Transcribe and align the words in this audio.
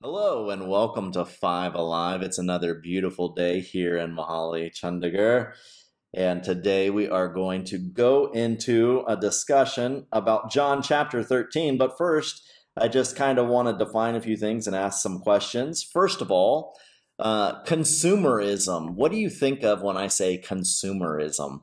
Hello 0.00 0.48
and 0.50 0.68
welcome 0.68 1.10
to 1.10 1.24
Five 1.24 1.74
Alive. 1.74 2.22
It's 2.22 2.38
another 2.38 2.72
beautiful 2.72 3.30
day 3.30 3.58
here 3.58 3.96
in 3.96 4.14
Mohali, 4.14 4.70
Chandigarh. 4.70 5.54
And 6.14 6.40
today 6.40 6.88
we 6.88 7.08
are 7.08 7.26
going 7.26 7.64
to 7.64 7.78
go 7.78 8.30
into 8.30 9.02
a 9.08 9.16
discussion 9.16 10.06
about 10.12 10.52
John 10.52 10.82
chapter 10.82 11.24
13. 11.24 11.78
But 11.78 11.98
first, 11.98 12.48
I 12.76 12.86
just 12.86 13.16
kind 13.16 13.40
of 13.40 13.48
want 13.48 13.66
to 13.76 13.84
define 13.84 14.14
a 14.14 14.20
few 14.20 14.36
things 14.36 14.68
and 14.68 14.76
ask 14.76 15.02
some 15.02 15.18
questions. 15.18 15.82
First 15.82 16.20
of 16.20 16.30
all, 16.30 16.78
uh, 17.18 17.64
consumerism. 17.64 18.94
What 18.94 19.10
do 19.10 19.18
you 19.18 19.28
think 19.28 19.64
of 19.64 19.82
when 19.82 19.96
I 19.96 20.06
say 20.06 20.40
consumerism? 20.40 21.62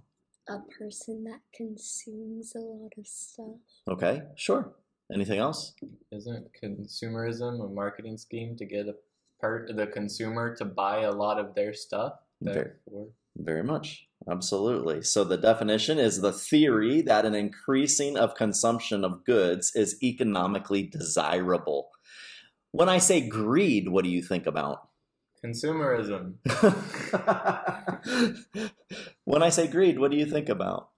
A 0.49 0.57
person 0.77 1.23
that 1.23 1.39
consumes 1.55 2.51
a 2.53 2.59
lot 2.59 2.91
of 2.97 3.07
stuff. 3.07 3.61
Okay, 3.87 4.23
sure. 4.35 4.75
Anything 5.13 5.39
else? 5.39 5.73
Isn't 6.11 6.47
consumerism 6.61 7.63
a 7.63 7.67
marketing 7.67 8.17
scheme 8.17 8.55
to 8.57 8.65
get 8.65 8.87
a 8.87 8.95
per- 9.39 9.71
the 9.71 9.87
consumer 9.87 10.55
to 10.55 10.65
buy 10.65 11.01
a 11.01 11.11
lot 11.11 11.39
of 11.39 11.53
their 11.53 11.73
stuff? 11.73 12.13
Very, 12.41 12.71
very 13.37 13.63
much. 13.63 14.07
Absolutely. 14.29 15.03
So 15.03 15.23
the 15.23 15.37
definition 15.37 15.99
is 15.99 16.21
the 16.21 16.33
theory 16.33 17.01
that 17.01 17.25
an 17.25 17.35
increasing 17.35 18.17
of 18.17 18.35
consumption 18.35 19.03
of 19.03 19.23
goods 19.23 19.71
is 19.75 20.01
economically 20.01 20.83
desirable. 20.83 21.89
When 22.71 22.89
I 22.89 22.97
say 22.97 23.27
greed, 23.27 23.89
what 23.89 24.03
do 24.03 24.09
you 24.09 24.21
think 24.21 24.47
about? 24.47 24.89
consumerism. 25.45 26.35
when 29.23 29.43
I 29.43 29.49
say 29.49 29.67
greed, 29.67 29.99
what 29.99 30.11
do 30.11 30.17
you 30.17 30.25
think 30.25 30.49
about? 30.49 30.89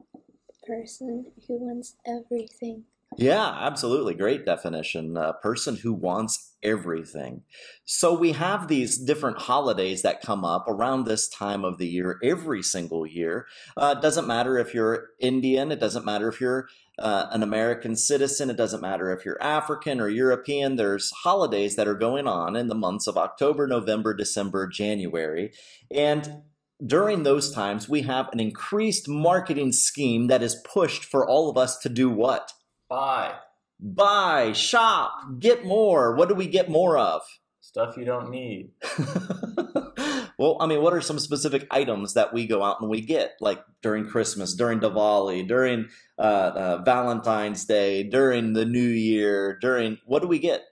Person 0.65 1.31
who 1.47 1.65
wants 1.65 1.95
everything. 2.05 2.83
Yeah, 3.15 3.47
absolutely. 3.47 4.13
Great 4.15 4.45
definition. 4.45 5.15
A 5.15 5.33
person 5.33 5.77
who 5.77 5.93
wants 5.93 6.55
everything. 6.61 7.43
So 7.85 8.13
we 8.13 8.33
have 8.33 8.67
these 8.67 8.97
different 8.97 9.37
holidays 9.37 10.01
that 10.01 10.21
come 10.21 10.43
up 10.43 10.67
around 10.67 11.05
this 11.05 11.29
time 11.29 11.63
of 11.63 11.77
the 11.77 11.87
year 11.87 12.19
every 12.21 12.61
single 12.61 13.05
year. 13.05 13.47
Uh, 13.77 13.95
it 13.97 14.01
doesn't 14.01 14.27
matter 14.27 14.57
if 14.57 14.73
you're 14.73 15.07
Indian, 15.19 15.71
it 15.71 15.79
doesn't 15.79 16.05
matter 16.05 16.27
if 16.27 16.41
you're 16.41 16.67
uh, 16.99 17.27
an 17.31 17.43
American 17.43 17.95
citizen, 17.95 18.49
it 18.49 18.57
doesn't 18.57 18.81
matter 18.81 19.11
if 19.11 19.23
you're 19.23 19.41
African 19.41 20.01
or 20.01 20.09
European. 20.09 20.75
There's 20.75 21.11
holidays 21.11 21.75
that 21.75 21.87
are 21.87 21.95
going 21.95 22.27
on 22.27 22.55
in 22.55 22.67
the 22.67 22.75
months 22.75 23.07
of 23.07 23.17
October, 23.17 23.67
November, 23.67 24.13
December, 24.13 24.67
January. 24.67 25.53
And 25.89 26.41
during 26.85 27.23
those 27.23 27.51
times, 27.51 27.87
we 27.87 28.03
have 28.03 28.29
an 28.33 28.39
increased 28.39 29.07
marketing 29.07 29.71
scheme 29.71 30.27
that 30.27 30.43
is 30.43 30.61
pushed 30.63 31.03
for 31.03 31.27
all 31.27 31.49
of 31.49 31.57
us 31.57 31.77
to 31.79 31.89
do 31.89 32.09
what? 32.09 32.51
Buy 32.89 33.35
buy, 33.79 34.53
shop, 34.53 35.11
get 35.39 35.65
more. 35.65 36.15
What 36.15 36.29
do 36.29 36.35
we 36.35 36.47
get 36.47 36.69
more 36.69 36.97
of? 36.97 37.21
stuff 37.59 37.97
you 37.97 38.05
don't 38.05 38.31
need. 38.31 38.71
well, 40.39 40.57
I 40.59 40.65
mean, 40.65 40.81
what 40.81 40.93
are 40.93 41.01
some 41.01 41.19
specific 41.19 41.67
items 41.69 42.13
that 42.13 42.33
we 42.33 42.47
go 42.47 42.63
out 42.63 42.81
and 42.81 42.89
we 42.89 43.01
get, 43.01 43.33
like 43.41 43.63
during 43.83 44.07
Christmas, 44.07 44.55
during 44.55 44.79
Diwali, 44.79 45.47
during 45.47 45.89
uh, 46.17 46.21
uh, 46.21 46.81
Valentine's 46.83 47.65
Day, 47.65 48.03
during 48.03 48.53
the 48.53 48.65
New 48.65 48.79
Year, 48.79 49.59
during 49.61 49.97
what 50.05 50.21
do 50.21 50.27
we 50.27 50.39
get? 50.39 50.63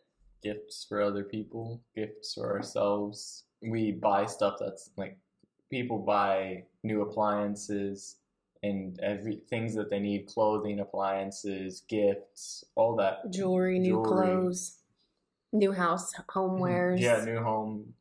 Gifts 0.42 0.86
for 0.88 1.02
other 1.02 1.24
people, 1.24 1.84
gifts 1.96 2.34
for 2.34 2.56
ourselves. 2.56 3.44
We 3.62 3.92
buy 3.92 4.26
stuff 4.26 4.56
that's 4.60 4.90
like 4.98 5.20
people 5.70 6.00
buy 6.00 6.64
new 6.82 7.02
appliances 7.02 8.16
and 8.66 9.00
every 9.02 9.42
things 9.50 9.76
that 9.76 9.90
they 9.90 10.00
need 10.00 10.28
clothing 10.28 10.80
appliances 10.80 11.84
gifts 11.88 12.64
all 12.76 12.96
that. 12.98 13.32
Jewelry, 13.32 13.80
new 13.80 14.02
clothes, 14.04 14.80
new 15.54 15.72
house, 15.72 16.14
mm-hmm. 16.14 16.40
homewares, 16.40 17.00
yeah 17.00 17.24
new 17.24 17.40
home 17.42 17.94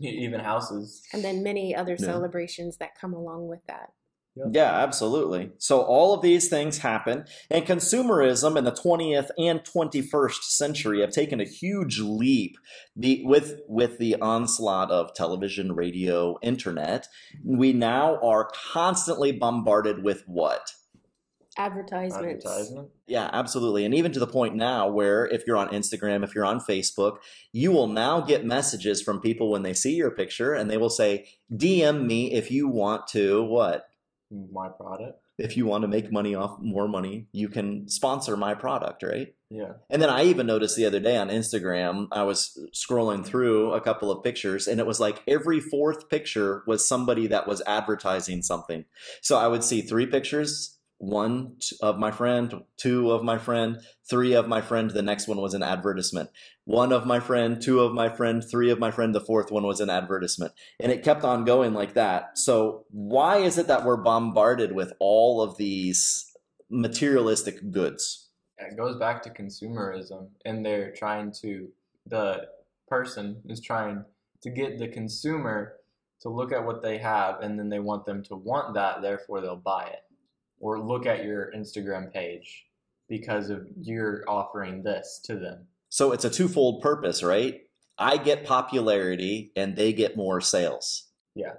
even 0.00 0.40
houses. 0.40 1.02
And 1.12 1.22
then 1.22 1.42
many 1.42 1.74
other 1.74 1.96
Yeah. 1.98 2.06
celebrations 2.06 2.78
that 2.78 2.94
come 2.98 3.12
along 3.12 3.48
with 3.48 3.64
that. 3.66 3.92
Yeah, 4.50 4.72
absolutely. 4.72 5.50
So 5.58 5.82
all 5.82 6.14
of 6.14 6.22
these 6.22 6.48
things 6.48 6.78
happen, 6.78 7.24
and 7.50 7.64
consumerism 7.64 8.56
in 8.56 8.64
the 8.64 8.72
20th 8.72 9.30
and 9.38 9.60
21st 9.60 10.42
century 10.42 11.00
have 11.00 11.10
taken 11.10 11.40
a 11.40 11.44
huge 11.44 11.98
leap 12.00 12.56
the, 12.96 13.22
with 13.24 13.60
with 13.68 13.98
the 13.98 14.16
onslaught 14.16 14.90
of 14.90 15.14
television, 15.14 15.72
radio, 15.72 16.38
internet. 16.42 17.08
We 17.44 17.72
now 17.72 18.18
are 18.22 18.50
constantly 18.72 19.32
bombarded 19.32 20.02
with 20.02 20.24
what? 20.26 20.74
Advertisements. 21.58 22.46
advertisement 22.46 22.88
Yeah, 23.06 23.28
absolutely. 23.32 23.84
And 23.84 23.92
even 23.92 24.12
to 24.12 24.20
the 24.20 24.26
point 24.26 24.54
now 24.54 24.88
where 24.88 25.26
if 25.26 25.42
you're 25.46 25.56
on 25.56 25.68
Instagram, 25.70 26.22
if 26.22 26.34
you're 26.34 26.44
on 26.44 26.60
Facebook, 26.60 27.18
you 27.52 27.72
will 27.72 27.88
now 27.88 28.20
get 28.20 28.46
messages 28.46 29.02
from 29.02 29.20
people 29.20 29.50
when 29.50 29.62
they 29.62 29.74
see 29.74 29.94
your 29.94 30.12
picture 30.12 30.54
and 30.54 30.70
they 30.70 30.76
will 30.76 30.90
say, 30.90 31.26
DM 31.52 32.06
me 32.06 32.32
if 32.32 32.50
you 32.50 32.68
want 32.68 33.08
to 33.08 33.42
what? 33.42 33.86
My 34.30 34.68
product 34.68 35.20
If 35.38 35.56
you 35.56 35.66
want 35.66 35.82
to 35.82 35.88
make 35.88 36.12
money 36.12 36.34
off 36.34 36.58
more 36.60 36.86
money, 36.86 37.26
you 37.32 37.48
can 37.48 37.88
sponsor 37.88 38.36
my 38.36 38.54
product, 38.54 39.02
right? 39.02 39.34
yeah 39.50 39.72
And 39.88 40.00
then 40.00 40.10
I 40.10 40.24
even 40.24 40.46
noticed 40.46 40.76
the 40.76 40.86
other 40.86 41.00
day 41.00 41.16
on 41.16 41.28
Instagram, 41.28 42.08
I 42.12 42.22
was 42.22 42.58
scrolling 42.74 43.24
through 43.24 43.72
a 43.72 43.80
couple 43.80 44.10
of 44.10 44.22
pictures 44.22 44.68
and 44.68 44.80
it 44.80 44.86
was 44.86 45.00
like 45.00 45.22
every 45.26 45.60
fourth 45.60 46.08
picture 46.08 46.62
was 46.66 46.86
somebody 46.86 47.26
that 47.28 47.48
was 47.48 47.62
advertising 47.66 48.42
something. 48.42 48.84
So 49.22 49.38
I 49.38 49.48
would 49.48 49.64
see 49.64 49.82
three 49.82 50.06
pictures, 50.06 50.78
one 51.00 51.56
of 51.80 51.98
my 51.98 52.10
friend, 52.10 52.62
two 52.76 53.10
of 53.10 53.24
my 53.24 53.38
friend, 53.38 53.80
three 54.08 54.34
of 54.34 54.46
my 54.46 54.60
friend, 54.60 54.90
the 54.90 55.02
next 55.02 55.26
one 55.26 55.40
was 55.40 55.54
an 55.54 55.62
advertisement. 55.62 56.30
One 56.64 56.92
of 56.92 57.06
my 57.06 57.20
friend, 57.20 57.60
two 57.60 57.80
of 57.80 57.92
my 57.92 58.08
friend, 58.08 58.44
three 58.48 58.70
of 58.70 58.78
my 58.78 58.90
friend, 58.90 59.14
the 59.14 59.20
fourth 59.20 59.50
one 59.50 59.64
was 59.64 59.80
an 59.80 59.90
advertisement. 59.90 60.52
And 60.78 60.92
it 60.92 61.02
kept 61.02 61.24
on 61.24 61.44
going 61.44 61.72
like 61.72 61.94
that. 61.94 62.38
So 62.38 62.84
why 62.90 63.38
is 63.38 63.56
it 63.56 63.66
that 63.66 63.84
we're 63.84 63.96
bombarded 63.96 64.72
with 64.72 64.92
all 65.00 65.40
of 65.40 65.56
these 65.56 66.26
materialistic 66.68 67.70
goods? 67.70 68.30
it 68.60 68.76
goes 68.76 68.96
back 68.96 69.22
to 69.22 69.30
consumerism 69.30 70.28
and 70.44 70.64
they're 70.64 70.92
trying 70.92 71.32
to 71.32 71.68
the 72.06 72.46
person 72.88 73.40
is 73.46 73.60
trying 73.60 74.04
to 74.42 74.50
get 74.50 74.78
the 74.78 74.88
consumer 74.88 75.76
to 76.20 76.28
look 76.28 76.52
at 76.52 76.64
what 76.64 76.82
they 76.82 76.98
have 76.98 77.40
and 77.40 77.58
then 77.58 77.68
they 77.68 77.78
want 77.78 78.04
them 78.04 78.22
to 78.22 78.36
want 78.36 78.74
that 78.74 79.00
therefore 79.00 79.40
they'll 79.40 79.56
buy 79.56 79.84
it 79.84 80.00
or 80.60 80.78
look 80.78 81.06
at 81.06 81.24
your 81.24 81.52
instagram 81.56 82.12
page 82.12 82.66
because 83.08 83.50
of 83.50 83.66
you're 83.80 84.22
offering 84.28 84.82
this 84.82 85.20
to 85.24 85.34
them 85.36 85.66
So 85.90 86.12
it's 86.12 86.24
a 86.24 86.30
twofold 86.30 86.80
purpose, 86.80 87.22
right? 87.22 87.62
I 87.98 88.16
get 88.16 88.46
popularity 88.46 89.52
and 89.56 89.76
they 89.76 89.92
get 89.92 90.16
more 90.16 90.40
sales. 90.40 91.08
Yeah. 91.34 91.54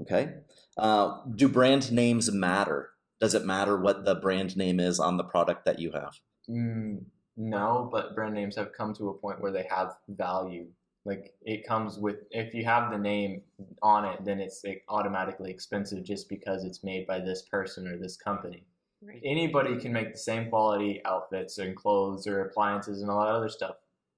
Okay. 0.00 0.34
Uh, 0.76 1.22
do 1.34 1.48
brand 1.48 1.90
names 1.90 2.30
matter? 2.30 2.90
Does 3.20 3.34
it 3.34 3.44
matter 3.44 3.76
what 3.76 4.04
the 4.04 4.14
brand 4.14 4.56
name 4.56 4.78
is 4.78 5.00
on 5.00 5.16
the 5.16 5.24
product 5.24 5.64
that 5.64 5.80
you 5.80 5.90
have? 5.92 6.14
mm, 6.48 7.00
no 7.36 7.88
but 7.90 8.14
brand 8.14 8.34
names 8.34 8.56
have 8.56 8.72
come 8.72 8.94
to 8.94 9.08
a 9.08 9.14
point 9.14 9.40
where 9.40 9.52
they 9.52 9.66
have 9.68 9.96
value 10.08 10.66
like 11.08 11.34
it 11.42 11.66
comes 11.66 11.98
with 11.98 12.16
if 12.30 12.54
you 12.54 12.64
have 12.64 12.90
the 12.92 12.98
name 12.98 13.42
on 13.82 14.04
it 14.04 14.24
then 14.24 14.38
it's 14.40 14.62
like 14.64 14.84
automatically 14.88 15.50
expensive 15.50 16.04
just 16.04 16.28
because 16.28 16.64
it's 16.64 16.84
made 16.84 17.06
by 17.06 17.18
this 17.18 17.42
person 17.42 17.88
or 17.88 17.96
this 17.96 18.16
company 18.16 18.62
Right. 19.00 19.22
anybody 19.24 19.78
can 19.78 19.92
make 19.92 20.12
the 20.12 20.18
same 20.18 20.50
quality 20.50 21.00
outfits 21.04 21.58
and 21.58 21.76
clothes 21.76 22.26
or 22.26 22.42
appliances 22.42 23.00
and 23.00 23.10
all 23.10 23.20
that 23.20 23.32
other 23.32 23.48
stuff. 23.48 23.76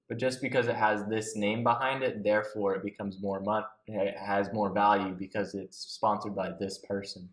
But 0.09 0.17
just 0.17 0.41
because 0.41 0.67
it 0.67 0.75
has 0.75 1.05
this 1.05 1.35
name 1.35 1.63
behind 1.63 2.03
it, 2.03 2.23
therefore 2.23 2.75
it 2.75 2.83
becomes 2.83 3.21
more 3.21 3.39
mon- 3.39 3.63
it 3.87 4.17
has 4.17 4.51
more 4.51 4.73
value 4.73 5.13
because 5.13 5.53
it's 5.53 5.77
sponsored 5.77 6.35
by 6.35 6.51
this 6.59 6.79
person 6.79 7.29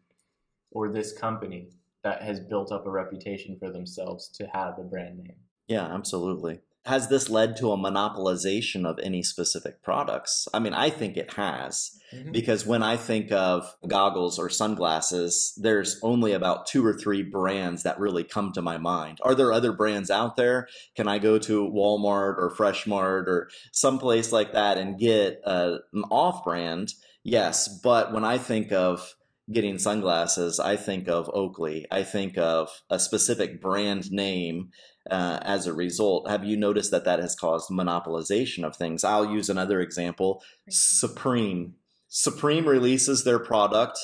or 0.71 0.91
this 0.91 1.13
company 1.13 1.71
that 2.03 2.23
has 2.23 2.39
built 2.39 2.71
up 2.71 2.87
a 2.87 2.91
reputation 2.91 3.57
for 3.59 3.71
themselves 3.71 4.29
to 4.29 4.47
have 4.49 4.79
a 4.79 4.83
brand 4.83 5.19
name. 5.19 5.37
Yeah, 5.67 5.87
absolutely. 5.93 6.61
Has 6.89 7.09
this 7.09 7.29
led 7.29 7.59
to 7.59 7.71
a 7.71 7.77
monopolization 7.77 8.87
of 8.87 8.99
any 9.01 9.23
specific 9.23 9.83
products? 9.83 10.49
I 10.55 10.59
mean, 10.59 10.73
I 10.73 10.89
think 10.89 11.19
it 11.19 11.35
has. 11.35 12.01
because 12.33 12.65
when 12.65 12.83
I 12.83 12.97
think 12.97 13.31
of 13.31 13.77
goggles 13.87 14.39
or 14.39 14.49
sunglasses, 14.49 15.53
there's 15.61 16.01
only 16.03 16.33
about 16.33 16.67
two 16.67 16.83
or 16.87 16.95
three 16.95 17.23
brands 17.23 17.83
that 17.83 18.01
really 18.01 18.25
come 18.25 18.53
to 18.53 18.63
my 18.63 18.79
mind. 18.79 19.19
Are 19.21 19.35
there 19.35 19.53
other 19.53 19.73
brands 19.73 20.11
out 20.11 20.37
there? 20.37 20.67
Can 20.97 21.09
I 21.09 21.19
go 21.19 21.39
to 21.41 21.69
Walmart 21.69 22.39
or 22.39 22.55
Freshmart 22.57 23.27
or 23.27 23.51
someplace 23.71 24.33
like 24.33 24.55
that 24.55 24.79
and 24.79 24.99
get 24.99 25.43
uh, 25.45 25.81
an 25.93 26.05
off 26.11 26.43
brand? 26.43 26.95
Yes, 27.23 27.69
but 27.69 28.15
when 28.15 28.25
I 28.25 28.39
think 28.39 28.73
of 28.73 29.15
getting 29.53 29.79
sunglasses, 29.79 30.59
I 30.59 30.77
think 30.77 31.09
of 31.09 31.31
Oakley. 31.35 31.87
I 31.91 32.03
think 32.03 32.39
of 32.39 32.71
a 32.89 32.99
specific 32.99 33.61
brand 33.61 34.11
name 34.11 34.71
uh, 35.11 35.41
as 35.43 35.67
a 35.67 35.73
result. 35.73 36.29
Have 36.29 36.45
you 36.45 36.57
noticed 36.57 36.91
that 36.91 37.05
that 37.05 37.19
has 37.21 37.35
caused 37.35 37.71
monopolization 37.71 38.65
of 38.65 38.77
things? 38.77 39.05
I'll 39.05 39.31
use 39.31 39.49
another 39.49 39.81
example 39.81 40.43
Supreme. 40.69 41.75
Supreme 42.09 42.67
releases 42.67 43.25
their 43.25 43.39
product. 43.39 43.99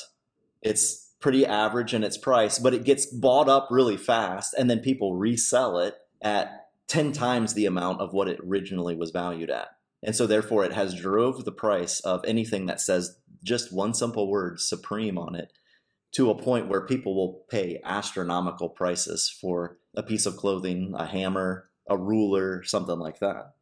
It's 0.63 1.13
pretty 1.21 1.47
average 1.47 1.95
in 1.95 2.05
its 2.05 2.19
price, 2.19 2.59
but 2.59 2.75
it 2.75 2.85
gets 2.85 3.07
bought 3.07 3.49
up 3.49 3.69
really 3.71 3.97
fast, 3.97 4.55
and 4.59 4.69
then 4.69 4.81
people 4.81 5.17
resell 5.17 5.79
it 5.79 5.97
at 6.21 6.69
10 6.89 7.13
times 7.13 7.55
the 7.55 7.67
amount 7.67 8.01
of 8.01 8.13
what 8.13 8.29
it 8.29 8.41
originally 8.47 8.95
was 8.95 9.11
valued 9.11 9.51
at. 9.51 9.69
And 10.03 10.15
so 10.15 10.27
therefore 10.27 10.65
it 10.65 10.75
has 10.75 10.95
drove 10.95 11.45
the 11.45 11.53
price 11.53 12.01
of 12.01 12.25
anything 12.27 12.67
that 12.67 12.81
says 12.81 13.17
just 13.43 13.73
one 13.73 13.95
simple 13.95 14.29
word 14.29 14.61
supreme 14.61 15.19
on 15.19 15.35
it 15.35 15.53
to 16.15 16.31
a 16.31 16.43
point 16.43 16.69
where 16.69 16.87
people 16.87 17.15
will 17.15 17.45
pay 17.51 17.81
astronomical 17.85 18.69
prices 18.69 19.29
for 19.41 19.79
a 19.95 20.03
piece 20.03 20.27
of 20.27 20.37
clothing, 20.37 20.95
a 20.97 21.07
hammer, 21.07 21.71
a 21.89 21.97
ruler, 21.97 22.63
something 22.63 22.99
like 22.99 23.19
that. 23.19 23.55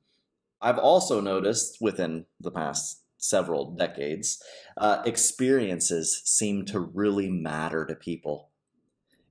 I've 0.61 0.79
also 0.79 1.21
noticed 1.21 1.79
within 1.81 2.27
the 2.41 2.51
past 2.51 3.03
several 3.17 3.75
decades, 3.75 4.43
uh, 4.77 5.03
experiences 5.05 6.23
seem 6.25 6.65
to 6.67 6.81
really 6.81 7.31
matter 7.31 7.87
to 7.87 7.95
people. 7.95 8.52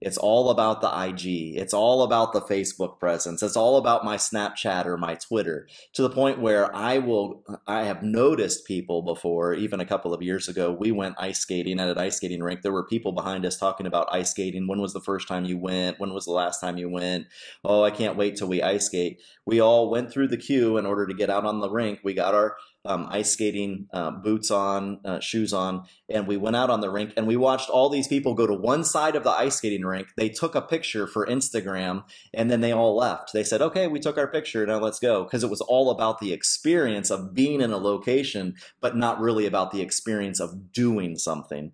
It's 0.01 0.17
all 0.17 0.49
about 0.49 0.81
the 0.81 0.89
IG. 0.89 1.55
It's 1.57 1.75
all 1.75 2.01
about 2.01 2.33
the 2.33 2.41
Facebook 2.41 2.99
presence. 2.99 3.43
It's 3.43 3.55
all 3.55 3.77
about 3.77 4.03
my 4.03 4.17
Snapchat 4.17 4.87
or 4.87 4.97
my 4.97 5.13
Twitter 5.13 5.67
to 5.93 6.01
the 6.01 6.09
point 6.09 6.39
where 6.39 6.75
I 6.75 6.97
will, 6.97 7.43
I 7.67 7.83
have 7.83 8.01
noticed 8.01 8.65
people 8.65 9.03
before, 9.03 9.53
even 9.53 9.79
a 9.79 9.85
couple 9.85 10.11
of 10.11 10.23
years 10.23 10.47
ago, 10.47 10.71
we 10.71 10.91
went 10.91 11.15
ice 11.19 11.39
skating 11.39 11.79
at 11.79 11.87
an 11.87 11.99
ice 11.99 12.17
skating 12.17 12.41
rink. 12.41 12.63
There 12.63 12.71
were 12.71 12.87
people 12.87 13.11
behind 13.11 13.45
us 13.45 13.57
talking 13.57 13.85
about 13.85 14.11
ice 14.11 14.31
skating. 14.31 14.67
When 14.67 14.81
was 14.81 14.93
the 14.93 14.99
first 14.99 15.27
time 15.27 15.45
you 15.45 15.59
went? 15.59 15.99
When 15.99 16.13
was 16.13 16.25
the 16.25 16.31
last 16.31 16.59
time 16.59 16.77
you 16.77 16.89
went? 16.89 17.27
Oh, 17.63 17.83
I 17.83 17.91
can't 17.91 18.17
wait 18.17 18.37
till 18.37 18.47
we 18.47 18.63
ice 18.63 18.87
skate. 18.87 19.21
We 19.45 19.59
all 19.59 19.91
went 19.91 20.11
through 20.11 20.29
the 20.29 20.37
queue 20.37 20.77
in 20.77 20.85
order 20.87 21.05
to 21.05 21.13
get 21.13 21.29
out 21.29 21.45
on 21.45 21.59
the 21.59 21.69
rink. 21.69 21.99
We 22.03 22.15
got 22.15 22.33
our 22.33 22.57
um, 22.83 23.07
ice 23.09 23.31
skating 23.31 23.87
uh, 23.93 24.11
boots 24.11 24.49
on, 24.49 24.99
uh, 25.05 25.19
shoes 25.19 25.53
on, 25.53 25.85
and 26.09 26.27
we 26.27 26.37
went 26.37 26.55
out 26.55 26.69
on 26.69 26.81
the 26.81 26.89
rink 26.89 27.13
and 27.15 27.27
we 27.27 27.35
watched 27.35 27.69
all 27.69 27.89
these 27.89 28.07
people 28.07 28.33
go 28.33 28.47
to 28.47 28.53
one 28.53 28.83
side 28.83 29.15
of 29.15 29.23
the 29.23 29.29
ice 29.29 29.57
skating 29.57 29.85
rink. 29.85 30.07
They 30.17 30.29
took 30.29 30.55
a 30.55 30.61
picture 30.61 31.05
for 31.05 31.25
Instagram 31.27 32.03
and 32.33 32.49
then 32.49 32.61
they 32.61 32.71
all 32.71 32.95
left. 32.95 33.33
They 33.33 33.43
said, 33.43 33.61
okay, 33.61 33.87
we 33.87 33.99
took 33.99 34.17
our 34.17 34.27
picture, 34.27 34.65
now 34.65 34.79
let's 34.79 34.99
go. 34.99 35.23
Because 35.23 35.43
it 35.43 35.49
was 35.49 35.61
all 35.61 35.91
about 35.91 36.19
the 36.19 36.33
experience 36.33 37.11
of 37.11 37.33
being 37.33 37.61
in 37.61 37.71
a 37.71 37.77
location, 37.77 38.55
but 38.79 38.97
not 38.97 39.19
really 39.19 39.45
about 39.45 39.71
the 39.71 39.81
experience 39.81 40.39
of 40.39 40.71
doing 40.73 41.17
something. 41.17 41.73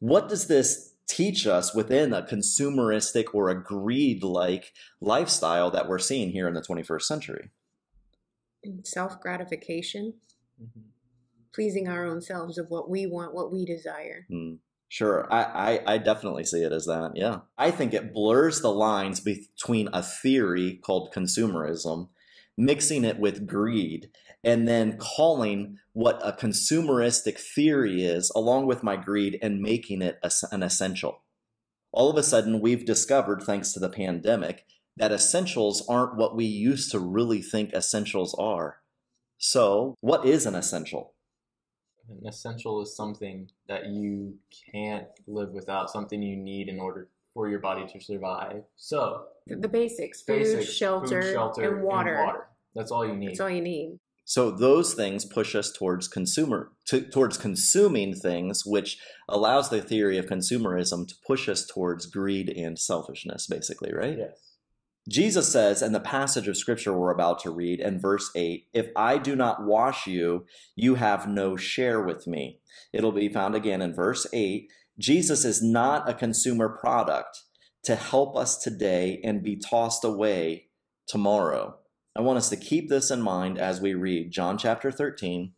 What 0.00 0.28
does 0.28 0.48
this 0.48 0.92
teach 1.08 1.46
us 1.46 1.74
within 1.74 2.12
a 2.12 2.22
consumeristic 2.22 3.26
or 3.32 3.48
a 3.48 3.62
greed 3.62 4.22
like 4.22 4.72
lifestyle 5.00 5.70
that 5.70 5.88
we're 5.88 5.98
seeing 5.98 6.30
here 6.30 6.46
in 6.46 6.54
the 6.54 6.62
21st 6.62 7.02
century? 7.02 7.50
Self 8.84 9.20
gratification 9.20 10.14
Mm-hmm. 10.62 10.80
pleasing 11.54 11.88
our 11.88 12.06
own 12.06 12.20
selves 12.22 12.56
of 12.56 12.70
what 12.70 12.88
we 12.88 13.06
want, 13.06 13.34
what 13.34 13.52
we 13.52 13.64
desire. 13.64 14.26
Mm, 14.30 14.58
sure, 14.88 15.26
I, 15.32 15.42
I, 15.42 15.94
I 15.94 15.98
definitely 15.98 16.44
see 16.44 16.62
it 16.62 16.72
as 16.72 16.86
that. 16.86 17.12
Yeah, 17.14 17.40
I 17.58 17.70
think 17.70 17.92
it 17.92 18.14
blurs 18.14 18.60
the 18.60 18.72
lines 18.72 19.20
between 19.20 19.88
a 19.92 20.02
theory 20.02 20.80
called 20.82 21.12
consumerism, 21.14 22.08
mixing 22.56 23.04
it 23.04 23.18
with 23.18 23.46
greed, 23.46 24.10
and 24.44 24.66
then 24.66 24.98
calling 24.98 25.78
what 25.92 26.20
a 26.24 26.32
consumeristic 26.32 27.38
theory 27.38 28.02
is, 28.02 28.30
along 28.34 28.66
with 28.66 28.82
my 28.82 28.96
greed, 28.96 29.38
and 29.42 29.60
making 29.60 30.00
it 30.02 30.18
an 30.50 30.62
essential. 30.62 31.22
All 31.92 32.08
of 32.08 32.16
a 32.16 32.22
sudden, 32.22 32.60
we've 32.60 32.86
discovered, 32.86 33.42
thanks 33.42 33.72
to 33.72 33.80
the 33.80 33.90
pandemic, 33.90 34.64
that 34.96 35.12
essentials 35.12 35.84
aren't 35.88 36.16
what 36.16 36.34
we 36.36 36.44
used 36.44 36.90
to 36.92 36.98
really 36.98 37.42
think 37.42 37.72
essentials 37.72 38.34
are. 38.38 38.78
So, 39.44 39.96
what 40.00 40.24
is 40.24 40.46
an 40.46 40.54
essential? 40.54 41.14
An 42.08 42.28
essential 42.28 42.80
is 42.80 42.94
something 42.94 43.50
that 43.66 43.88
you 43.88 44.36
can't 44.70 45.08
live 45.26 45.50
without, 45.50 45.90
something 45.90 46.22
you 46.22 46.36
need 46.36 46.68
in 46.68 46.78
order 46.78 47.08
for 47.34 47.48
your 47.48 47.58
body 47.58 47.84
to 47.92 48.00
survive. 48.00 48.62
So, 48.76 49.24
The, 49.48 49.56
the 49.56 49.68
basics 49.68 50.22
food, 50.22 50.44
basics, 50.44 50.72
shelter, 50.72 51.20
food, 51.20 51.32
shelter, 51.32 51.74
and, 51.74 51.82
water. 51.82 52.46
That's 52.76 52.92
all 52.92 53.04
you 53.04 53.16
need. 53.16 53.30
That's 53.30 53.40
all 53.40 53.50
you 53.50 53.62
need. 53.62 53.98
So 54.24 54.52
those 54.52 54.94
things 54.94 55.24
push 55.24 55.56
us 55.56 55.72
towards 55.72 56.06
consumer 56.06 56.70
to, 56.86 57.00
towards 57.00 57.36
consuming 57.36 58.14
things, 58.14 58.64
which 58.64 58.98
allows 59.28 59.70
the 59.70 59.82
theory 59.82 60.18
of 60.18 60.26
consumerism 60.26 61.08
to 61.08 61.14
push 61.26 61.48
us 61.48 61.66
towards 61.66 62.06
greed 62.06 62.48
and 62.48 62.78
selfishness, 62.78 63.48
basically, 63.48 63.92
right? 63.92 64.18
Yes. 64.18 64.51
Jesus 65.08 65.52
says 65.52 65.82
in 65.82 65.92
the 65.92 66.00
passage 66.00 66.46
of 66.46 66.56
scripture 66.56 66.96
we're 66.96 67.10
about 67.10 67.40
to 67.40 67.50
read 67.50 67.80
in 67.80 67.98
verse 67.98 68.30
8, 68.36 68.68
If 68.72 68.88
I 68.94 69.18
do 69.18 69.34
not 69.34 69.64
wash 69.64 70.06
you, 70.06 70.46
you 70.76 70.94
have 70.94 71.28
no 71.28 71.56
share 71.56 72.00
with 72.00 72.26
me. 72.26 72.60
It'll 72.92 73.12
be 73.12 73.28
found 73.28 73.56
again 73.56 73.82
in 73.82 73.94
verse 73.94 74.26
8. 74.32 74.68
Jesus 74.98 75.44
is 75.44 75.60
not 75.60 76.08
a 76.08 76.14
consumer 76.14 76.68
product 76.68 77.42
to 77.84 77.96
help 77.96 78.36
us 78.36 78.58
today 78.58 79.20
and 79.24 79.42
be 79.42 79.56
tossed 79.56 80.04
away 80.04 80.68
tomorrow. 81.08 81.78
I 82.16 82.20
want 82.20 82.38
us 82.38 82.48
to 82.50 82.56
keep 82.56 82.88
this 82.88 83.10
in 83.10 83.22
mind 83.22 83.58
as 83.58 83.80
we 83.80 83.94
read 83.94 84.30
John 84.30 84.56
chapter 84.56 84.92
13, 84.92 85.52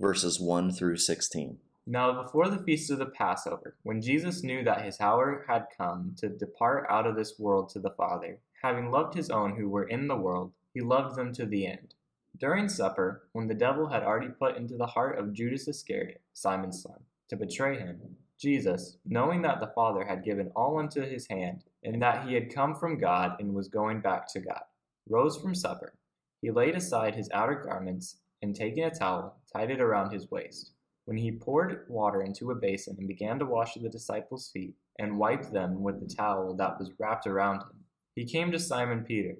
verses 0.00 0.38
1 0.40 0.72
through 0.72 0.98
16. 0.98 1.58
Now, 1.86 2.22
before 2.22 2.48
the 2.48 2.62
feast 2.62 2.90
of 2.90 2.98
the 2.98 3.06
Passover, 3.06 3.76
when 3.82 4.00
Jesus 4.00 4.42
knew 4.42 4.64
that 4.64 4.86
his 4.86 5.00
hour 5.02 5.44
had 5.46 5.66
come 5.76 6.14
to 6.16 6.30
depart 6.30 6.86
out 6.88 7.06
of 7.06 7.14
this 7.14 7.38
world 7.38 7.68
to 7.70 7.78
the 7.78 7.90
Father, 7.90 8.38
having 8.62 8.90
loved 8.90 9.14
his 9.14 9.28
own 9.28 9.56
who 9.56 9.68
were 9.68 9.86
in 9.86 10.08
the 10.08 10.16
world, 10.16 10.52
he 10.72 10.80
loved 10.80 11.14
them 11.14 11.30
to 11.34 11.44
the 11.44 11.66
end. 11.66 11.94
During 12.38 12.70
supper, 12.70 13.28
when 13.32 13.48
the 13.48 13.54
devil 13.54 13.88
had 13.88 14.02
already 14.02 14.28
put 14.28 14.56
into 14.56 14.78
the 14.78 14.86
heart 14.86 15.18
of 15.18 15.34
Judas 15.34 15.68
Iscariot, 15.68 16.22
Simon's 16.32 16.82
son, 16.82 17.00
to 17.28 17.36
betray 17.36 17.78
him, 17.78 18.16
Jesus, 18.38 18.96
knowing 19.04 19.42
that 19.42 19.60
the 19.60 19.72
Father 19.74 20.06
had 20.06 20.24
given 20.24 20.50
all 20.56 20.80
into 20.80 21.04
his 21.04 21.26
hand, 21.26 21.64
and 21.82 22.00
that 22.00 22.26
he 22.26 22.32
had 22.32 22.54
come 22.54 22.74
from 22.74 22.98
God 22.98 23.36
and 23.38 23.54
was 23.54 23.68
going 23.68 24.00
back 24.00 24.26
to 24.32 24.40
God, 24.40 24.62
rose 25.06 25.36
from 25.36 25.54
supper. 25.54 25.92
He 26.40 26.50
laid 26.50 26.76
aside 26.76 27.14
his 27.14 27.30
outer 27.32 27.54
garments, 27.54 28.16
and 28.40 28.56
taking 28.56 28.84
a 28.84 28.90
towel, 28.90 29.36
tied 29.52 29.70
it 29.70 29.82
around 29.82 30.12
his 30.12 30.30
waist. 30.30 30.72
When 31.04 31.16
he 31.16 31.32
poured 31.32 31.86
water 31.88 32.22
into 32.22 32.50
a 32.50 32.54
basin 32.54 32.96
and 32.98 33.06
began 33.06 33.38
to 33.38 33.46
wash 33.46 33.74
the 33.74 33.88
disciples' 33.88 34.50
feet, 34.50 34.74
and 34.98 35.18
wiped 35.18 35.52
them 35.52 35.82
with 35.82 36.00
the 36.00 36.14
towel 36.14 36.54
that 36.54 36.78
was 36.78 36.92
wrapped 36.98 37.26
around 37.26 37.62
him, 37.62 37.84
he 38.14 38.24
came 38.24 38.52
to 38.52 38.58
Simon 38.58 39.04
Peter, 39.04 39.36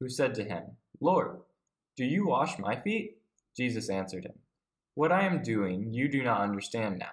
who 0.00 0.08
said 0.08 0.34
to 0.34 0.44
him, 0.44 0.62
Lord, 1.00 1.40
do 1.96 2.04
you 2.04 2.26
wash 2.26 2.58
my 2.58 2.76
feet? 2.80 3.18
Jesus 3.56 3.90
answered 3.90 4.24
him, 4.24 4.38
What 4.94 5.12
I 5.12 5.22
am 5.26 5.42
doing 5.42 5.92
you 5.92 6.08
do 6.08 6.22
not 6.22 6.40
understand 6.40 6.98
now, 6.98 7.12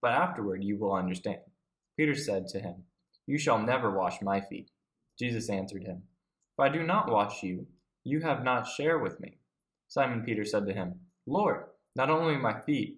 but 0.00 0.12
afterward 0.12 0.64
you 0.64 0.78
will 0.78 0.94
understand. 0.94 1.40
Peter 1.96 2.14
said 2.14 2.48
to 2.48 2.60
him, 2.60 2.84
You 3.26 3.38
shall 3.38 3.58
never 3.58 3.90
wash 3.90 4.22
my 4.22 4.40
feet. 4.40 4.70
Jesus 5.18 5.50
answered 5.50 5.84
him, 5.84 6.02
If 6.56 6.60
I 6.60 6.68
do 6.68 6.82
not 6.82 7.10
wash 7.10 7.42
you, 7.42 7.66
you 8.04 8.20
have 8.20 8.44
not 8.44 8.66
share 8.66 8.98
with 8.98 9.20
me. 9.20 9.38
Simon 9.88 10.22
Peter 10.22 10.44
said 10.44 10.66
to 10.66 10.74
him, 10.74 11.00
Lord, 11.26 11.64
not 11.96 12.10
only 12.10 12.36
my 12.36 12.60
feet, 12.60 12.97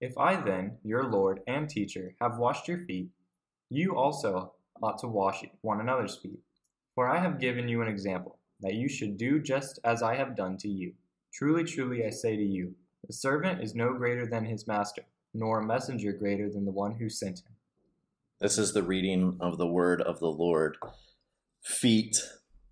If 0.00 0.18
I 0.18 0.36
then, 0.36 0.76
your 0.82 1.04
Lord 1.04 1.40
and 1.46 1.68
teacher, 1.68 2.14
have 2.20 2.38
washed 2.38 2.68
your 2.68 2.84
feet, 2.84 3.08
you 3.70 3.96
also 3.96 4.52
ought 4.82 4.98
to 4.98 5.08
wash 5.08 5.42
one 5.62 5.80
another's 5.80 6.16
feet. 6.16 6.40
For 6.94 7.08
I 7.08 7.18
have 7.18 7.40
given 7.40 7.68
you 7.68 7.80
an 7.82 7.88
example, 7.88 8.38
that 8.60 8.74
you 8.74 8.88
should 8.88 9.16
do 9.16 9.40
just 9.40 9.78
as 9.84 10.02
I 10.02 10.16
have 10.16 10.36
done 10.36 10.58
to 10.58 10.68
you. 10.68 10.92
Truly, 11.32 11.64
truly, 11.64 12.04
I 12.04 12.10
say 12.10 12.36
to 12.36 12.42
you, 12.42 12.74
the 13.06 13.12
servant 13.12 13.62
is 13.62 13.74
no 13.74 13.94
greater 13.94 14.26
than 14.26 14.44
his 14.44 14.66
master, 14.66 15.02
nor 15.32 15.60
a 15.60 15.66
messenger 15.66 16.12
greater 16.12 16.50
than 16.50 16.64
the 16.64 16.72
one 16.72 16.96
who 16.96 17.08
sent 17.08 17.40
him. 17.40 17.54
This 18.40 18.58
is 18.58 18.72
the 18.72 18.82
reading 18.82 19.38
of 19.40 19.56
the 19.56 19.66
word 19.66 20.02
of 20.02 20.20
the 20.20 20.26
Lord. 20.26 20.76
Feet. 21.62 22.16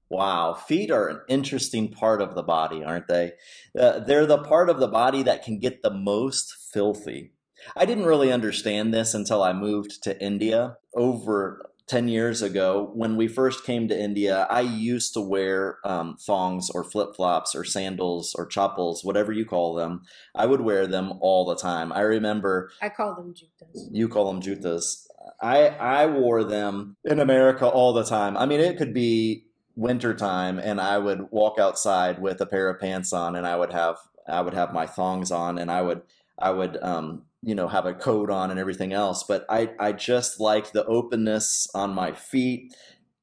Wow. 0.08 0.54
Feet 0.54 0.90
are 0.90 1.08
an 1.08 1.20
interesting 1.28 1.90
part 1.90 2.20
of 2.20 2.34
the 2.34 2.42
body, 2.42 2.84
aren't 2.84 3.08
they? 3.08 3.32
Uh, 3.78 4.00
they're 4.00 4.26
the 4.26 4.38
part 4.38 4.68
of 4.68 4.78
the 4.78 4.88
body 4.88 5.22
that 5.22 5.44
can 5.44 5.58
get 5.58 5.82
the 5.82 5.90
most 5.90 6.54
filthy. 6.72 7.32
I 7.76 7.86
didn't 7.86 8.06
really 8.06 8.30
understand 8.30 8.92
this 8.92 9.14
until 9.14 9.42
I 9.42 9.52
moved 9.52 10.02
to 10.02 10.22
India 10.22 10.76
over 10.94 11.70
10 11.86 12.08
years 12.08 12.42
ago. 12.42 12.90
When 12.94 13.16
we 13.16 13.28
first 13.28 13.64
came 13.64 13.88
to 13.88 13.98
India, 13.98 14.46
I 14.50 14.60
used 14.60 15.14
to 15.14 15.20
wear 15.20 15.78
um, 15.84 16.16
thongs 16.18 16.70
or 16.70 16.84
flip 16.84 17.14
flops 17.14 17.54
or 17.54 17.64
sandals 17.64 18.34
or 18.36 18.46
chappals, 18.46 19.04
whatever 19.04 19.32
you 19.32 19.44
call 19.44 19.74
them. 19.74 20.02
I 20.34 20.46
would 20.46 20.60
wear 20.60 20.86
them 20.86 21.14
all 21.20 21.44
the 21.44 21.56
time. 21.56 21.92
I 21.92 22.00
remember 22.00 22.70
I 22.80 22.88
call 22.88 23.14
them 23.14 23.34
jutas. 23.34 23.88
you 23.90 24.08
call 24.08 24.32
them 24.32 24.40
jutas. 24.42 25.06
I 25.40 25.68
I 25.68 26.06
wore 26.06 26.44
them 26.44 26.96
in 27.04 27.20
America 27.20 27.66
all 27.66 27.92
the 27.92 28.04
time. 28.04 28.36
I 28.36 28.46
mean, 28.46 28.60
it 28.60 28.76
could 28.78 28.94
be 28.94 29.46
wintertime 29.76 30.58
and 30.58 30.80
I 30.80 30.98
would 30.98 31.30
walk 31.30 31.58
outside 31.58 32.20
with 32.20 32.40
a 32.40 32.46
pair 32.46 32.68
of 32.68 32.80
pants 32.80 33.12
on 33.12 33.34
and 33.34 33.46
I 33.46 33.56
would 33.56 33.72
have 33.72 33.96
I 34.26 34.40
would 34.40 34.54
have 34.54 34.72
my 34.72 34.86
thongs 34.86 35.30
on 35.30 35.58
and 35.58 35.70
I 35.70 35.82
would 35.82 36.02
I 36.38 36.50
would 36.50 36.82
um, 36.82 37.24
you 37.42 37.54
know 37.54 37.68
have 37.68 37.86
a 37.86 37.94
coat 37.94 38.30
on 38.30 38.50
and 38.50 38.58
everything 38.58 38.92
else. 38.92 39.24
But 39.24 39.44
I 39.48 39.70
I 39.78 39.92
just 39.92 40.40
liked 40.40 40.72
the 40.72 40.84
openness 40.86 41.68
on 41.74 41.94
my 41.94 42.12
feet 42.12 42.74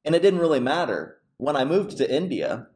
and 0.04 0.14
it 0.14 0.22
didn't 0.22 0.40
really 0.40 0.60
matter. 0.60 1.18
When 1.38 1.56
I 1.56 1.64
moved 1.64 1.96
to 1.96 2.14
India 2.14 2.68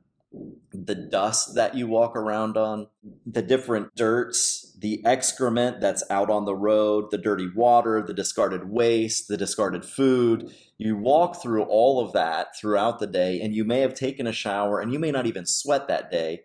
the 0.73 0.95
dust 0.95 1.55
that 1.55 1.75
you 1.75 1.87
walk 1.87 2.17
around 2.17 2.57
on, 2.57 2.89
the 3.25 3.43
different 3.43 3.95
dirts, 3.95 4.77
the 4.79 5.05
excrement 5.05 5.81
that's 5.81 6.05
out 6.11 6.31
on 6.31 6.45
the 6.45 6.55
road, 6.55 7.11
the 7.11 7.19
dirty 7.19 7.49
water, 7.55 8.03
the 8.07 8.15
discarded 8.15 8.69
waste, 8.69 9.29
the 9.29 9.37
discarded 9.37 9.85
food. 9.85 10.53
You 10.79 10.97
walk 10.97 11.43
through 11.43 11.65
all 11.65 12.05
of 12.05 12.13
that 12.13 12.57
throughout 12.59 12.99
the 12.99 13.07
day, 13.07 13.41
and 13.41 13.55
you 13.55 13.65
may 13.65 13.81
have 13.81 13.95
taken 13.95 14.27
a 14.27 14.33
shower 14.33 14.81
and 14.81 14.93
you 14.93 14.99
may 14.99 15.11
not 15.11 15.27
even 15.27 15.47
sweat 15.47 15.89
that 15.89 16.11
day. 16.11 16.43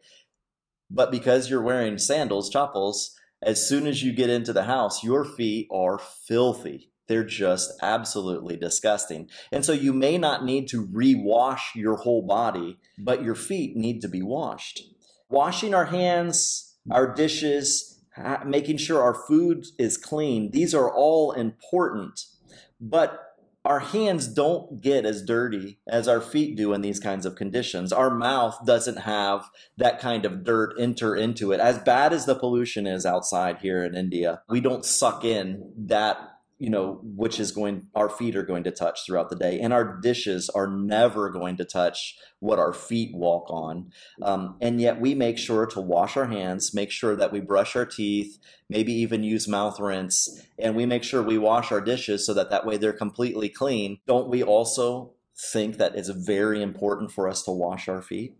But 0.89 1.11
because 1.11 1.49
you're 1.49 1.61
wearing 1.61 1.97
sandals, 1.97 2.49
chappals, 2.49 3.15
as 3.41 3.67
soon 3.67 3.87
as 3.87 4.03
you 4.03 4.13
get 4.13 4.29
into 4.29 4.53
the 4.53 4.63
house, 4.63 5.03
your 5.03 5.25
feet 5.25 5.67
are 5.71 5.97
filthy. 5.97 6.90
They're 7.11 7.25
just 7.25 7.73
absolutely 7.81 8.55
disgusting. 8.55 9.29
And 9.51 9.65
so 9.65 9.73
you 9.73 9.91
may 9.91 10.17
not 10.17 10.45
need 10.45 10.69
to 10.69 10.87
rewash 10.87 11.75
your 11.75 11.97
whole 11.97 12.21
body, 12.21 12.79
but 12.97 13.21
your 13.21 13.35
feet 13.35 13.75
need 13.75 13.99
to 14.03 14.07
be 14.07 14.21
washed. 14.21 14.81
Washing 15.29 15.73
our 15.73 15.87
hands, 15.87 16.77
our 16.89 17.13
dishes, 17.13 18.01
making 18.45 18.77
sure 18.77 19.01
our 19.01 19.13
food 19.27 19.65
is 19.77 19.97
clean, 19.97 20.51
these 20.51 20.73
are 20.73 20.89
all 20.89 21.33
important. 21.33 22.27
But 22.79 23.19
our 23.65 23.79
hands 23.79 24.27
don't 24.27 24.81
get 24.81 25.05
as 25.05 25.21
dirty 25.21 25.79
as 25.89 26.07
our 26.07 26.21
feet 26.21 26.55
do 26.55 26.71
in 26.71 26.79
these 26.79 27.01
kinds 27.01 27.25
of 27.25 27.35
conditions. 27.35 27.91
Our 27.91 28.09
mouth 28.09 28.57
doesn't 28.65 29.01
have 29.01 29.49
that 29.75 29.99
kind 29.99 30.25
of 30.25 30.45
dirt 30.45 30.75
enter 30.79 31.13
into 31.13 31.51
it. 31.51 31.59
As 31.59 31.77
bad 31.77 32.13
as 32.13 32.25
the 32.25 32.35
pollution 32.35 32.87
is 32.87 33.05
outside 33.05 33.57
here 33.57 33.83
in 33.83 33.95
India, 33.95 34.41
we 34.47 34.61
don't 34.61 34.85
suck 34.85 35.25
in 35.25 35.73
that 35.77 36.30
you 36.61 36.69
know 36.69 36.99
which 37.01 37.39
is 37.39 37.51
going 37.51 37.87
our 37.95 38.07
feet 38.07 38.35
are 38.35 38.43
going 38.43 38.63
to 38.63 38.69
touch 38.69 38.99
throughout 39.03 39.31
the 39.31 39.35
day. 39.35 39.59
And 39.59 39.73
our 39.73 39.99
dishes 39.99 40.47
are 40.47 40.67
never 40.67 41.31
going 41.31 41.57
to 41.57 41.65
touch 41.65 42.15
what 42.39 42.59
our 42.59 42.71
feet 42.71 43.15
walk 43.15 43.49
on. 43.49 43.89
Um, 44.21 44.57
and 44.61 44.79
yet 44.79 45.01
we 45.01 45.15
make 45.15 45.39
sure 45.39 45.65
to 45.65 45.81
wash 45.81 46.15
our 46.15 46.27
hands 46.27 46.71
make 46.71 46.91
sure 46.91 47.15
that 47.15 47.31
we 47.31 47.39
brush 47.39 47.75
our 47.75 47.87
teeth 47.87 48.37
maybe 48.69 48.93
even 48.93 49.23
use 49.23 49.47
mouth 49.47 49.79
rinse. 49.79 50.45
And 50.59 50.75
we 50.75 50.85
make 50.85 51.03
sure 51.03 51.23
we 51.23 51.39
wash 51.39 51.71
our 51.71 51.81
dishes 51.81 52.27
so 52.27 52.33
that 52.35 52.51
that 52.51 52.63
way 52.63 52.77
they're 52.77 52.93
completely 52.93 53.49
clean. 53.49 53.97
Don't 54.05 54.29
we 54.29 54.43
also 54.43 55.13
think 55.51 55.77
that 55.77 55.95
it's 55.95 56.09
very 56.09 56.61
important 56.61 57.11
for 57.11 57.27
us 57.27 57.41
to 57.43 57.51
wash 57.51 57.89
our 57.89 58.03
feet? 58.03 58.37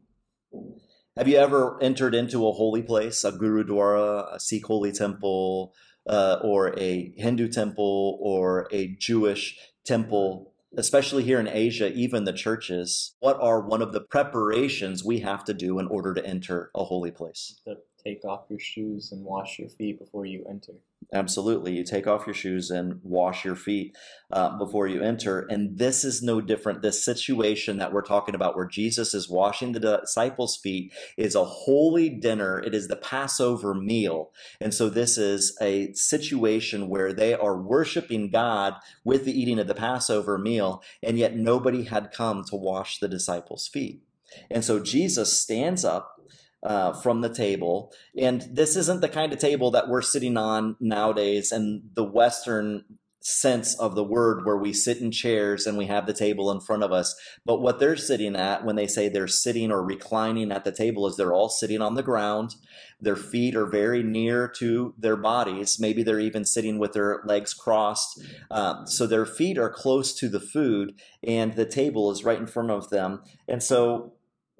Have 1.17 1.27
you 1.27 1.37
ever 1.37 1.81
entered 1.81 2.13
into 2.13 2.47
a 2.47 2.51
holy 2.51 2.83
place 2.83 3.23
a 3.23 3.31
gurudwara 3.31 4.35
a 4.35 4.39
sikh 4.39 4.67
holy 4.67 4.91
temple 4.91 5.73
uh, 6.07 6.37
or 6.41 6.77
a 6.79 7.13
Hindu 7.17 7.49
temple 7.49 8.17
or 8.21 8.67
a 8.71 8.95
Jewish 8.99 9.57
temple, 9.85 10.53
especially 10.77 11.23
here 11.23 11.39
in 11.39 11.47
Asia, 11.47 11.91
even 11.93 12.23
the 12.23 12.33
churches, 12.33 13.15
what 13.19 13.37
are 13.39 13.61
one 13.61 13.81
of 13.81 13.93
the 13.93 14.01
preparations 14.01 15.03
we 15.03 15.19
have 15.19 15.43
to 15.45 15.53
do 15.53 15.79
in 15.79 15.87
order 15.87 16.13
to 16.13 16.25
enter 16.25 16.71
a 16.75 16.83
holy 16.83 17.11
place? 17.11 17.59
To 17.65 17.77
take 18.03 18.25
off 18.25 18.45
your 18.49 18.59
shoes 18.59 19.11
and 19.11 19.23
wash 19.23 19.59
your 19.59 19.69
feet 19.69 19.99
before 19.99 20.25
you 20.25 20.43
enter. 20.49 20.73
Absolutely. 21.13 21.75
You 21.75 21.83
take 21.83 22.07
off 22.07 22.25
your 22.25 22.33
shoes 22.33 22.71
and 22.71 23.01
wash 23.03 23.43
your 23.43 23.55
feet 23.55 23.97
uh, 24.31 24.57
before 24.57 24.87
you 24.87 25.01
enter. 25.01 25.41
And 25.49 25.77
this 25.77 26.05
is 26.05 26.23
no 26.23 26.39
different. 26.39 26.81
This 26.81 27.03
situation 27.03 27.79
that 27.79 27.91
we're 27.91 28.01
talking 28.01 28.33
about, 28.33 28.55
where 28.55 28.67
Jesus 28.67 29.13
is 29.13 29.29
washing 29.29 29.73
the 29.73 29.79
disciples' 29.79 30.55
feet, 30.55 30.93
is 31.17 31.35
a 31.35 31.43
holy 31.43 32.09
dinner. 32.09 32.59
It 32.59 32.73
is 32.73 32.87
the 32.87 32.95
Passover 32.95 33.73
meal. 33.73 34.31
And 34.61 34.73
so 34.73 34.89
this 34.89 35.17
is 35.17 35.57
a 35.61 35.91
situation 35.93 36.87
where 36.87 37.11
they 37.11 37.33
are 37.33 37.61
worshiping 37.61 38.29
God 38.29 38.75
with 39.03 39.25
the 39.25 39.37
eating 39.37 39.59
of 39.59 39.67
the 39.67 39.75
Passover 39.75 40.37
meal, 40.37 40.81
and 41.03 41.17
yet 41.17 41.35
nobody 41.35 41.83
had 41.83 42.13
come 42.13 42.45
to 42.45 42.55
wash 42.55 42.99
the 42.99 43.09
disciples' 43.09 43.67
feet. 43.67 44.01
And 44.49 44.63
so 44.63 44.79
Jesus 44.79 45.41
stands 45.41 45.83
up 45.83 46.20
uh, 46.63 46.93
from 46.93 47.21
the 47.21 47.33
table. 47.33 47.91
And 48.17 48.47
this 48.51 48.75
isn't 48.75 49.01
the 49.01 49.09
kind 49.09 49.33
of 49.33 49.39
table 49.39 49.71
that 49.71 49.87
we're 49.87 50.01
sitting 50.01 50.37
on 50.37 50.75
nowadays 50.79 51.51
and 51.51 51.89
the 51.93 52.03
Western 52.03 52.83
sense 53.23 53.79
of 53.79 53.93
the 53.93 54.03
word 54.03 54.45
where 54.45 54.57
we 54.57 54.73
sit 54.73 54.97
in 54.97 55.11
chairs 55.11 55.67
and 55.67 55.77
we 55.77 55.85
have 55.85 56.07
the 56.07 56.13
table 56.13 56.51
in 56.51 56.59
front 56.59 56.83
of 56.83 56.91
us. 56.91 57.15
But 57.45 57.61
what 57.61 57.79
they're 57.79 57.95
sitting 57.95 58.35
at 58.35 58.65
when 58.65 58.75
they 58.75 58.87
say 58.87 59.09
they're 59.09 59.27
sitting 59.27 59.71
or 59.71 59.83
reclining 59.83 60.51
at 60.51 60.65
the 60.65 60.71
table 60.71 61.05
is 61.07 61.15
they're 61.15 61.33
all 61.33 61.49
sitting 61.49 61.81
on 61.81 61.93
the 61.93 62.03
ground. 62.03 62.55
Their 62.99 63.15
feet 63.15 63.55
are 63.55 63.67
very 63.67 64.01
near 64.01 64.47
to 64.57 64.95
their 64.97 65.15
bodies. 65.15 65.79
Maybe 65.79 66.01
they're 66.01 66.19
even 66.19 66.45
sitting 66.45 66.79
with 66.79 66.93
their 66.93 67.21
legs 67.23 67.53
crossed. 67.53 68.19
Um, 68.49 68.87
so 68.87 69.05
their 69.05 69.27
feet 69.27 69.57
are 69.57 69.69
close 69.69 70.13
to 70.15 70.27
the 70.27 70.39
food 70.39 70.99
and 71.23 71.53
the 71.53 71.65
table 71.65 72.11
is 72.11 72.23
right 72.23 72.39
in 72.39 72.47
front 72.47 72.71
of 72.71 72.89
them. 72.89 73.21
And 73.47 73.61
so 73.61 74.13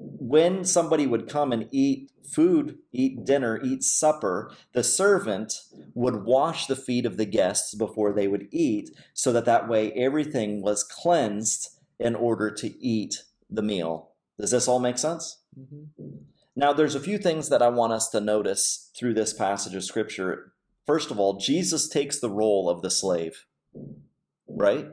when 0.03 0.65
somebody 0.65 1.05
would 1.05 1.29
come 1.29 1.51
and 1.51 1.67
eat 1.71 2.11
food, 2.23 2.77
eat 2.91 3.25
dinner, 3.25 3.59
eat 3.63 3.83
supper, 3.83 4.51
the 4.73 4.83
servant 4.83 5.53
would 5.93 6.23
wash 6.23 6.65
the 6.65 6.75
feet 6.75 7.05
of 7.05 7.17
the 7.17 7.25
guests 7.25 7.75
before 7.75 8.13
they 8.13 8.27
would 8.27 8.47
eat, 8.51 8.89
so 9.13 9.31
that 9.31 9.45
that 9.45 9.67
way 9.67 9.91
everything 9.91 10.61
was 10.61 10.83
cleansed 10.83 11.69
in 11.99 12.15
order 12.15 12.49
to 12.49 12.83
eat 12.83 13.23
the 13.49 13.61
meal. 13.61 14.11
Does 14.39 14.51
this 14.51 14.67
all 14.67 14.79
make 14.79 14.97
sense? 14.97 15.39
Mm-hmm. 15.59 16.05
Now, 16.55 16.73
there's 16.73 16.95
a 16.95 16.99
few 16.99 17.17
things 17.17 17.49
that 17.49 17.61
I 17.61 17.69
want 17.69 17.93
us 17.93 18.09
to 18.09 18.19
notice 18.19 18.91
through 18.97 19.13
this 19.13 19.33
passage 19.33 19.75
of 19.75 19.83
scripture. 19.83 20.53
First 20.85 21.11
of 21.11 21.19
all, 21.19 21.37
Jesus 21.37 21.87
takes 21.87 22.19
the 22.19 22.29
role 22.29 22.69
of 22.69 22.81
the 22.81 22.89
slave, 22.89 23.45
right? 24.47 24.87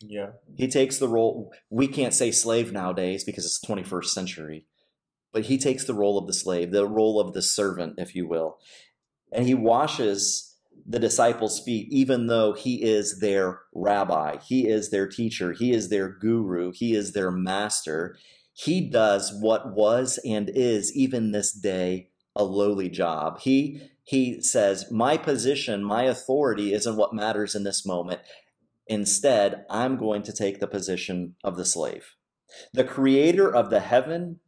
Yeah. 0.00 0.30
He 0.56 0.68
takes 0.68 0.98
the 0.98 1.08
role, 1.08 1.52
we 1.68 1.86
can't 1.86 2.14
say 2.14 2.30
slave 2.30 2.72
nowadays 2.72 3.24
because 3.24 3.44
it's 3.44 3.64
21st 3.64 4.06
century, 4.06 4.66
but 5.32 5.44
he 5.44 5.58
takes 5.58 5.84
the 5.84 5.94
role 5.94 6.18
of 6.18 6.26
the 6.26 6.32
slave, 6.32 6.72
the 6.72 6.88
role 6.88 7.20
of 7.20 7.34
the 7.34 7.42
servant, 7.42 7.94
if 7.98 8.14
you 8.14 8.26
will. 8.26 8.58
And 9.32 9.46
he 9.46 9.54
washes 9.54 10.56
the 10.86 10.98
disciples' 10.98 11.60
feet, 11.60 11.88
even 11.90 12.26
though 12.26 12.52
he 12.52 12.82
is 12.82 13.20
their 13.20 13.60
rabbi, 13.74 14.38
he 14.38 14.66
is 14.66 14.90
their 14.90 15.06
teacher, 15.06 15.52
he 15.52 15.72
is 15.72 15.88
their 15.88 16.08
guru, 16.08 16.72
he 16.72 16.94
is 16.94 17.12
their 17.12 17.30
master. 17.30 18.16
He 18.52 18.80
does 18.88 19.32
what 19.40 19.74
was 19.74 20.18
and 20.24 20.50
is, 20.52 20.94
even 20.96 21.32
this 21.32 21.52
day, 21.52 22.08
a 22.34 22.44
lowly 22.44 22.88
job. 22.88 23.40
He 23.40 23.82
he 24.02 24.42
says, 24.42 24.90
My 24.90 25.16
position, 25.16 25.84
my 25.84 26.04
authority 26.04 26.72
isn't 26.72 26.96
what 26.96 27.14
matters 27.14 27.54
in 27.54 27.62
this 27.62 27.86
moment. 27.86 28.20
Instead, 28.90 29.64
I'm 29.70 29.96
going 29.96 30.24
to 30.24 30.32
take 30.32 30.58
the 30.58 30.66
position 30.66 31.36
of 31.44 31.56
the 31.56 31.64
slave. 31.64 32.16
The 32.72 32.82
creator 32.82 33.48
of 33.48 33.70
the 33.70 33.78
heaven 33.78 34.40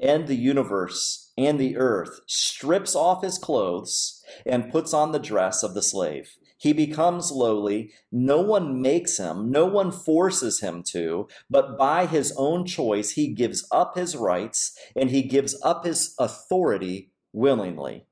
and 0.00 0.26
the 0.26 0.34
universe 0.34 1.32
and 1.38 1.60
the 1.60 1.76
earth 1.76 2.20
strips 2.26 2.96
off 2.96 3.22
his 3.22 3.38
clothes 3.38 4.20
and 4.44 4.72
puts 4.72 4.92
on 4.92 5.12
the 5.12 5.20
dress 5.20 5.62
of 5.62 5.74
the 5.74 5.82
slave. 5.82 6.34
He 6.58 6.72
becomes 6.72 7.30
lowly. 7.30 7.92
No 8.10 8.40
one 8.40 8.82
makes 8.82 9.16
him, 9.16 9.48
no 9.48 9.66
one 9.66 9.92
forces 9.92 10.58
him 10.58 10.82
to, 10.88 11.28
but 11.48 11.78
by 11.78 12.06
his 12.06 12.34
own 12.36 12.66
choice, 12.66 13.12
he 13.12 13.32
gives 13.32 13.64
up 13.70 13.96
his 13.96 14.16
rights 14.16 14.76
and 14.96 15.10
he 15.10 15.22
gives 15.22 15.56
up 15.62 15.84
his 15.84 16.16
authority 16.18 17.12
willingly. 17.32 18.06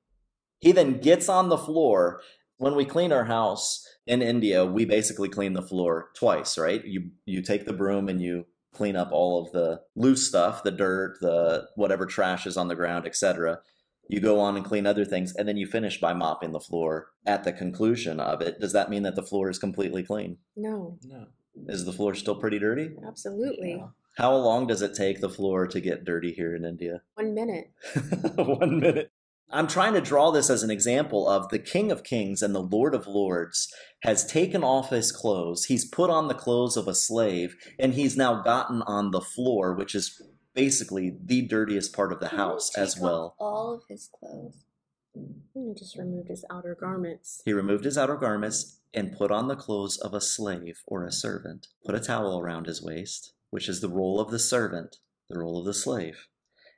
He 0.60 0.70
then 0.70 1.00
gets 1.00 1.28
on 1.28 1.48
the 1.48 1.58
floor. 1.58 2.20
When 2.58 2.74
we 2.74 2.84
clean 2.84 3.12
our 3.12 3.24
house, 3.24 3.86
in 4.06 4.22
India, 4.22 4.64
we 4.64 4.84
basically 4.84 5.28
clean 5.28 5.52
the 5.52 5.62
floor 5.62 6.10
twice, 6.14 6.56
right? 6.56 6.84
You 6.84 7.10
you 7.24 7.42
take 7.42 7.66
the 7.66 7.72
broom 7.72 8.08
and 8.08 8.20
you 8.20 8.46
clean 8.72 8.96
up 8.96 9.10
all 9.10 9.42
of 9.42 9.52
the 9.52 9.80
loose 9.94 10.28
stuff, 10.28 10.62
the 10.62 10.70
dirt, 10.70 11.18
the 11.20 11.68
whatever 11.76 12.06
trash 12.06 12.46
is 12.46 12.56
on 12.56 12.68
the 12.68 12.74
ground, 12.76 13.06
etc. 13.06 13.60
You 14.08 14.20
go 14.20 14.38
on 14.38 14.56
and 14.56 14.64
clean 14.64 14.86
other 14.86 15.04
things, 15.04 15.34
and 15.34 15.48
then 15.48 15.56
you 15.56 15.66
finish 15.66 16.00
by 16.00 16.12
mopping 16.12 16.52
the 16.52 16.60
floor 16.60 17.08
at 17.26 17.42
the 17.42 17.52
conclusion 17.52 18.20
of 18.20 18.40
it. 18.40 18.60
Does 18.60 18.72
that 18.72 18.90
mean 18.90 19.02
that 19.02 19.16
the 19.16 19.22
floor 19.22 19.50
is 19.50 19.58
completely 19.58 20.04
clean? 20.04 20.38
No. 20.54 20.98
No. 21.04 21.26
Is 21.68 21.84
the 21.84 21.92
floor 21.92 22.14
still 22.14 22.36
pretty 22.36 22.60
dirty? 22.60 22.90
Absolutely. 23.06 23.76
Yeah. 23.78 23.88
How 24.16 24.34
long 24.34 24.66
does 24.66 24.82
it 24.82 24.94
take 24.94 25.20
the 25.20 25.28
floor 25.28 25.66
to 25.66 25.80
get 25.80 26.04
dirty 26.04 26.32
here 26.32 26.54
in 26.54 26.64
India? 26.64 27.02
One 27.14 27.34
minute. 27.34 27.72
One 28.36 28.78
minute. 28.80 29.10
I'm 29.50 29.68
trying 29.68 29.94
to 29.94 30.00
draw 30.00 30.32
this 30.32 30.50
as 30.50 30.62
an 30.62 30.70
example 30.70 31.28
of 31.28 31.48
the 31.50 31.58
King 31.58 31.92
of 31.92 32.02
Kings 32.02 32.42
and 32.42 32.54
the 32.54 32.62
Lord 32.62 32.94
of 32.94 33.06
Lords 33.06 33.72
has 34.02 34.26
taken 34.26 34.64
off 34.64 34.90
his 34.90 35.12
clothes. 35.12 35.66
He's 35.66 35.84
put 35.84 36.10
on 36.10 36.26
the 36.26 36.34
clothes 36.34 36.76
of 36.76 36.88
a 36.88 36.94
slave, 36.94 37.56
and 37.78 37.94
he's 37.94 38.16
now 38.16 38.42
gotten 38.42 38.82
on 38.82 39.12
the 39.12 39.20
floor, 39.20 39.72
which 39.72 39.94
is 39.94 40.20
basically 40.54 41.16
the 41.24 41.42
dirtiest 41.42 41.94
part 41.94 42.12
of 42.12 42.18
the 42.18 42.28
He 42.28 42.36
house 42.36 42.76
as 42.76 42.98
well. 42.98 43.36
All 43.38 43.74
of 43.74 43.82
his 43.88 44.08
clothes. 44.12 44.64
He 45.54 45.72
just 45.78 45.96
removed 45.96 46.28
his 46.28 46.44
outer 46.50 46.76
garments. 46.78 47.40
He 47.44 47.52
removed 47.52 47.84
his 47.84 47.96
outer 47.96 48.16
garments 48.16 48.80
and 48.92 49.16
put 49.16 49.30
on 49.30 49.48
the 49.48 49.56
clothes 49.56 49.96
of 49.96 50.12
a 50.12 50.20
slave 50.20 50.82
or 50.86 51.04
a 51.04 51.12
servant, 51.12 51.68
put 51.84 51.94
a 51.94 52.00
towel 52.00 52.40
around 52.40 52.66
his 52.66 52.82
waist, 52.82 53.32
which 53.50 53.68
is 53.68 53.80
the 53.80 53.88
role 53.88 54.20
of 54.20 54.30
the 54.30 54.38
servant, 54.38 54.96
the 55.30 55.38
role 55.38 55.58
of 55.58 55.64
the 55.64 55.74
slave. 55.74 56.26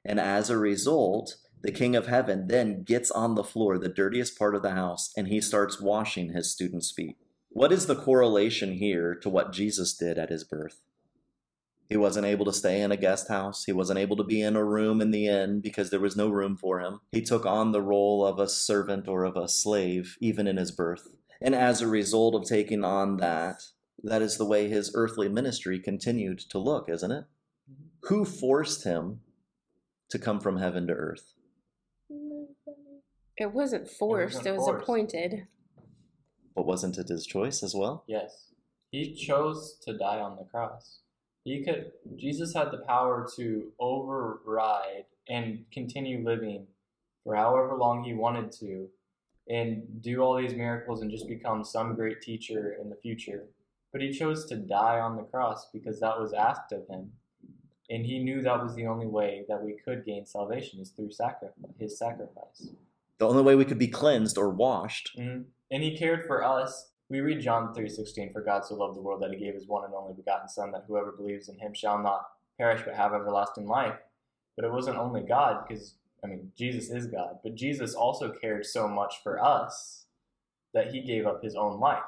And 0.04 0.20
as 0.20 0.50
a 0.50 0.58
result, 0.58 1.36
the 1.62 1.72
king 1.72 1.96
of 1.96 2.06
heaven 2.06 2.46
then 2.46 2.82
gets 2.82 3.10
on 3.10 3.34
the 3.34 3.44
floor, 3.44 3.78
the 3.78 3.88
dirtiest 3.88 4.38
part 4.38 4.54
of 4.54 4.62
the 4.62 4.72
house, 4.72 5.12
and 5.16 5.28
he 5.28 5.40
starts 5.40 5.80
washing 5.80 6.32
his 6.32 6.52
students' 6.52 6.90
feet. 6.90 7.16
What 7.50 7.72
is 7.72 7.86
the 7.86 7.96
correlation 7.96 8.74
here 8.74 9.14
to 9.16 9.28
what 9.28 9.52
Jesus 9.52 9.94
did 9.94 10.18
at 10.18 10.30
his 10.30 10.44
birth? 10.44 10.80
He 11.88 11.96
wasn't 11.96 12.26
able 12.26 12.44
to 12.44 12.52
stay 12.52 12.82
in 12.82 12.92
a 12.92 12.96
guest 12.98 13.28
house. 13.28 13.64
He 13.64 13.72
wasn't 13.72 13.98
able 13.98 14.16
to 14.16 14.24
be 14.24 14.42
in 14.42 14.56
a 14.56 14.64
room 14.64 15.00
in 15.00 15.10
the 15.10 15.26
inn 15.26 15.60
because 15.60 15.90
there 15.90 16.00
was 16.00 16.16
no 16.16 16.28
room 16.28 16.56
for 16.56 16.80
him. 16.80 17.00
He 17.12 17.22
took 17.22 17.46
on 17.46 17.72
the 17.72 17.80
role 17.80 18.26
of 18.26 18.38
a 18.38 18.48
servant 18.48 19.08
or 19.08 19.24
of 19.24 19.36
a 19.36 19.48
slave 19.48 20.18
even 20.20 20.46
in 20.46 20.58
his 20.58 20.70
birth. 20.70 21.08
And 21.40 21.54
as 21.54 21.80
a 21.80 21.86
result 21.86 22.34
of 22.34 22.44
taking 22.44 22.84
on 22.84 23.16
that, 23.18 23.62
that 24.04 24.20
is 24.20 24.36
the 24.36 24.44
way 24.44 24.68
his 24.68 24.92
earthly 24.94 25.28
ministry 25.28 25.80
continued 25.80 26.40
to 26.50 26.58
look, 26.58 26.90
isn't 26.90 27.10
it? 27.10 27.24
Mm-hmm. 27.70 28.08
Who 28.08 28.24
forced 28.24 28.84
him 28.84 29.20
to 30.10 30.18
come 30.18 30.40
from 30.40 30.58
heaven 30.58 30.86
to 30.88 30.92
earth? 30.92 31.32
It 33.38 33.52
wasn't 33.52 33.88
forced, 33.88 34.46
it, 34.46 34.50
wasn't 34.50 34.56
was 34.56 34.66
forced. 34.66 34.82
appointed. 34.82 35.46
But 36.54 36.66
wasn't 36.66 36.98
it 36.98 37.08
his 37.08 37.24
choice 37.24 37.62
as 37.62 37.74
well? 37.74 38.04
Yes. 38.08 38.48
He 38.90 39.14
chose 39.14 39.78
to 39.84 39.96
die 39.96 40.18
on 40.18 40.36
the 40.36 40.44
cross. 40.44 41.00
He 41.44 41.64
could 41.64 41.92
Jesus 42.16 42.52
had 42.52 42.72
the 42.72 42.78
power 42.78 43.26
to 43.36 43.72
override 43.78 45.06
and 45.28 45.64
continue 45.72 46.24
living 46.24 46.66
for 47.24 47.36
however 47.36 47.76
long 47.76 48.02
he 48.02 48.12
wanted 48.12 48.50
to 48.52 48.88
and 49.48 50.02
do 50.02 50.20
all 50.20 50.36
these 50.36 50.54
miracles 50.54 51.00
and 51.00 51.10
just 51.10 51.28
become 51.28 51.64
some 51.64 51.94
great 51.94 52.20
teacher 52.20 52.76
in 52.80 52.90
the 52.90 52.96
future. 52.96 53.44
But 53.92 54.02
he 54.02 54.12
chose 54.12 54.46
to 54.46 54.56
die 54.56 54.98
on 54.98 55.16
the 55.16 55.22
cross 55.22 55.68
because 55.72 56.00
that 56.00 56.18
was 56.18 56.34
asked 56.34 56.72
of 56.72 56.86
him. 56.88 57.12
And 57.88 58.04
he 58.04 58.18
knew 58.18 58.42
that 58.42 58.62
was 58.62 58.74
the 58.74 58.86
only 58.86 59.06
way 59.06 59.44
that 59.48 59.62
we 59.62 59.76
could 59.82 60.04
gain 60.04 60.26
salvation 60.26 60.80
is 60.80 60.90
through 60.90 61.12
sacrifice, 61.12 61.54
his 61.78 61.98
sacrifice. 61.98 62.68
The 63.18 63.28
only 63.28 63.42
way 63.42 63.54
we 63.54 63.64
could 63.64 63.78
be 63.78 63.88
cleansed 63.88 64.38
or 64.38 64.50
washed. 64.50 65.16
Mhm. 65.18 65.46
And 65.70 65.82
he 65.82 65.96
cared 65.96 66.26
for 66.26 66.42
us. 66.42 66.92
We 67.08 67.20
read 67.20 67.40
John 67.40 67.74
3:16, 67.74 68.32
"For 68.32 68.42
God 68.42 68.64
so 68.64 68.74
loved 68.74 68.96
the 68.96 69.02
world 69.02 69.22
that 69.22 69.32
he 69.32 69.38
gave 69.38 69.54
his 69.54 69.66
one 69.66 69.84
and 69.84 69.94
only 69.94 70.14
begotten 70.14 70.48
son 70.48 70.72
that 70.72 70.84
whoever 70.86 71.12
believes 71.12 71.48
in 71.48 71.58
him 71.58 71.74
shall 71.74 71.98
not 71.98 72.30
perish 72.58 72.82
but 72.84 72.94
have 72.94 73.12
everlasting 73.12 73.66
life." 73.66 73.98
But 74.56 74.64
it 74.64 74.72
wasn't 74.72 74.98
only 74.98 75.22
God 75.22 75.66
because 75.66 75.94
I 76.22 76.26
mean, 76.26 76.52
Jesus 76.56 76.90
is 76.90 77.06
God, 77.06 77.38
but 77.42 77.54
Jesus 77.54 77.94
also 77.94 78.32
cared 78.32 78.66
so 78.66 78.88
much 78.88 79.22
for 79.22 79.40
us 79.42 80.06
that 80.72 80.92
he 80.92 81.00
gave 81.00 81.26
up 81.26 81.42
his 81.42 81.54
own 81.54 81.78
life. 81.78 82.02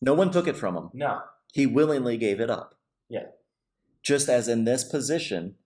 No 0.00 0.14
one 0.14 0.30
took 0.30 0.46
it 0.46 0.56
from 0.56 0.76
him. 0.76 0.90
No. 0.92 1.22
He 1.52 1.66
willingly 1.66 2.16
gave 2.16 2.40
it 2.40 2.50
up. 2.50 2.76
Yeah. 3.08 3.26
Just 4.02 4.28
as 4.28 4.48
in 4.48 4.64
this 4.64 4.84
position, 4.84 5.58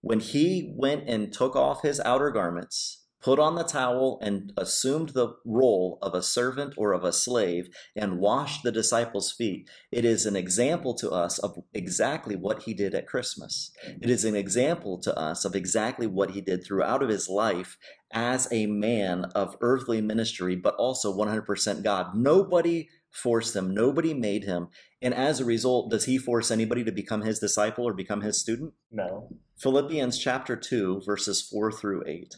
when 0.00 0.20
he 0.20 0.74
went 0.76 1.08
and 1.08 1.32
took 1.32 1.54
off 1.54 1.82
his 1.82 2.00
outer 2.00 2.30
garments, 2.30 3.06
put 3.20 3.38
on 3.38 3.54
the 3.54 3.64
towel, 3.64 4.18
and 4.22 4.52
assumed 4.56 5.10
the 5.10 5.34
role 5.44 5.98
of 6.02 6.14
a 6.14 6.22
servant 6.22 6.74
or 6.76 6.92
of 6.92 7.04
a 7.04 7.12
slave 7.12 7.68
and 7.94 8.18
washed 8.18 8.62
the 8.62 8.72
disciples' 8.72 9.32
feet, 9.32 9.68
it 9.92 10.04
is 10.04 10.26
an 10.26 10.36
example 10.36 10.94
to 10.94 11.10
us 11.10 11.38
of 11.38 11.58
exactly 11.74 12.36
what 12.36 12.62
he 12.62 12.74
did 12.74 12.94
at 12.94 13.06
Christmas. 13.06 13.70
It 14.00 14.10
is 14.10 14.24
an 14.24 14.34
example 14.34 14.98
to 14.98 15.16
us 15.18 15.44
of 15.44 15.54
exactly 15.54 16.06
what 16.06 16.30
he 16.30 16.40
did 16.40 16.64
throughout 16.64 17.02
of 17.02 17.08
his 17.08 17.28
life 17.28 17.76
as 18.12 18.48
a 18.50 18.66
man 18.66 19.26
of 19.34 19.56
earthly 19.60 20.00
ministry, 20.00 20.56
but 20.56 20.74
also 20.76 21.16
100% 21.16 21.82
God. 21.82 22.14
Nobody 22.14 22.88
forced 23.10 23.54
him, 23.56 23.74
nobody 23.74 24.14
made 24.14 24.44
him. 24.44 24.68
And 25.02 25.14
as 25.14 25.40
a 25.40 25.44
result, 25.44 25.90
does 25.90 26.04
he 26.04 26.18
force 26.18 26.50
anybody 26.50 26.84
to 26.84 26.92
become 26.92 27.22
his 27.22 27.38
disciple 27.38 27.86
or 27.86 27.92
become 27.92 28.20
his 28.20 28.38
student? 28.38 28.74
No. 28.90 29.28
Philippians 29.58 30.18
chapter 30.18 30.56
2, 30.56 31.02
verses 31.04 31.42
4 31.42 31.72
through 31.72 32.04
8. 32.06 32.36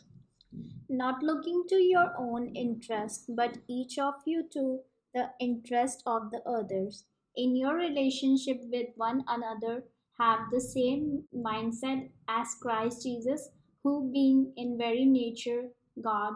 Not 0.92 1.22
looking 1.22 1.64
to 1.68 1.76
your 1.76 2.14
own 2.18 2.54
interest, 2.54 3.24
but 3.28 3.58
each 3.68 3.98
of 3.98 4.14
you 4.26 4.44
to 4.52 4.80
the 5.14 5.30
interest 5.40 6.02
of 6.06 6.30
the 6.30 6.42
others. 6.48 7.06
In 7.34 7.56
your 7.56 7.74
relationship 7.74 8.60
with 8.70 8.88
one 8.96 9.24
another, 9.26 9.84
have 10.18 10.50
the 10.50 10.60
same 10.60 11.24
mindset 11.34 12.10
as 12.28 12.54
Christ 12.60 13.02
Jesus, 13.02 13.48
who, 13.82 14.10
being 14.12 14.52
in 14.56 14.76
very 14.78 15.06
nature 15.06 15.70
God, 16.00 16.34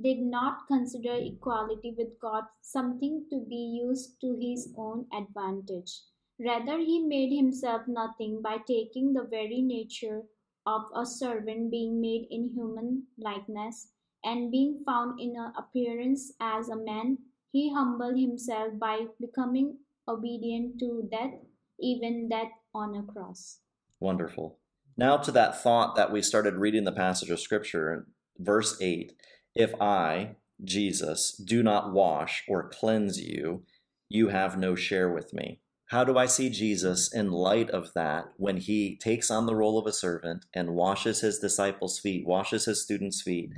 did 0.00 0.18
not 0.18 0.66
consider 0.68 1.14
equality 1.14 1.94
with 1.96 2.18
God 2.20 2.44
something 2.60 3.26
to 3.30 3.44
be 3.48 3.80
used 3.82 4.20
to 4.20 4.36
his 4.40 4.72
own 4.76 5.06
advantage. 5.12 6.02
Rather, 6.38 6.78
he 6.78 7.00
made 7.00 7.34
himself 7.34 7.82
nothing 7.86 8.40
by 8.42 8.58
taking 8.58 9.12
the 9.12 9.24
very 9.24 9.60
nature 9.62 10.22
of 10.66 10.82
a 10.94 11.04
servant, 11.04 11.70
being 11.70 12.00
made 12.00 12.26
in 12.30 12.50
human 12.54 13.04
likeness, 13.18 13.88
and 14.24 14.50
being 14.50 14.82
found 14.86 15.20
in 15.20 15.34
appearance 15.58 16.32
as 16.40 16.68
a 16.68 16.76
man, 16.76 17.18
he 17.52 17.72
humbled 17.72 18.18
himself 18.18 18.78
by 18.80 19.06
becoming 19.20 19.78
obedient 20.08 20.78
to 20.80 21.08
death, 21.10 21.34
even 21.78 22.28
death 22.28 22.50
on 22.74 22.96
a 22.96 23.02
cross. 23.02 23.58
Wonderful. 24.00 24.58
Now 24.96 25.16
to 25.18 25.30
that 25.32 25.62
thought 25.62 25.96
that 25.96 26.12
we 26.12 26.22
started 26.22 26.54
reading 26.54 26.84
the 26.84 26.92
passage 26.92 27.30
of 27.30 27.40
Scripture, 27.40 28.06
verse 28.38 28.80
8. 28.80 29.12
If 29.54 29.74
I, 29.80 30.36
Jesus, 30.62 31.32
do 31.32 31.62
not 31.62 31.92
wash 31.92 32.44
or 32.48 32.68
cleanse 32.68 33.20
you, 33.20 33.64
you 34.08 34.28
have 34.28 34.58
no 34.58 34.74
share 34.74 35.12
with 35.12 35.32
me. 35.32 35.60
How 35.94 36.02
do 36.02 36.18
I 36.18 36.26
see 36.26 36.50
Jesus 36.50 37.14
in 37.14 37.30
light 37.30 37.70
of 37.70 37.92
that 37.94 38.32
when 38.36 38.56
he 38.56 38.96
takes 38.96 39.30
on 39.30 39.46
the 39.46 39.54
role 39.54 39.78
of 39.78 39.86
a 39.86 39.92
servant 39.92 40.44
and 40.52 40.74
washes 40.74 41.20
his 41.20 41.38
disciples' 41.38 42.00
feet, 42.00 42.26
washes 42.26 42.64
his 42.64 42.82
students' 42.82 43.22
feet, 43.22 43.52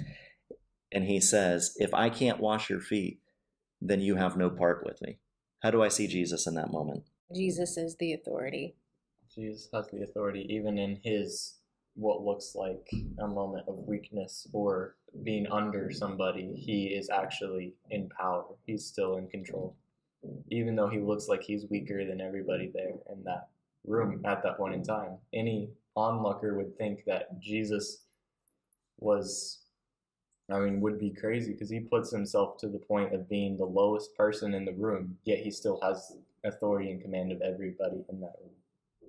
and 0.92 1.04
he 1.04 1.18
says, 1.18 1.74
If 1.76 1.94
I 1.94 2.10
can't 2.10 2.38
wash 2.38 2.68
your 2.68 2.82
feet, 2.82 3.20
then 3.80 4.02
you 4.02 4.16
have 4.16 4.36
no 4.36 4.50
part 4.50 4.84
with 4.84 5.00
me? 5.00 5.16
How 5.62 5.70
do 5.70 5.82
I 5.82 5.88
see 5.88 6.06
Jesus 6.06 6.46
in 6.46 6.54
that 6.56 6.70
moment? 6.70 7.04
Jesus 7.34 7.78
is 7.78 7.96
the 7.96 8.12
authority. 8.12 8.76
Jesus 9.34 9.70
has 9.72 9.88
the 9.88 10.02
authority 10.02 10.46
even 10.50 10.76
in 10.76 11.00
his 11.02 11.54
what 11.94 12.20
looks 12.20 12.54
like 12.54 12.86
a 13.18 13.26
moment 13.26 13.64
of 13.66 13.78
weakness 13.88 14.46
or 14.52 14.96
being 15.22 15.46
under 15.46 15.90
somebody, 15.90 16.52
he 16.54 16.88
is 16.88 17.08
actually 17.08 17.76
in 17.88 18.10
power. 18.10 18.44
He's 18.66 18.84
still 18.84 19.16
in 19.16 19.26
control. 19.28 19.78
Even 20.50 20.76
though 20.76 20.88
he 20.88 20.98
looks 20.98 21.28
like 21.28 21.42
he's 21.42 21.66
weaker 21.70 22.04
than 22.04 22.20
everybody 22.20 22.70
there 22.72 22.94
in 23.12 23.22
that 23.24 23.48
room 23.86 24.22
at 24.24 24.42
that 24.42 24.56
point 24.56 24.74
in 24.74 24.82
time. 24.82 25.18
Any 25.32 25.70
onlooker 25.94 26.56
would 26.56 26.76
think 26.76 27.04
that 27.06 27.40
Jesus 27.40 28.02
was 28.98 29.66
I 30.50 30.60
mean, 30.60 30.80
would 30.80 30.98
be 30.98 31.10
crazy 31.10 31.52
because 31.52 31.70
he 31.70 31.80
puts 31.80 32.12
himself 32.12 32.58
to 32.58 32.68
the 32.68 32.78
point 32.78 33.12
of 33.12 33.28
being 33.28 33.56
the 33.56 33.64
lowest 33.64 34.14
person 34.16 34.54
in 34.54 34.64
the 34.64 34.72
room, 34.72 35.18
yet 35.24 35.40
he 35.40 35.50
still 35.50 35.80
has 35.82 36.16
authority 36.44 36.90
and 36.90 37.02
command 37.02 37.32
of 37.32 37.42
everybody 37.42 38.04
in 38.08 38.20
that 38.20 38.34
room. 38.40 38.52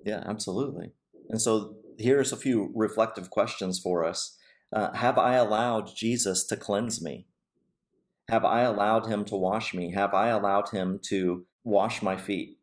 Yeah, 0.04 0.22
absolutely. 0.26 0.90
And 1.28 1.40
so 1.40 1.76
here's 1.96 2.32
a 2.32 2.36
few 2.36 2.72
reflective 2.74 3.30
questions 3.30 3.78
for 3.78 4.04
us. 4.04 4.36
Uh, 4.72 4.92
have 4.94 5.16
I 5.16 5.34
allowed 5.34 5.94
Jesus 5.94 6.44
to 6.46 6.56
cleanse 6.56 7.00
me? 7.00 7.26
Have 8.28 8.44
I 8.44 8.60
allowed 8.60 9.06
him 9.06 9.24
to 9.26 9.36
wash 9.36 9.72
me? 9.72 9.92
Have 9.92 10.12
I 10.12 10.28
allowed 10.28 10.68
him 10.70 11.00
to 11.08 11.46
wash 11.64 12.02
my 12.02 12.16
feet? 12.16 12.58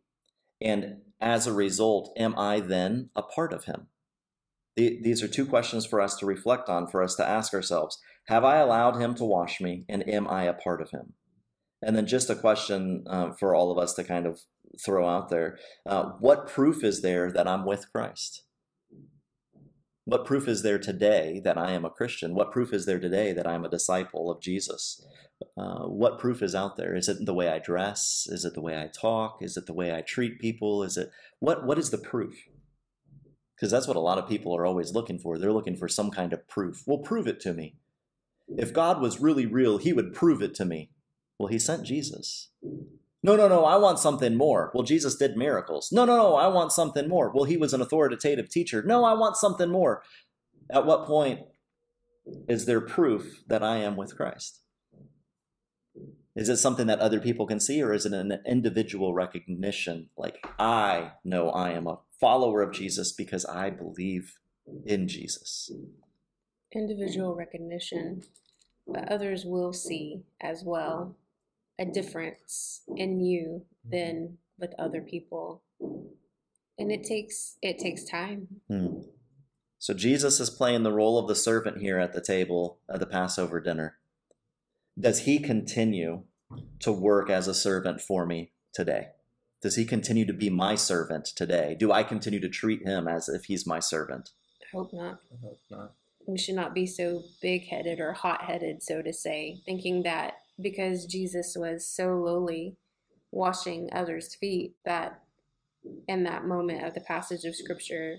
And 0.62 0.98
as 1.20 1.48
a 1.48 1.54
result, 1.54 2.14
am 2.18 2.38
I 2.38 2.60
then 2.60 3.10
a 3.16 3.24
part 3.24 3.52
of 3.52 3.66
him? 3.66 3.88
These 4.76 5.24
are 5.24 5.28
two 5.28 5.46
questions 5.46 5.86
for 5.86 6.02
us 6.02 6.16
to 6.18 6.26
reflect 6.26 6.70
on, 6.70 6.88
for 6.88 7.02
us 7.02 7.16
to 7.16 7.28
ask 7.28 7.54
ourselves 7.54 7.98
Have 8.28 8.44
I 8.44 8.58
allowed 8.58 8.98
him 8.98 9.16
to 9.16 9.26
wash 9.26 9.62
me, 9.62 9.86
and 9.88 10.08
am 10.08 10.28
I 10.28 10.44
a 10.44 10.54
part 10.54 10.82
of 10.82 10.92
him? 10.92 11.14
And 11.82 11.96
then 11.96 12.08
just 12.08 12.30
a 12.30 12.36
question 12.36 13.06
uh, 13.08 13.32
for 13.32 13.56
all 13.56 13.72
of 13.72 13.78
us 13.78 13.94
to 13.94 14.04
kind 14.04 14.26
of 14.26 14.42
throw 14.84 15.08
out 15.08 15.30
there 15.30 15.58
uh, 15.86 16.12
What 16.20 16.48
proof 16.48 16.84
is 16.84 17.02
there 17.02 17.32
that 17.32 17.48
I'm 17.48 17.66
with 17.66 17.92
Christ? 17.92 18.45
What 20.08 20.24
proof 20.24 20.48
is 20.48 20.62
there 20.62 20.78
today 20.78 21.42
that 21.44 21.58
I 21.58 21.72
am 21.72 21.84
a 21.84 21.90
Christian? 21.90 22.36
What 22.36 22.52
proof 22.52 22.72
is 22.74 22.86
there 22.86 23.00
today 23.00 23.34
that 23.34 23.48
I'm 23.48 23.66
a 23.66 23.70
disciple 23.70 24.30
of 24.30 24.40
Jesus? 24.40 25.04
Uh, 25.58 25.86
what 25.86 26.20
proof 26.20 26.44
is 26.44 26.54
out 26.54 26.78
there? 26.78 26.96
Is 26.96 27.10
it 27.10 27.26
the 27.26 27.34
way 27.34 27.50
I 27.50 27.58
dress? 27.58 28.28
Is 28.30 28.46
it 28.46 28.54
the 28.54 28.62
way 28.62 28.80
I 28.80 28.88
talk? 28.88 29.40
Is 29.42 29.58
it 29.58 29.66
the 29.66 29.74
way 29.74 29.92
I 29.92 30.02
treat 30.02 30.40
people? 30.40 30.84
Is 30.84 30.96
it 30.96 31.10
what? 31.40 31.66
What 31.66 31.80
is 31.80 31.90
the 31.90 31.98
proof? 31.98 32.36
Because 33.56 33.72
that's 33.72 33.88
what 33.88 33.98
a 33.98 34.02
lot 34.02 34.20
of 34.20 34.30
people 34.30 34.56
are 34.56 34.66
always 34.66 34.94
looking 34.94 35.18
for. 35.18 35.40
They're 35.40 35.52
looking 35.52 35.76
for 35.76 35.88
some 35.88 36.12
kind 36.12 36.34
of 36.34 36.48
proof. 36.48 36.84
Well, 36.86 37.00
prove 37.00 37.26
it 37.26 37.40
to 37.42 37.54
me. 37.54 37.78
If 38.48 38.74
God 38.74 39.02
was 39.02 39.20
really 39.20 39.48
real, 39.48 39.80
He 39.80 39.92
would 39.92 40.14
prove 40.14 40.44
it 40.44 40.54
to 40.56 40.66
me. 40.66 40.92
Well, 41.40 41.48
He 41.48 41.58
sent 41.58 41.84
Jesus. 41.84 42.50
No, 43.26 43.36
no, 43.36 43.48
no, 43.48 43.66
I 43.66 43.76
want 43.78 43.98
something 43.98 44.36
more. 44.36 44.70
Well, 44.76 44.84
Jesus 44.84 45.16
did 45.16 45.36
miracles. 45.36 45.92
No, 45.92 46.06
no, 46.06 46.16
no, 46.16 46.36
I 46.36 46.46
want 46.46 46.72
something 46.72 47.10
more. 47.10 47.32
Well, 47.34 47.46
He 47.46 47.58
was 47.58 47.74
an 47.74 47.82
authoritative 47.82 48.50
teacher. 48.50 48.84
No, 48.84 49.04
I 49.04 49.14
want 49.14 49.36
something 49.36 49.68
more. 49.68 50.04
At 50.72 50.86
what 50.86 51.08
point 51.08 51.40
is 52.48 52.68
there 52.68 52.82
proof 52.82 53.42
that 53.48 53.64
I 53.64 53.78
am 53.78 53.96
with 53.96 54.16
Christ? 54.16 54.62
Is 56.36 56.50
it 56.50 56.58
something 56.58 56.86
that 56.86 57.00
other 57.00 57.20
people 57.20 57.48
can 57.48 57.60
see, 57.60 57.82
or 57.82 57.94
is 57.94 58.06
it 58.06 58.14
an 58.14 58.44
individual 58.46 59.16
recognition? 59.16 60.10
Like, 60.16 60.38
I 60.60 61.14
know 61.24 61.50
I 61.50 61.72
am 61.72 61.88
a 61.88 62.02
follower 62.22 62.62
of 62.62 62.74
Jesus 62.74 63.12
because 63.12 63.44
I 63.44 63.72
believe 63.72 64.36
in 64.86 65.08
Jesus. 65.08 65.72
Individual 66.72 67.34
recognition, 67.34 68.22
but 68.86 69.12
others 69.12 69.46
will 69.46 69.74
see 69.74 70.26
as 70.40 70.62
well 70.64 71.16
a 71.78 71.86
difference 71.86 72.82
in 72.96 73.20
you 73.20 73.66
than 73.84 74.38
with 74.58 74.74
other 74.80 75.02
people. 75.02 75.64
And 76.78 76.92
it 76.92 77.04
takes 77.04 77.58
it 77.62 77.80
takes 77.80 78.04
time. 78.04 78.48
Hmm. 78.68 79.02
So 79.78 79.94
Jesus 79.94 80.40
is 80.40 80.50
playing 80.50 80.84
the 80.84 80.92
role 80.92 81.18
of 81.18 81.28
the 81.28 81.36
servant 81.36 81.78
here 81.78 82.00
at 82.00 82.14
the 82.14 82.22
table 82.22 82.80
at 82.90 83.00
the 83.00 83.06
Passover 83.06 83.60
dinner. 83.60 83.98
Does 85.00 85.22
he 85.22 85.40
continue 85.40 86.24
to 86.80 86.92
work 86.92 87.30
as 87.30 87.48
a 87.48 87.54
servant 87.54 88.02
for 88.02 88.26
me 88.26 88.52
today? 88.74 89.10
Does 89.62 89.76
he 89.76 89.86
continue 89.86 90.26
to 90.26 90.34
be 90.34 90.50
my 90.50 90.76
servant 90.76 91.26
today? 91.26 91.76
Do 91.78 91.92
I 91.92 92.04
continue 92.04 92.40
to 92.40 92.50
treat 92.50 92.84
him 92.84 93.08
as 93.08 93.28
if 93.28 93.46
he's 93.46 93.68
my 93.68 93.80
servant? 93.80 94.32
I 94.62 94.78
hope 94.78 94.94
not. 94.94 95.20
I 95.32 95.46
hope 95.46 95.60
not. 95.70 95.94
We 96.28 96.38
should 96.38 96.56
not 96.56 96.74
be 96.74 96.88
so 96.88 97.24
big 97.42 97.68
headed 97.68 98.00
or 98.00 98.14
hot 98.14 98.44
headed, 98.44 98.82
so 98.82 99.02
to 99.02 99.14
say, 99.14 99.62
thinking 99.66 100.04
that 100.04 100.36
because 100.60 101.06
Jesus 101.06 101.56
was 101.58 101.88
so 101.88 102.18
lowly, 102.18 102.78
washing 103.32 103.90
others' 103.92 104.36
feet, 104.36 104.76
that 104.86 105.22
in 106.08 106.24
that 106.24 106.46
moment 106.46 106.84
of 106.84 106.94
the 106.94 107.02
passage 107.02 107.44
of 107.46 107.56
scripture 107.56 108.18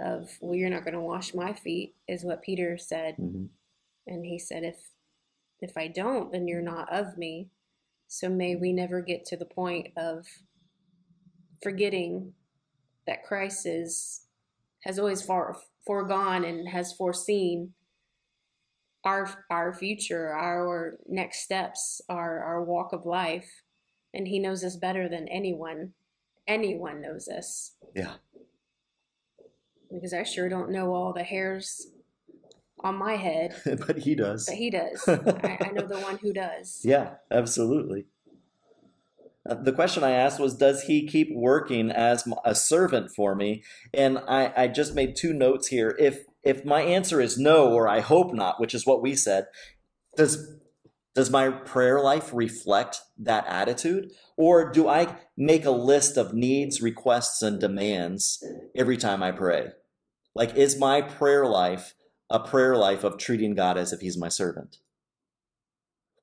of, 0.00 0.38
well, 0.40 0.54
you're 0.54 0.70
not 0.70 0.84
going 0.84 0.94
to 0.94 1.00
wash 1.00 1.34
my 1.34 1.52
feet, 1.52 1.94
is 2.08 2.24
what 2.24 2.42
Peter 2.42 2.76
said. 2.76 3.16
Mhm. 3.16 3.48
And 4.06 4.24
he 4.26 4.38
said, 4.38 4.64
if 4.64 4.90
if 5.60 5.78
I 5.78 5.88
don't, 5.88 6.30
then 6.30 6.46
you're 6.46 6.60
not 6.60 6.92
of 6.92 7.16
me. 7.16 7.48
So 8.06 8.28
may 8.28 8.54
we 8.54 8.72
never 8.72 9.00
get 9.00 9.24
to 9.26 9.36
the 9.36 9.46
point 9.46 9.88
of 9.96 10.26
forgetting 11.62 12.34
that 13.06 13.24
Christ 13.24 13.64
is 13.64 14.26
has 14.80 14.98
always 14.98 15.22
far 15.22 15.56
foregone 15.86 16.44
and 16.44 16.68
has 16.68 16.92
foreseen 16.92 17.72
our 19.04 19.28
our 19.50 19.72
future, 19.74 20.32
our 20.32 20.98
next 21.06 21.40
steps, 21.44 22.00
our 22.08 22.40
our 22.42 22.62
walk 22.64 22.92
of 22.92 23.04
life, 23.06 23.50
and 24.12 24.26
He 24.28 24.38
knows 24.38 24.64
us 24.64 24.76
better 24.76 25.08
than 25.08 25.28
anyone. 25.28 25.92
Anyone 26.46 27.00
knows 27.00 27.26
us 27.28 27.72
Yeah. 27.94 28.14
because 29.90 30.12
I 30.12 30.22
sure 30.24 30.48
don't 30.48 30.70
know 30.70 30.92
all 30.94 31.12
the 31.14 31.22
hairs 31.24 31.86
on 32.80 32.96
my 32.96 33.16
head, 33.16 33.54
but 33.86 33.98
he 33.98 34.14
does. 34.14 34.44
but 34.46 34.56
He 34.56 34.68
does. 34.70 35.02
I, 35.08 35.58
I 35.60 35.70
know 35.72 35.86
the 35.86 36.00
one 36.00 36.18
who 36.18 36.32
does. 36.34 36.80
Yeah, 36.84 37.14
absolutely. 37.30 38.06
Uh, 39.48 39.54
the 39.54 39.72
question 39.72 40.02
I 40.04 40.10
asked 40.12 40.38
was, 40.40 40.54
does 40.56 40.82
he 40.84 41.06
keep 41.06 41.28
working 41.34 41.90
as 41.90 42.26
a 42.44 42.54
servant 42.54 43.10
for 43.14 43.34
me? 43.34 43.62
And 43.92 44.18
I, 44.18 44.52
I 44.56 44.68
just 44.68 44.94
made 44.94 45.16
two 45.16 45.32
notes 45.32 45.68
here. 45.68 45.94
If 45.98 46.24
if 46.44 46.64
my 46.64 46.82
answer 46.82 47.20
is 47.20 47.38
no, 47.38 47.72
or 47.72 47.88
I 47.88 48.00
hope 48.00 48.34
not, 48.34 48.60
which 48.60 48.74
is 48.74 48.86
what 48.86 49.02
we 49.02 49.14
said, 49.14 49.46
does 50.16 50.56
does 51.14 51.30
my 51.30 51.48
prayer 51.48 52.00
life 52.00 52.30
reflect 52.32 53.00
that 53.18 53.46
attitude, 53.46 54.10
or 54.36 54.72
do 54.72 54.88
I 54.88 55.16
make 55.36 55.64
a 55.64 55.70
list 55.70 56.16
of 56.16 56.34
needs, 56.34 56.82
requests, 56.82 57.40
and 57.40 57.60
demands 57.60 58.44
every 58.74 58.96
time 58.96 59.22
I 59.22 59.30
pray? 59.30 59.68
Like, 60.34 60.56
is 60.56 60.76
my 60.76 61.02
prayer 61.02 61.46
life 61.46 61.94
a 62.30 62.40
prayer 62.40 62.76
life 62.76 63.04
of 63.04 63.16
treating 63.16 63.54
God 63.54 63.78
as 63.78 63.92
if 63.92 64.00
He's 64.00 64.18
my 64.18 64.28
servant? 64.28 64.78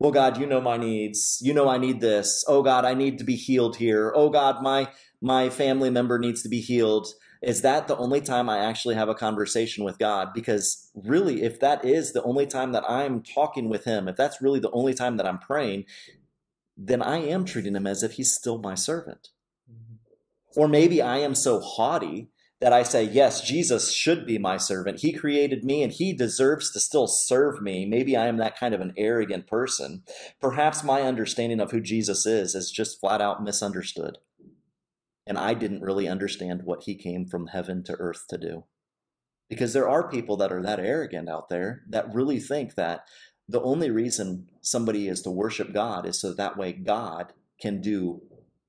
well 0.02 0.12
god 0.12 0.40
you 0.40 0.48
know 0.48 0.60
my 0.60 0.78
needs. 0.78 1.38
You 1.44 1.54
know 1.54 1.70
i 1.70 1.78
need 1.78 2.02
this. 2.02 2.44
Oh 2.48 2.64
god 2.64 2.86
i 2.86 2.96
need 2.96 3.20
to 3.20 3.24
be 3.24 3.36
healed 3.36 3.78
here. 3.78 4.12
Oh 4.16 4.30
god 4.30 4.64
my 4.64 4.90
my 5.22 5.50
family 5.50 5.92
member 5.92 6.18
needs 6.18 6.42
to 6.42 6.50
be 6.50 6.60
healed 6.60 7.14
is 7.42 7.62
that 7.62 7.88
the 7.88 7.98
only 7.98 8.22
time 8.22 8.50
i 8.50 8.60
actually 8.60 8.96
have 8.96 9.10
a 9.10 9.16
conversation 9.16 9.84
with 9.84 9.98
god 9.98 10.30
because 10.34 10.90
really 10.96 11.44
if 11.44 11.60
that 11.60 11.84
is 11.84 12.14
the 12.14 12.24
only 12.24 12.46
time 12.46 12.72
that 12.72 12.84
i'm 12.90 13.22
talking 13.22 13.70
with 13.70 13.86
him 13.86 14.08
if 14.08 14.16
that's 14.16 14.42
really 14.42 14.60
the 14.60 14.72
only 14.72 14.94
time 14.94 15.18
that 15.18 15.28
i'm 15.28 15.40
praying 15.40 15.86
then 16.78 17.02
i 17.02 17.18
am 17.18 17.46
treating 17.46 17.76
him 17.76 17.88
as 17.88 18.04
if 18.04 18.14
he's 18.14 18.34
still 18.34 18.58
my 18.58 18.76
servant 18.76 19.30
mm-hmm. 19.72 19.96
or 20.60 20.68
maybe 20.68 21.02
i 21.02 21.18
am 21.18 21.36
so 21.36 21.60
haughty 21.60 22.30
that 22.62 22.72
I 22.72 22.84
say, 22.84 23.04
yes, 23.04 23.42
Jesus 23.42 23.92
should 23.92 24.26
be 24.26 24.38
my 24.38 24.56
servant. 24.58 25.00
He 25.00 25.12
created 25.12 25.66
me 25.66 25.82
and 25.82 25.92
he 25.92 26.14
deserves 26.14 26.72
to 26.72 26.80
still 26.80 27.08
serve 27.08 27.60
me. 27.60 27.88
Maybe 27.88 28.16
I 28.16 28.28
am 28.28 28.38
that 28.38 28.58
kind 28.58 28.76
of 28.76 28.82
an 28.82 28.94
arrogant 28.96 29.48
person. 29.48 30.04
Perhaps 30.40 30.84
my 30.84 31.02
understanding 31.02 31.60
of 31.60 31.72
who 31.72 31.82
Jesus 31.82 32.28
is 32.28 32.54
is 32.54 32.70
just 32.70 33.00
flat 33.00 33.20
out 33.20 33.44
misunderstood. 33.44 34.20
And 35.32 35.40
I 35.40 35.54
didn't 35.54 35.82
really 35.82 36.10
understand 36.10 36.64
what 36.66 36.84
he 36.84 36.94
came 36.94 37.26
from 37.26 37.48
heaven 37.48 37.86
to 37.86 37.94
earth 37.94 38.26
to 38.32 38.38
do. 38.38 38.66
Because 39.48 39.72
there 39.72 39.88
are 39.88 40.12
people 40.12 40.36
that 40.36 40.52
are 40.52 40.62
that 40.62 40.82
arrogant 40.82 41.30
out 41.30 41.48
there 41.48 41.84
that 41.88 42.14
really 42.14 42.38
think 42.38 42.76
that 42.76 43.06
the 43.48 43.62
only 43.62 43.90
reason 43.90 44.50
somebody 44.60 45.08
is 45.08 45.22
to 45.22 45.32
worship 45.32 45.74
God 45.74 46.06
is 46.06 46.20
so 46.20 46.34
that 46.34 46.58
way 46.58 46.74
God 46.74 47.32
can 47.62 47.80
do 47.80 48.24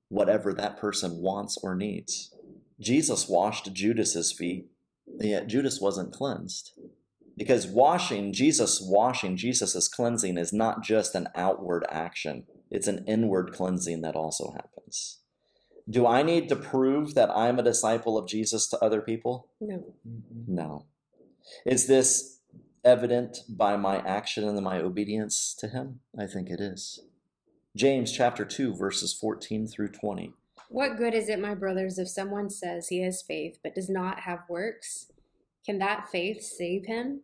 whatever 0.09 0.55
that 0.55 0.77
person 0.77 1.21
wants 1.21 1.59
or 1.61 1.75
needs. 1.75 2.33
Jesus 2.79 3.29
washed 3.29 3.73
Judas's 3.73 4.31
feet, 4.31 4.67
yet 5.19 5.49
Judas 5.49 5.81
wasn't 5.81 6.13
cleansed. 6.13 6.79
Because 7.37 7.67
washing, 7.67 8.33
Jesus 8.33 8.81
washing, 8.81 9.37
Jesus' 9.37 9.89
cleansing 9.89 10.39
is 10.39 10.53
not 10.53 10.85
just 10.85 11.17
an 11.17 11.27
outward 11.35 11.85
action, 11.91 12.45
it's 12.71 12.87
an 12.87 13.05
inward 13.09 13.53
cleansing 13.53 14.03
that 14.03 14.15
also 14.15 14.53
happens. 14.53 15.22
Do 15.89 16.07
I 16.07 16.23
need 16.23 16.49
to 16.49 16.57
prove 16.57 17.15
that 17.15 17.31
I'm 17.31 17.59
a 17.59 17.63
disciple 17.63 18.17
of 18.17 18.29
Jesus 18.29 18.69
to 18.69 18.79
other 18.79 19.01
people? 19.01 19.49
No. 19.61 19.95
Mm-hmm. 20.09 20.55
No. 20.55 20.87
Is 21.67 21.87
this 21.87 22.41
evident 22.85 23.39
by 23.49 23.77
my 23.77 23.99
action 23.99 24.49
and 24.49 24.61
my 24.63 24.81
obedience 24.81 25.55
to 25.59 25.69
him? 25.69 26.01
I 26.19 26.27
think 26.27 26.49
it 26.49 26.61
is. 26.61 27.01
James 27.77 28.13
chapter 28.13 28.45
2 28.45 28.75
verses 28.75 29.13
14 29.13 29.67
through 29.67 29.89
20. 29.89 30.33
What 30.69 30.97
good 30.97 31.15
is 31.15 31.29
it, 31.29 31.39
my 31.39 31.55
brothers, 31.55 31.99
if 31.99 32.09
someone 32.09 32.49
says 32.49 32.89
he 32.89 33.03
has 33.03 33.23
faith 33.23 33.59
but 33.63 33.75
does 33.75 33.91
not 33.91 34.21
have 34.21 34.41
works? 34.49 35.11
Can 35.67 35.79
that 35.79 36.09
faith 36.11 36.43
save 36.43 36.87
him? 36.87 37.23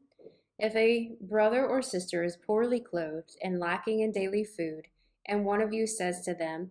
If 0.58 0.74
a 0.74 1.12
brother 1.20 1.66
or 1.66 1.82
sister 1.82 2.24
is 2.24 2.36
poorly 2.36 2.80
clothed 2.80 3.36
and 3.42 3.60
lacking 3.60 4.00
in 4.00 4.12
daily 4.12 4.44
food, 4.44 4.86
and 5.26 5.44
one 5.44 5.60
of 5.60 5.72
you 5.72 5.86
says 5.86 6.22
to 6.22 6.34
them, 6.34 6.70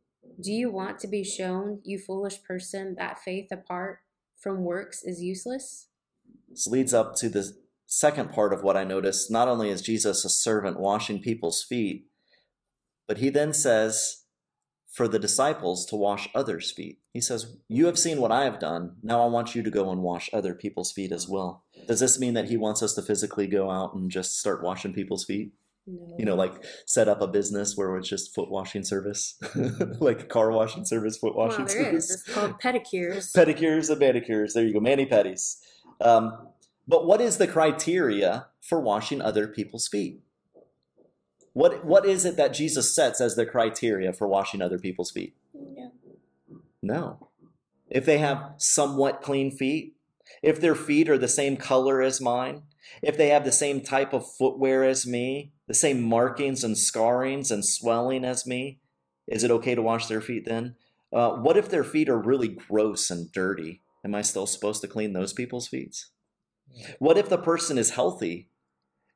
Do 0.39 0.51
you 0.51 0.71
want 0.71 0.99
to 0.99 1.07
be 1.07 1.23
shown, 1.23 1.81
you 1.83 1.99
foolish 1.99 2.43
person, 2.43 2.95
that 2.97 3.19
faith 3.19 3.47
apart 3.51 3.99
from 4.39 4.63
works 4.63 5.03
is 5.03 5.21
useless? 5.21 5.87
This 6.49 6.67
leads 6.67 6.93
up 6.93 7.15
to 7.17 7.29
the 7.29 7.53
second 7.85 8.31
part 8.31 8.53
of 8.53 8.63
what 8.63 8.77
I 8.77 8.83
noticed. 8.83 9.29
Not 9.29 9.47
only 9.47 9.69
is 9.69 9.81
Jesus 9.81 10.23
a 10.25 10.29
servant 10.29 10.79
washing 10.79 11.21
people's 11.21 11.63
feet, 11.63 12.07
but 13.07 13.17
he 13.17 13.29
then 13.29 13.53
says 13.53 14.23
for 14.91 15.07
the 15.07 15.19
disciples 15.19 15.85
to 15.85 15.95
wash 15.95 16.29
others' 16.35 16.71
feet. 16.71 16.99
He 17.13 17.21
says, 17.21 17.57
You 17.67 17.85
have 17.85 17.97
seen 17.97 18.19
what 18.19 18.31
I 18.31 18.43
have 18.43 18.59
done. 18.59 18.97
Now 19.01 19.23
I 19.23 19.27
want 19.27 19.55
you 19.55 19.63
to 19.63 19.69
go 19.69 19.89
and 19.89 20.01
wash 20.01 20.29
other 20.33 20.53
people's 20.53 20.91
feet 20.91 21.11
as 21.11 21.27
well. 21.27 21.63
Does 21.87 22.01
this 22.01 22.19
mean 22.19 22.33
that 22.33 22.49
he 22.49 22.57
wants 22.57 22.83
us 22.83 22.93
to 22.95 23.01
physically 23.01 23.47
go 23.47 23.69
out 23.69 23.93
and 23.93 24.11
just 24.11 24.39
start 24.39 24.63
washing 24.63 24.93
people's 24.93 25.23
feet? 25.23 25.53
No. 25.87 26.15
You 26.17 26.25
know, 26.25 26.35
like 26.35 26.63
set 26.85 27.07
up 27.07 27.21
a 27.21 27.27
business 27.27 27.75
where 27.75 27.97
it's 27.97 28.07
just 28.07 28.35
foot 28.35 28.51
washing 28.51 28.83
service, 28.83 29.39
like 29.99 30.29
car 30.29 30.51
washing 30.51 30.85
service, 30.85 31.17
foot 31.17 31.35
washing 31.35 31.65
there 31.65 31.83
service 31.85 32.09
is. 32.09 32.11
It's 32.11 32.33
called 32.33 32.59
pedicures. 32.61 33.31
pedicures 33.35 33.89
and 33.89 33.99
manicures. 33.99 34.53
There 34.53 34.63
you 34.63 34.73
go, 34.73 34.79
mani 34.79 35.05
pedis. 35.07 35.57
Um, 35.99 36.49
but 36.87 37.05
what 37.05 37.19
is 37.19 37.37
the 37.37 37.47
criteria 37.47 38.47
for 38.61 38.79
washing 38.79 39.21
other 39.21 39.47
people's 39.47 39.87
feet? 39.87 40.21
What 41.53 41.83
what 41.83 42.05
is 42.05 42.25
it 42.25 42.37
that 42.37 42.53
Jesus 42.53 42.95
sets 42.95 43.19
as 43.19 43.35
the 43.35 43.45
criteria 43.45 44.13
for 44.13 44.27
washing 44.27 44.61
other 44.61 44.77
people's 44.77 45.11
feet? 45.11 45.35
Yeah. 45.53 45.89
No. 46.81 47.27
If 47.89 48.05
they 48.05 48.19
have 48.19 48.53
somewhat 48.57 49.21
clean 49.21 49.51
feet, 49.51 49.95
if 50.41 50.61
their 50.61 50.75
feet 50.75 51.09
are 51.09 51.17
the 51.17 51.27
same 51.27 51.57
color 51.57 52.01
as 52.01 52.21
mine, 52.21 52.63
if 53.01 53.17
they 53.17 53.29
have 53.29 53.43
the 53.43 53.51
same 53.51 53.81
type 53.81 54.13
of 54.13 54.29
footwear 54.29 54.83
as 54.83 55.05
me, 55.05 55.51
the 55.71 55.75
same 55.75 56.03
markings 56.03 56.65
and 56.65 56.77
scarrings 56.77 57.49
and 57.49 57.63
swelling 57.63 58.25
as 58.25 58.45
me, 58.45 58.81
is 59.25 59.41
it 59.41 59.51
okay 59.51 59.73
to 59.73 59.81
wash 59.81 60.07
their 60.07 60.19
feet 60.19 60.43
then? 60.43 60.75
Uh, 61.13 61.29
what 61.29 61.55
if 61.55 61.69
their 61.69 61.85
feet 61.85 62.09
are 62.09 62.17
really 62.17 62.49
gross 62.49 63.09
and 63.09 63.31
dirty? 63.31 63.81
Am 64.03 64.13
I 64.13 64.21
still 64.21 64.45
supposed 64.45 64.81
to 64.81 64.89
clean 64.89 65.13
those 65.13 65.31
people's 65.31 65.69
feet? 65.69 66.07
What 66.99 67.17
if 67.17 67.29
the 67.29 67.37
person 67.37 67.77
is 67.77 67.91
healthy 67.91 68.49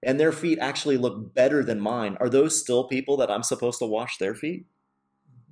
and 0.02 0.18
their 0.18 0.32
feet 0.32 0.58
actually 0.60 0.96
look 0.96 1.34
better 1.34 1.62
than 1.62 1.82
mine? 1.82 2.16
Are 2.22 2.30
those 2.30 2.58
still 2.58 2.88
people 2.88 3.18
that 3.18 3.30
I'm 3.30 3.44
supposed 3.44 3.80
to 3.80 3.86
wash 3.86 4.18
their 4.18 4.34
feet? 4.34 4.66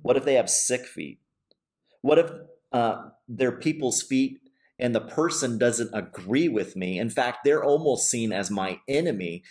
What 0.00 0.16
if 0.16 0.24
they 0.24 0.34
have 0.34 0.48
sick 0.48 0.86
feet? 0.86 1.20
What 2.00 2.18
if 2.18 2.30
uh, 2.72 3.10
they're 3.28 3.52
people's 3.52 4.00
feet 4.00 4.40
and 4.78 4.94
the 4.94 5.02
person 5.02 5.58
doesn't 5.58 5.90
agree 5.92 6.48
with 6.48 6.76
me? 6.76 6.98
In 6.98 7.10
fact, 7.10 7.40
they're 7.44 7.62
almost 7.62 8.10
seen 8.10 8.32
as 8.32 8.50
my 8.50 8.80
enemy. 8.88 9.42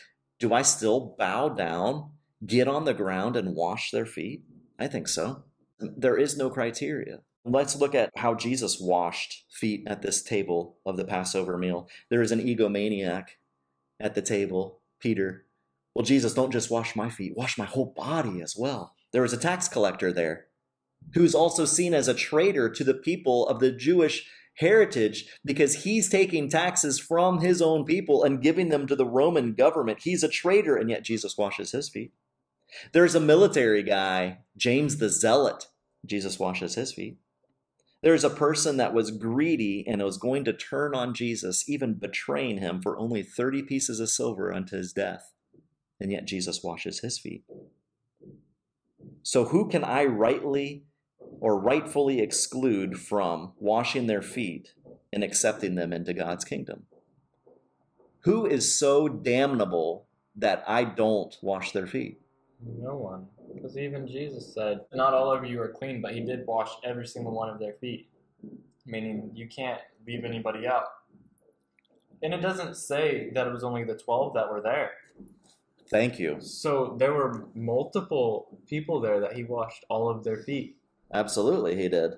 Do 0.44 0.54
I 0.54 0.62
still 0.62 1.16
bow 1.18 1.48
down, 1.48 2.10
get 2.46 2.68
on 2.68 2.84
the 2.84 2.94
ground, 2.94 3.38
and 3.38 3.56
wash 3.56 3.92
their 3.92 4.06
feet? 4.06 4.44
I 4.78 4.88
think 4.88 5.08
so. 5.08 5.46
There 5.80 6.18
is 6.18 6.36
no 6.36 6.50
criteria. 6.50 7.22
Let's 7.46 7.78
look 7.78 7.96
at 7.96 8.10
how 8.18 8.36
Jesus 8.36 8.78
washed 8.78 9.46
feet 9.50 9.86
at 9.88 10.02
this 10.02 10.22
table 10.22 10.80
of 10.86 10.98
the 10.98 11.06
Passover 11.06 11.58
meal. 11.58 11.88
There 12.10 12.22
is 12.22 12.34
an 12.34 12.42
egomaniac 12.42 13.28
at 14.02 14.16
the 14.16 14.22
table, 14.22 14.82
Peter. 15.00 15.46
Well, 15.96 16.04
Jesus, 16.04 16.34
don't 16.34 16.52
just 16.52 16.70
wash 16.70 16.94
my 16.94 17.10
feet, 17.10 17.38
wash 17.38 17.58
my 17.58 17.64
whole 17.64 17.94
body 17.96 18.42
as 18.42 18.54
well. 18.58 18.96
There 19.14 19.22
was 19.22 19.32
a 19.32 19.38
tax 19.38 19.70
collector 19.70 20.12
there 20.12 20.48
who's 21.14 21.34
also 21.34 21.64
seen 21.64 21.94
as 21.94 22.10
a 22.10 22.14
traitor 22.14 22.68
to 22.70 22.84
the 22.84 22.94
people 22.94 23.48
of 23.48 23.62
the 23.62 23.72
Jewish 23.72 24.30
heritage 24.56 25.26
because 25.44 25.84
he's 25.84 26.10
taking 26.10 26.50
taxes 26.50 27.00
from 27.00 27.39
his 27.39 27.62
own 27.62 27.86
people 27.86 28.24
and 28.24 28.42
giving 28.42 28.70
them 28.70 28.88
to 28.88 28.96
the 28.96 29.06
Roman 29.06 29.54
government. 29.54 30.00
He's 30.04 30.24
a 30.24 30.30
traitor, 30.30 30.76
and 30.76 30.89
yet 30.89 31.04
Jesus 31.04 31.38
washes 31.38 31.72
his 31.72 31.89
feet. 31.89 32.13
There's 32.92 33.16
a 33.16 33.20
military 33.20 33.84
guy, 33.84 34.39
James 34.58 34.98
the 34.98 35.10
Zealot. 35.10 35.68
Jesus 36.06 36.39
washes 36.39 36.76
his 36.76 36.94
feet. 36.94 37.18
There's 38.02 38.26
a 38.26 38.30
person 38.30 38.78
that 38.78 38.94
was 38.94 39.12
greedy 39.12 39.86
and 39.88 40.04
was 40.04 40.18
going 40.18 40.44
to 40.46 40.54
turn 40.54 40.94
on 40.94 41.13
Jesus, 41.13 41.70
even 41.70 41.94
betraying 41.94 42.58
him 42.58 42.82
for 42.82 42.98
only 42.98 43.24
30 43.24 43.63
pieces 43.63 44.02
of 44.02 44.10
silver 44.10 44.54
unto 44.54 44.76
his 44.76 44.92
death. 44.92 45.32
And 46.02 46.12
yet 46.12 46.26
Jesus 46.26 46.62
washes 46.62 47.00
his 47.00 47.18
feet. 47.18 47.46
So, 49.22 49.46
who 49.46 49.70
can 49.70 49.86
I 49.86 50.04
rightly 50.04 50.84
or 51.44 51.60
rightfully 51.60 52.22
exclude 52.22 52.98
from 52.98 53.52
washing 53.60 54.08
their 54.08 54.22
feet 54.22 54.72
and 55.12 55.26
accepting 55.26 55.76
them 55.76 55.92
into 55.92 56.14
God's 56.14 56.46
kingdom? 56.46 56.86
Who 58.22 58.46
is 58.46 58.74
so 58.74 59.10
damnable 59.10 60.08
that 60.38 60.64
I 60.66 60.86
don't 60.86 61.36
wash 61.42 61.74
their 61.74 61.86
feet? 61.86 62.22
No 62.66 62.96
one. 62.96 63.28
Because 63.54 63.78
even 63.78 64.08
Jesus 64.08 64.54
said, 64.54 64.86
Not 64.94 65.14
all 65.14 65.34
of 65.34 65.44
you 65.44 65.62
are 65.62 65.68
clean, 65.68 66.02
but 66.02 66.14
he 66.14 66.22
did 66.22 66.48
wash 66.48 66.70
every 66.86 67.06
single 67.06 67.34
one 67.34 67.50
of 67.50 67.60
their 67.60 67.74
feet. 67.74 68.08
Meaning 68.86 69.30
you 69.34 69.50
can't 69.50 69.82
leave 70.08 70.24
anybody 70.24 70.66
out. 70.66 70.86
And 72.22 72.34
it 72.34 72.40
doesn't 72.42 72.78
say 72.78 73.32
that 73.34 73.48
it 73.48 73.52
was 73.52 73.66
only 73.66 73.84
the 73.84 73.98
12 73.98 74.34
that 74.36 74.50
were 74.50 74.62
there. 74.62 74.92
Thank 75.90 76.20
you. 76.20 76.38
So 76.40 76.96
there 76.98 77.12
were 77.12 77.48
multiple 77.54 78.58
people 78.66 79.02
there 79.02 79.20
that 79.20 79.34
he 79.34 79.44
washed 79.44 79.84
all 79.90 80.08
of 80.10 80.24
their 80.24 80.38
feet. 80.38 80.78
Absolutely, 81.13 81.76
he 81.76 81.89
did. 81.89 82.13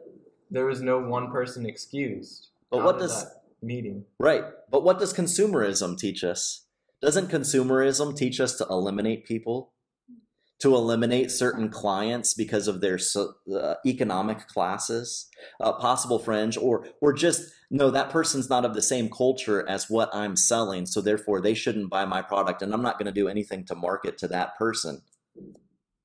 There 0.49 0.65
was 0.65 0.81
no 0.81 0.99
one 0.99 1.31
person 1.31 1.65
excused. 1.65 2.49
But 2.69 2.83
what 2.83 2.99
does 2.99 3.25
meeting? 3.61 4.05
Right. 4.19 4.43
But 4.69 4.83
what 4.83 4.99
does 4.99 5.13
consumerism 5.13 5.97
teach 5.97 6.23
us? 6.23 6.65
Doesn't 7.01 7.29
consumerism 7.29 8.15
teach 8.15 8.39
us 8.39 8.55
to 8.57 8.65
eliminate 8.69 9.25
people 9.25 9.73
to 10.59 10.73
eliminate 10.73 11.31
certain 11.31 11.69
clients 11.69 12.33
because 12.33 12.67
of 12.67 12.79
their 12.79 12.97
uh, 13.15 13.75
economic 13.85 14.47
classes, 14.47 15.27
uh, 15.59 15.73
possible 15.73 16.17
fringe, 16.17 16.57
or 16.57 16.87
or 17.01 17.11
just 17.13 17.51
no, 17.69 17.91
that 17.91 18.09
person's 18.09 18.49
not 18.49 18.63
of 18.63 18.73
the 18.73 18.81
same 18.81 19.09
culture 19.09 19.67
as 19.67 19.89
what 19.89 20.13
I'm 20.13 20.35
selling, 20.35 20.85
so 20.85 21.01
therefore 21.01 21.41
they 21.41 21.53
shouldn't 21.53 21.89
buy 21.89 22.05
my 22.05 22.21
product, 22.21 22.61
and 22.61 22.73
I'm 22.73 22.81
not 22.81 22.97
going 22.97 23.07
to 23.07 23.11
do 23.11 23.27
anything 23.27 23.65
to 23.65 23.75
market 23.75 24.17
to 24.19 24.27
that 24.29 24.55
person. 24.57 25.01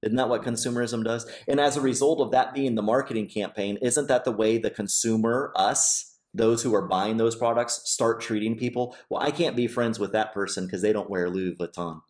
Isn't 0.03 0.17
that 0.17 0.29
what 0.29 0.43
consumerism 0.43 1.05
does? 1.05 1.27
And 1.47 1.61
as 1.61 1.77
a 1.77 1.81
result 1.81 2.21
of 2.21 2.31
that 2.31 2.55
being 2.55 2.75
the 2.75 2.83
marketing 2.83 3.29
campaign, 3.29 3.79
isn't 3.83 4.09
that 4.09 4.25
the 4.25 4.33
way 4.33 4.59
the 4.59 4.71
consumer, 4.71 5.53
us, 5.57 6.19
those 6.33 6.63
who 6.63 6.75
are 6.75 6.87
buying 6.87 7.19
those 7.19 7.37
products, 7.37 7.83
start 7.85 8.21
treating 8.21 8.57
people? 8.57 8.97
Well, 9.11 9.23
I 9.23 9.31
can't 9.31 9.57
be 9.57 9.67
friends 9.67 9.99
with 9.99 10.13
that 10.13 10.33
person 10.33 10.65
because 10.67 10.83
they 10.83 10.93
don't 10.93 11.11
wear 11.11 11.29
Louis 11.29 11.55
Vuitton. 11.55 12.01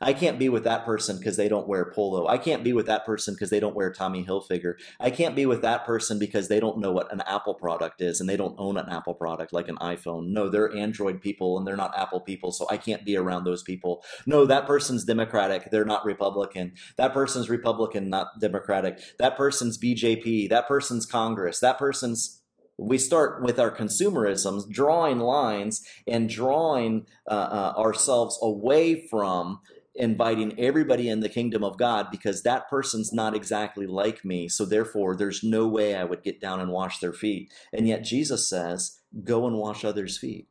I 0.00 0.12
can't 0.12 0.38
be 0.38 0.48
with 0.48 0.64
that 0.64 0.84
person 0.84 1.18
because 1.18 1.36
they 1.36 1.48
don't 1.48 1.68
wear 1.68 1.90
polo. 1.92 2.26
I 2.26 2.38
can't 2.38 2.64
be 2.64 2.72
with 2.72 2.86
that 2.86 3.04
person 3.04 3.34
because 3.34 3.50
they 3.50 3.60
don't 3.60 3.74
wear 3.74 3.92
Tommy 3.92 4.24
Hilfiger. 4.24 4.74
I 4.98 5.10
can't 5.10 5.36
be 5.36 5.44
with 5.44 5.62
that 5.62 5.84
person 5.84 6.18
because 6.18 6.48
they 6.48 6.58
don't 6.58 6.78
know 6.78 6.92
what 6.92 7.12
an 7.12 7.20
Apple 7.26 7.54
product 7.54 8.00
is 8.00 8.20
and 8.20 8.28
they 8.28 8.36
don't 8.36 8.54
own 8.58 8.78
an 8.78 8.88
Apple 8.88 9.14
product 9.14 9.52
like 9.52 9.68
an 9.68 9.76
iPhone. 9.76 10.28
No, 10.28 10.48
they're 10.48 10.74
Android 10.74 11.20
people 11.20 11.58
and 11.58 11.66
they're 11.66 11.76
not 11.76 11.96
Apple 11.98 12.20
people, 12.20 12.50
so 12.52 12.66
I 12.70 12.78
can't 12.78 13.04
be 13.04 13.16
around 13.16 13.44
those 13.44 13.62
people. 13.62 14.02
No, 14.26 14.46
that 14.46 14.66
person's 14.66 15.04
Democratic, 15.04 15.70
they're 15.70 15.84
not 15.84 16.04
Republican. 16.04 16.72
That 16.96 17.12
person's 17.12 17.50
Republican, 17.50 18.08
not 18.08 18.40
Democratic. 18.40 19.00
That 19.18 19.36
person's 19.36 19.78
BJP. 19.78 20.48
That 20.48 20.66
person's 20.66 21.06
Congress. 21.06 21.60
That 21.60 21.78
person's 21.78 22.40
we 22.80 22.96
start 22.96 23.42
with 23.42 23.60
our 23.60 23.70
consumerisms, 23.70 24.68
drawing 24.70 25.18
lines 25.18 25.84
and 26.06 26.30
drawing 26.30 27.04
uh, 27.30 27.34
uh, 27.34 27.74
ourselves 27.76 28.38
away 28.40 29.06
from 29.06 29.60
inviting 30.00 30.58
everybody 30.58 31.08
in 31.08 31.20
the 31.20 31.28
kingdom 31.28 31.62
of 31.62 31.76
God 31.76 32.08
because 32.10 32.42
that 32.42 32.68
person's 32.68 33.12
not 33.12 33.34
exactly 33.36 33.86
like 33.86 34.24
me. 34.24 34.48
So 34.48 34.64
therefore, 34.64 35.14
there's 35.14 35.44
no 35.44 35.68
way 35.68 35.94
I 35.94 36.04
would 36.04 36.22
get 36.22 36.40
down 36.40 36.60
and 36.60 36.72
wash 36.72 36.98
their 36.98 37.12
feet. 37.12 37.52
And 37.72 37.86
yet 37.86 38.02
Jesus 38.02 38.48
says, 38.48 38.98
go 39.24 39.46
and 39.46 39.56
wash 39.56 39.84
others' 39.84 40.18
feet. 40.18 40.48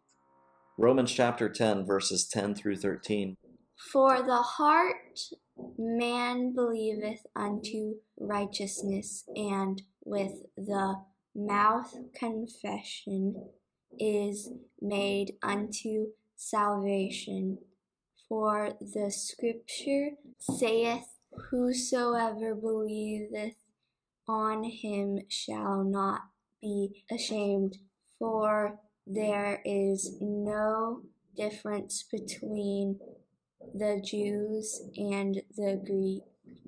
Romans 0.78 1.12
chapter 1.12 1.50
10, 1.50 1.86
verses 1.86 2.28
10 2.28 2.56
through 2.56 2.78
13. 2.78 3.36
For 3.92 4.22
the 4.22 4.42
heart 4.42 5.20
man 5.78 6.54
believeth 6.54 7.26
unto 7.36 7.96
righteousness, 8.18 9.26
and 9.36 9.82
with 10.06 10.34
the 10.56 11.02
mouth 11.36 11.96
confession 12.14 13.50
is 13.98 14.52
made 14.82 15.34
unto 15.42 16.08
salvation. 16.36 17.58
For 18.30 18.74
the 18.80 19.10
scripture 19.10 20.12
saith, 20.38 21.18
Whosoever 21.50 22.54
believeth 22.54 23.56
on 24.28 24.64
him 24.64 25.22
shall 25.28 25.84
not 25.84 26.22
be 26.62 27.04
ashamed. 27.12 27.78
For 28.20 28.80
there 29.08 29.64
is 29.66 30.18
no 30.22 31.02
difference 31.36 32.04
between 32.04 33.00
the 33.74 34.00
Jews 34.06 34.84
and 34.96 35.42
the 35.58 35.82
Greek. 35.84 36.22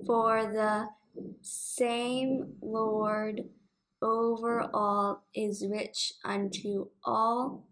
For 0.07 0.41
the 0.51 0.87
same 1.41 2.55
Lord 2.59 3.41
over 4.01 4.67
all 4.73 5.27
is 5.35 5.63
rich 5.69 6.13
unto 6.25 6.87
all 7.03 7.67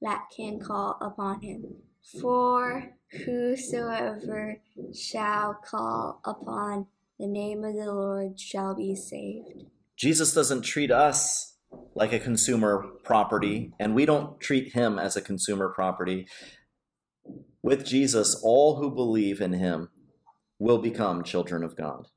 that 0.00 0.26
can 0.36 0.60
call 0.60 0.96
upon 1.00 1.40
him. 1.42 1.82
For 2.20 2.94
whosoever 3.24 4.60
shall 4.94 5.54
call 5.54 6.20
upon 6.24 6.86
the 7.18 7.26
name 7.26 7.64
of 7.64 7.74
the 7.74 7.92
Lord 7.92 8.38
shall 8.38 8.74
be 8.74 8.94
saved. 8.94 9.66
Jesus 9.96 10.34
doesn't 10.34 10.62
treat 10.62 10.90
us 10.90 11.56
like 11.94 12.12
a 12.12 12.18
consumer 12.18 12.86
property, 13.04 13.72
and 13.78 13.94
we 13.94 14.04
don't 14.04 14.40
treat 14.40 14.72
him 14.72 14.98
as 14.98 15.16
a 15.16 15.22
consumer 15.22 15.68
property. 15.68 16.26
With 17.62 17.86
Jesus, 17.86 18.34
all 18.42 18.76
who 18.76 18.90
believe 18.90 19.40
in 19.40 19.52
him 19.52 19.90
will 20.58 20.78
become 20.78 21.22
children 21.22 21.62
of 21.62 21.76
God. 21.76 22.08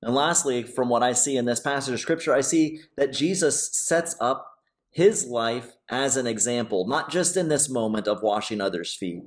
And 0.00 0.14
lastly, 0.14 0.62
from 0.62 0.88
what 0.88 1.02
I 1.02 1.12
see 1.12 1.36
in 1.36 1.44
this 1.44 1.60
passage 1.60 1.92
of 1.92 2.00
scripture, 2.00 2.32
I 2.32 2.40
see 2.40 2.80
that 2.96 3.12
Jesus 3.12 3.76
sets 3.76 4.14
up 4.20 4.57
his 4.90 5.26
life 5.26 5.72
as 5.90 6.16
an 6.16 6.26
example, 6.26 6.86
not 6.86 7.10
just 7.10 7.36
in 7.36 7.48
this 7.48 7.68
moment 7.70 8.06
of 8.08 8.22
washing 8.22 8.60
others' 8.60 8.94
feet, 8.94 9.22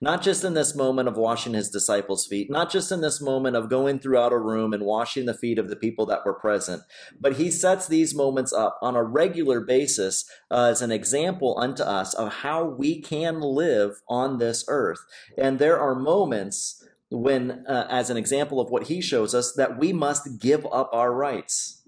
not 0.00 0.22
just 0.22 0.44
in 0.44 0.54
this 0.54 0.74
moment 0.74 1.08
of 1.08 1.16
washing 1.16 1.52
his 1.54 1.70
disciples' 1.70 2.26
feet, 2.26 2.50
not 2.50 2.70
just 2.70 2.92
in 2.92 3.00
this 3.00 3.20
moment 3.20 3.56
of 3.56 3.68
going 3.68 3.98
throughout 3.98 4.32
a 4.32 4.38
room 4.38 4.72
and 4.72 4.84
washing 4.84 5.26
the 5.26 5.34
feet 5.34 5.58
of 5.58 5.68
the 5.68 5.76
people 5.76 6.06
that 6.06 6.24
were 6.24 6.38
present, 6.38 6.82
but 7.20 7.34
he 7.34 7.50
sets 7.50 7.86
these 7.86 8.14
moments 8.14 8.52
up 8.52 8.78
on 8.80 8.94
a 8.94 9.04
regular 9.04 9.60
basis 9.60 10.24
uh, 10.50 10.68
as 10.70 10.80
an 10.80 10.92
example 10.92 11.58
unto 11.58 11.82
us 11.82 12.14
of 12.14 12.32
how 12.32 12.64
we 12.64 13.00
can 13.00 13.40
live 13.40 14.00
on 14.08 14.38
this 14.38 14.64
earth. 14.68 15.00
And 15.36 15.58
there 15.58 15.78
are 15.78 15.94
moments 15.94 16.82
when, 17.10 17.64
uh, 17.68 17.86
as 17.90 18.10
an 18.10 18.16
example 18.16 18.60
of 18.60 18.70
what 18.70 18.84
he 18.84 19.00
shows 19.00 19.34
us, 19.34 19.52
that 19.54 19.78
we 19.78 19.92
must 19.92 20.40
give 20.40 20.66
up 20.72 20.90
our 20.92 21.12
rights. 21.12 21.84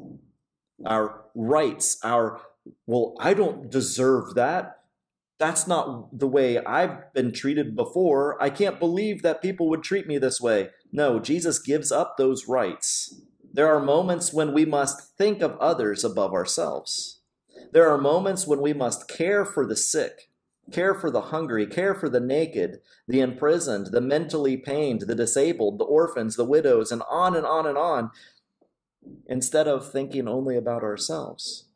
Our 0.86 1.24
rights, 1.34 1.98
our 2.04 2.40
well, 2.86 3.14
I 3.20 3.34
don't 3.34 3.70
deserve 3.70 4.34
that. 4.34 4.76
That's 5.38 5.66
not 5.68 6.18
the 6.18 6.26
way 6.26 6.58
I've 6.58 7.12
been 7.14 7.32
treated 7.32 7.76
before. 7.76 8.42
I 8.42 8.50
can't 8.50 8.80
believe 8.80 9.22
that 9.22 9.42
people 9.42 9.68
would 9.68 9.82
treat 9.84 10.06
me 10.06 10.18
this 10.18 10.40
way. 10.40 10.70
No, 10.92 11.20
Jesus 11.20 11.58
gives 11.60 11.92
up 11.92 12.16
those 12.16 12.48
rights 12.48 13.20
There 13.52 13.74
are 13.74 13.80
moments 13.80 14.32
when 14.32 14.52
we 14.52 14.64
must 14.64 15.16
think 15.16 15.42
of 15.42 15.56
others 15.58 16.04
above 16.04 16.32
ourselves. 16.32 17.20
There 17.72 17.88
are 17.90 17.98
moments 17.98 18.46
when 18.46 18.60
we 18.60 18.72
must 18.72 19.08
care 19.08 19.44
for 19.44 19.66
the 19.66 19.76
sick, 19.76 20.30
care 20.72 20.94
for 20.94 21.10
the 21.10 21.22
hungry, 21.22 21.66
care 21.66 21.94
for 21.94 22.08
the 22.08 22.20
naked, 22.20 22.80
the 23.06 23.20
imprisoned, 23.20 23.88
the 23.88 24.00
mentally 24.00 24.56
pained, 24.56 25.02
the 25.02 25.14
disabled, 25.14 25.78
the 25.78 25.84
orphans, 25.84 26.36
the 26.36 26.44
widows, 26.44 26.92
and 26.92 27.02
on 27.10 27.34
and 27.34 27.46
on 27.46 27.66
and 27.66 27.78
on, 27.78 28.10
instead 29.26 29.66
of 29.66 29.90
thinking 29.90 30.28
only 30.28 30.56
about 30.56 30.82
ourselves. 30.82 31.67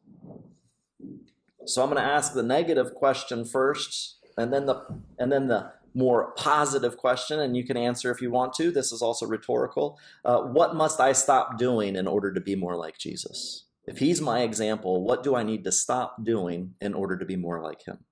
So 1.64 1.82
I'm 1.82 1.90
going 1.90 2.02
to 2.02 2.08
ask 2.08 2.34
the 2.34 2.42
negative 2.42 2.94
question 2.94 3.44
first, 3.44 4.16
and 4.36 4.52
then 4.52 4.66
the 4.66 4.84
and 5.18 5.30
then 5.30 5.48
the 5.48 5.72
more 5.94 6.32
positive 6.32 6.96
question, 6.96 7.40
and 7.40 7.56
you 7.56 7.64
can 7.64 7.76
answer 7.76 8.10
if 8.10 8.22
you 8.22 8.30
want 8.30 8.54
to. 8.54 8.70
This 8.70 8.92
is 8.92 9.02
also 9.02 9.26
rhetorical. 9.26 9.98
Uh, 10.24 10.40
what 10.40 10.74
must 10.74 11.00
I 11.00 11.12
stop 11.12 11.58
doing 11.58 11.96
in 11.96 12.06
order 12.06 12.32
to 12.32 12.40
be 12.40 12.56
more 12.56 12.76
like 12.76 12.98
Jesus? 12.98 13.66
If 13.86 13.98
he's 13.98 14.20
my 14.20 14.40
example, 14.42 15.04
what 15.04 15.22
do 15.22 15.34
I 15.34 15.42
need 15.42 15.64
to 15.64 15.72
stop 15.72 16.24
doing 16.24 16.74
in 16.80 16.94
order 16.94 17.16
to 17.16 17.24
be 17.24 17.36
more 17.36 17.60
like 17.60 17.84
him? 17.84 18.04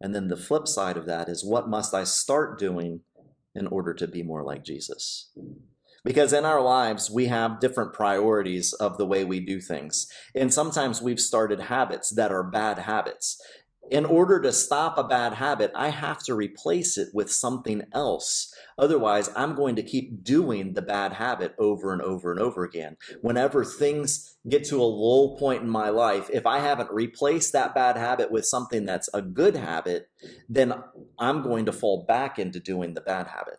And 0.00 0.14
then 0.14 0.28
the 0.28 0.36
flip 0.36 0.66
side 0.66 0.96
of 0.96 1.06
that 1.06 1.28
is 1.28 1.44
what 1.44 1.68
must 1.68 1.94
I 1.94 2.04
start 2.04 2.58
doing 2.58 3.00
in 3.54 3.66
order 3.66 3.94
to 3.94 4.06
be 4.06 4.22
more 4.22 4.42
like 4.42 4.64
Jesus? 4.64 5.30
Because 6.04 6.32
in 6.32 6.44
our 6.44 6.60
lives, 6.60 7.10
we 7.10 7.26
have 7.26 7.60
different 7.60 7.92
priorities 7.92 8.72
of 8.74 8.98
the 8.98 9.06
way 9.06 9.24
we 9.24 9.40
do 9.40 9.60
things. 9.60 10.06
And 10.34 10.52
sometimes 10.52 11.00
we've 11.00 11.20
started 11.20 11.60
habits 11.60 12.10
that 12.10 12.32
are 12.32 12.42
bad 12.42 12.78
habits. 12.80 13.40
In 13.90 14.04
order 14.04 14.40
to 14.40 14.52
stop 14.52 14.96
a 14.96 15.04
bad 15.04 15.34
habit, 15.34 15.70
I 15.74 15.88
have 15.88 16.22
to 16.24 16.34
replace 16.34 16.96
it 16.96 17.08
with 17.12 17.30
something 17.30 17.82
else. 17.92 18.54
Otherwise, 18.78 19.28
I'm 19.36 19.54
going 19.54 19.76
to 19.76 19.82
keep 19.82 20.24
doing 20.24 20.72
the 20.72 20.82
bad 20.82 21.12
habit 21.12 21.54
over 21.58 21.92
and 21.92 22.00
over 22.00 22.30
and 22.30 22.40
over 22.40 22.64
again. 22.64 22.96
Whenever 23.20 23.64
things 23.64 24.36
get 24.48 24.64
to 24.66 24.80
a 24.80 24.84
low 24.84 25.36
point 25.36 25.62
in 25.62 25.68
my 25.68 25.90
life, 25.90 26.30
if 26.32 26.46
I 26.46 26.60
haven't 26.60 26.90
replaced 26.90 27.52
that 27.52 27.74
bad 27.74 27.96
habit 27.96 28.30
with 28.30 28.46
something 28.46 28.86
that's 28.86 29.10
a 29.12 29.20
good 29.20 29.56
habit, 29.56 30.08
then 30.48 30.72
I'm 31.18 31.42
going 31.42 31.66
to 31.66 31.72
fall 31.72 32.04
back 32.06 32.38
into 32.38 32.60
doing 32.60 32.94
the 32.94 33.00
bad 33.00 33.26
habit. 33.26 33.58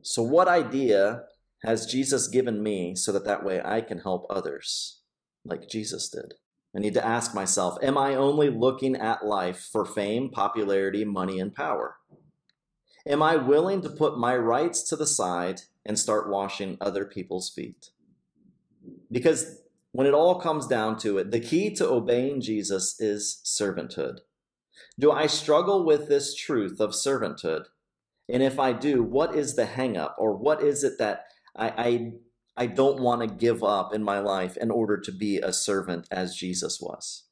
So, 0.00 0.22
what 0.22 0.48
idea 0.48 1.24
has 1.64 1.86
Jesus 1.86 2.28
given 2.28 2.62
me 2.62 2.94
so 2.94 3.12
that 3.12 3.24
that 3.24 3.44
way 3.44 3.60
I 3.64 3.80
can 3.80 3.98
help 3.98 4.26
others 4.30 5.00
like 5.44 5.68
Jesus 5.68 6.08
did? 6.08 6.34
I 6.76 6.80
need 6.80 6.94
to 6.94 7.04
ask 7.04 7.34
myself 7.34 7.78
Am 7.82 7.96
I 7.96 8.14
only 8.14 8.50
looking 8.50 8.96
at 8.96 9.24
life 9.24 9.68
for 9.72 9.84
fame, 9.84 10.30
popularity, 10.30 11.04
money, 11.04 11.40
and 11.40 11.54
power? 11.54 11.96
Am 13.06 13.22
I 13.22 13.36
willing 13.36 13.82
to 13.82 13.88
put 13.88 14.18
my 14.18 14.36
rights 14.36 14.82
to 14.84 14.96
the 14.96 15.06
side 15.06 15.62
and 15.84 15.98
start 15.98 16.28
washing 16.28 16.76
other 16.80 17.04
people's 17.04 17.48
feet? 17.48 17.90
Because 19.10 19.62
when 19.92 20.06
it 20.06 20.14
all 20.14 20.40
comes 20.40 20.66
down 20.66 20.98
to 20.98 21.16
it, 21.18 21.30
the 21.30 21.40
key 21.40 21.72
to 21.76 21.88
obeying 21.88 22.40
Jesus 22.40 23.00
is 23.00 23.40
servanthood. 23.44 24.18
Do 24.98 25.10
I 25.10 25.26
struggle 25.26 25.86
with 25.86 26.08
this 26.08 26.34
truth 26.34 26.80
of 26.80 26.90
servanthood? 26.90 27.66
And 28.28 28.42
if 28.42 28.58
I 28.58 28.72
do, 28.72 29.02
what 29.02 29.34
is 29.34 29.54
the 29.54 29.64
hangup 29.64 30.14
or 30.18 30.36
what 30.36 30.62
is 30.62 30.84
it 30.84 30.98
that 30.98 31.26
I, 31.56 31.68
I, 31.68 32.12
I 32.56 32.66
don't 32.66 33.00
want 33.00 33.22
to 33.22 33.34
give 33.34 33.62
up 33.62 33.94
in 33.94 34.02
my 34.02 34.20
life 34.20 34.56
in 34.56 34.70
order 34.70 34.98
to 34.98 35.12
be 35.12 35.38
a 35.38 35.52
servant 35.52 36.06
as 36.10 36.36
Jesus 36.36 36.80
was? 36.80 37.24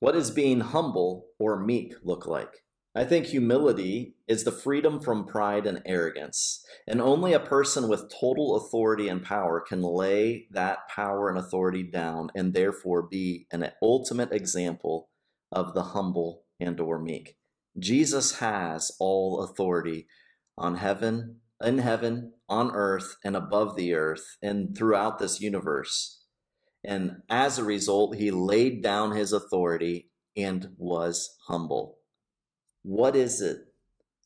What 0.00 0.12
does 0.12 0.30
being 0.30 0.60
humble 0.60 1.26
or 1.38 1.62
meek 1.64 1.94
look 2.02 2.26
like? 2.26 2.64
I 2.94 3.04
think 3.04 3.26
humility 3.26 4.16
is 4.28 4.44
the 4.44 4.52
freedom 4.52 5.00
from 5.00 5.26
pride 5.26 5.66
and 5.66 5.80
arrogance. 5.86 6.62
And 6.86 7.00
only 7.00 7.32
a 7.32 7.40
person 7.40 7.88
with 7.88 8.10
total 8.10 8.56
authority 8.56 9.08
and 9.08 9.22
power 9.22 9.60
can 9.60 9.80
lay 9.80 10.46
that 10.50 10.88
power 10.88 11.30
and 11.30 11.38
authority 11.38 11.82
down 11.82 12.30
and 12.34 12.52
therefore 12.52 13.02
be 13.02 13.46
an 13.50 13.70
ultimate 13.80 14.30
example 14.32 15.08
of 15.50 15.72
the 15.72 15.82
humble 15.82 16.44
and 16.60 16.78
or 16.80 16.98
meek. 16.98 17.36
Jesus 17.78 18.40
has 18.40 18.92
all 19.00 19.42
authority 19.42 20.06
on 20.58 20.76
heaven, 20.76 21.36
in 21.64 21.78
heaven, 21.78 22.32
on 22.52 22.70
earth, 22.74 23.16
and 23.24 23.34
above 23.34 23.76
the 23.76 23.94
earth, 23.94 24.36
and 24.42 24.76
throughout 24.76 25.18
this 25.18 25.40
universe. 25.40 26.20
And 26.84 27.22
as 27.30 27.58
a 27.58 27.64
result, 27.64 28.16
he 28.16 28.30
laid 28.30 28.82
down 28.82 29.12
his 29.12 29.32
authority 29.32 30.10
and 30.36 30.68
was 30.76 31.38
humble. 31.46 31.96
What 32.82 33.16
is 33.16 33.40
it 33.40 33.72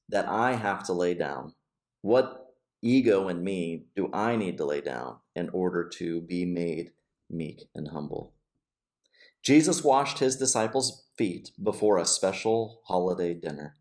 that 0.09 0.27
I 0.27 0.55
have 0.55 0.85
to 0.87 0.93
lay 0.93 1.15
down? 1.15 1.55
What 2.03 2.55
ego 2.83 3.29
in 3.29 3.45
me 3.45 3.87
do 3.95 4.11
I 4.13 4.35
need 4.35 4.57
to 4.59 4.65
lay 4.65 4.81
down 4.81 5.19
in 5.37 5.49
order 5.51 5.89
to 5.99 6.21
be 6.21 6.45
made 6.45 6.91
meek 7.31 7.69
and 7.77 7.89
humble? 7.89 8.35
Jesus 9.41 9.85
washed 9.85 10.19
his 10.19 10.35
disciples' 10.35 11.05
feet 11.17 11.53
before 11.63 11.99
a 11.99 12.05
special 12.05 12.81
holiday 12.87 13.35
dinner. 13.35 13.77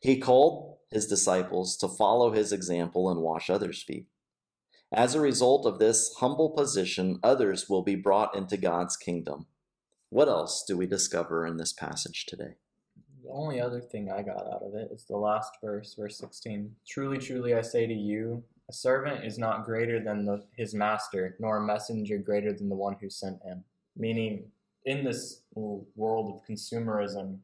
He 0.00 0.18
called 0.18 0.78
his 0.90 1.06
disciples 1.06 1.76
to 1.78 1.88
follow 1.88 2.32
his 2.32 2.52
example 2.52 3.10
and 3.10 3.20
wash 3.20 3.48
others' 3.48 3.82
feet. 3.82 4.06
As 4.92 5.14
a 5.14 5.20
result 5.20 5.64
of 5.64 5.78
this 5.78 6.14
humble 6.18 6.50
position, 6.50 7.18
others 7.22 7.68
will 7.68 7.82
be 7.82 7.94
brought 7.94 8.36
into 8.36 8.58
God's 8.58 8.96
kingdom. 8.96 9.46
What 10.10 10.28
else 10.28 10.64
do 10.66 10.76
we 10.76 10.86
discover 10.86 11.46
in 11.46 11.56
this 11.56 11.72
passage 11.72 12.26
today? 12.26 12.56
The 13.24 13.30
only 13.30 13.60
other 13.60 13.80
thing 13.80 14.10
I 14.10 14.22
got 14.22 14.46
out 14.46 14.62
of 14.62 14.74
it 14.74 14.90
is 14.92 15.04
the 15.04 15.16
last 15.16 15.52
verse, 15.62 15.94
verse 15.94 16.18
16. 16.18 16.74
Truly, 16.86 17.16
truly, 17.16 17.54
I 17.54 17.62
say 17.62 17.86
to 17.86 17.94
you, 17.94 18.44
a 18.68 18.72
servant 18.72 19.24
is 19.24 19.38
not 19.38 19.64
greater 19.64 20.02
than 20.02 20.26
the, 20.26 20.44
his 20.56 20.74
master, 20.74 21.36
nor 21.40 21.56
a 21.56 21.66
messenger 21.66 22.18
greater 22.18 22.52
than 22.52 22.68
the 22.68 22.74
one 22.74 22.96
who 23.00 23.08
sent 23.08 23.42
him. 23.42 23.64
Meaning, 23.96 24.50
in 24.84 25.04
this 25.04 25.42
world 25.54 26.34
of 26.34 26.46
consumerism, 26.46 27.38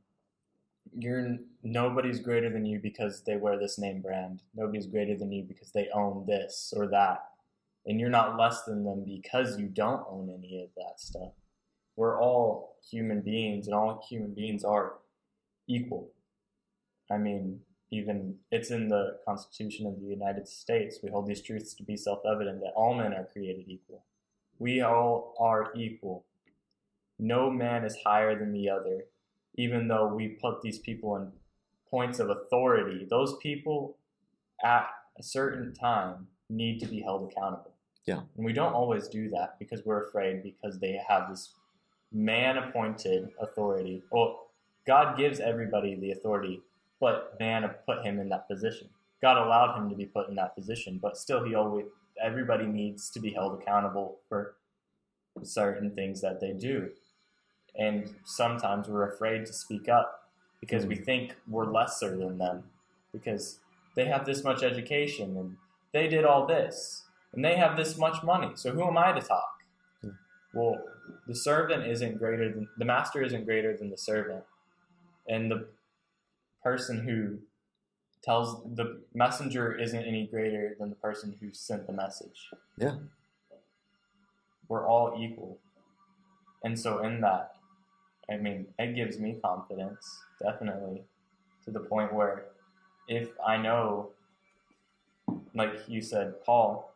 you're 0.96 1.38
nobody's 1.62 2.20
greater 2.20 2.51
than 2.51 2.64
you 2.64 2.79
because 2.79 3.22
they 3.24 3.37
wear 3.37 3.59
this 3.59 3.79
name 3.79 4.01
brand. 4.01 4.42
Nobody's 4.55 4.87
greater 4.87 5.16
than 5.16 5.33
you 5.33 5.44
because 5.44 5.72
they 5.72 5.88
own 5.94 6.24
this 6.27 6.72
or 6.77 6.87
that. 6.88 7.24
And 7.87 7.98
you're 7.98 8.11
not 8.11 8.38
less 8.38 8.64
than 8.64 8.85
them 8.85 9.05
because 9.05 9.59
you 9.59 9.66
don't 9.66 10.05
own 10.11 10.31
any 10.31 10.62
of 10.62 10.70
that 10.77 11.01
stuff. 11.01 11.33
We're 11.96 12.20
all 12.20 12.77
human 12.90 13.22
beings, 13.22 13.66
and 13.66 13.74
all 13.74 14.05
human 14.09 14.35
beings 14.35 14.62
are 14.62 14.94
equal. 15.66 16.11
I 17.11 17.18
mean, 17.18 17.61
even 17.90 18.37
it's 18.51 18.70
in 18.70 18.88
the 18.88 19.18
Constitution 19.27 19.87
of 19.87 20.01
the 20.01 20.07
United 20.07 20.46
States. 20.46 20.98
We 21.03 21.11
hold 21.11 21.27
these 21.27 21.42
truths 21.42 21.74
to 21.74 21.83
be 21.83 21.96
self 21.96 22.20
evident 22.31 22.61
that 22.61 22.72
all 22.77 22.94
men 22.94 23.14
are 23.14 23.29
created 23.33 23.64
equal. 23.68 24.05
We 24.59 24.81
all 24.83 25.35
are 25.40 25.72
equal. 25.74 26.24
No 27.18 27.51
man 27.51 27.85
is 27.85 27.96
higher 28.05 28.38
than 28.38 28.53
the 28.53 28.68
other, 28.68 29.07
even 29.59 29.88
though 29.88 30.07
we 30.07 30.29
put 30.29 30.62
these 30.62 30.79
people 30.79 31.16
in 31.16 31.33
points 31.90 32.21
of 32.21 32.31
authority. 32.31 33.07
Those 33.11 33.37
people 33.38 33.97
at 34.64 34.88
a 35.18 35.23
certain 35.23 35.75
time 35.75 36.29
need 36.49 36.79
to 36.81 36.87
be 36.87 37.01
held 37.01 37.31
accountable. 37.31 37.73
Yeah. 38.07 38.21
And 38.37 38.47
we 38.47 38.53
don't 38.53 38.73
always 38.73 39.09
do 39.09 39.29
that 39.31 39.59
because 39.59 39.85
we're 39.85 40.09
afraid 40.09 40.42
because 40.42 40.79
they 40.79 41.01
have 41.09 41.29
this 41.29 41.51
man 42.12 42.57
appointed 42.57 43.31
authority. 43.40 44.03
Well, 44.11 44.47
God 44.87 45.18
gives 45.18 45.40
everybody 45.40 45.94
the 45.97 46.12
authority, 46.12 46.62
but 47.01 47.37
man 47.40 47.68
put 47.85 48.05
him 48.05 48.21
in 48.21 48.29
that 48.31 48.49
position. 48.49 48.88
God 49.21 49.37
allowed 49.37 49.77
him 49.77 49.90
to 49.90 49.97
be 49.97 50.07
put 50.07 50.29
in 50.29 50.37
that 50.37 50.55
position, 50.55 50.99
but 51.03 51.18
still, 51.18 51.44
he 51.44 51.55
always 51.55 51.87
everybody 52.23 52.66
needs 52.66 53.11
to 53.11 53.21
be 53.21 53.33
held 53.33 53.61
accountable 53.61 54.18
for 54.29 54.55
certain 55.42 55.90
things 55.94 56.21
that 56.21 56.40
they 56.40 56.53
do. 56.53 56.90
And 57.78 58.14
sometimes 58.24 58.88
we're 58.88 59.08
afraid 59.08 59.46
to 59.46 59.52
speak 59.52 59.88
up 59.88 60.28
because 60.60 60.84
we 60.84 60.96
think 60.96 61.36
we're 61.48 61.70
lesser 61.70 62.16
than 62.16 62.38
them 62.38 62.64
because 63.12 63.60
they 63.94 64.06
have 64.06 64.26
this 64.26 64.42
much 64.42 64.62
education 64.62 65.36
and 65.36 65.56
they 65.92 66.08
did 66.08 66.24
all 66.24 66.46
this 66.46 67.04
and 67.32 67.44
they 67.44 67.56
have 67.56 67.76
this 67.76 67.96
much 67.96 68.22
money. 68.22 68.50
So 68.56 68.72
who 68.72 68.86
am 68.86 68.98
I 68.98 69.12
to 69.12 69.20
talk? 69.20 69.62
Hmm. 70.02 70.10
Well, 70.52 70.82
the 71.26 71.34
servant 71.34 71.86
isn't 71.86 72.18
greater 72.18 72.52
than 72.52 72.68
the 72.76 72.84
master 72.84 73.22
isn't 73.22 73.44
greater 73.44 73.76
than 73.76 73.90
the 73.90 73.96
servant 73.96 74.44
and 75.29 75.50
the 75.50 75.68
person 76.62 77.06
who 77.06 77.38
tells 78.22 78.62
the 78.74 79.00
messenger 79.14 79.72
isn't 79.79 80.04
any 80.04 80.26
greater 80.26 80.74
than 80.79 80.90
the 80.90 80.96
person 80.96 81.37
who 81.40 81.52
sent 81.52 81.87
the 81.87 81.92
message. 81.92 82.50
Yeah. 82.76 82.96
We're 84.68 84.87
all 84.87 85.16
equal. 85.18 85.58
And 86.64 86.79
so 86.79 86.98
in 87.04 87.20
that, 87.20 87.52
I 88.31 88.37
mean, 88.37 88.66
it 88.79 88.94
gives 88.94 89.18
me 89.18 89.38
confidence, 89.42 90.18
definitely, 90.42 91.02
to 91.64 91.70
the 91.70 91.81
point 91.81 92.12
where 92.12 92.44
if 93.08 93.29
I 93.46 93.56
know, 93.56 94.10
like 95.54 95.88
you 95.88 96.02
said, 96.02 96.42
Paul 96.44 96.92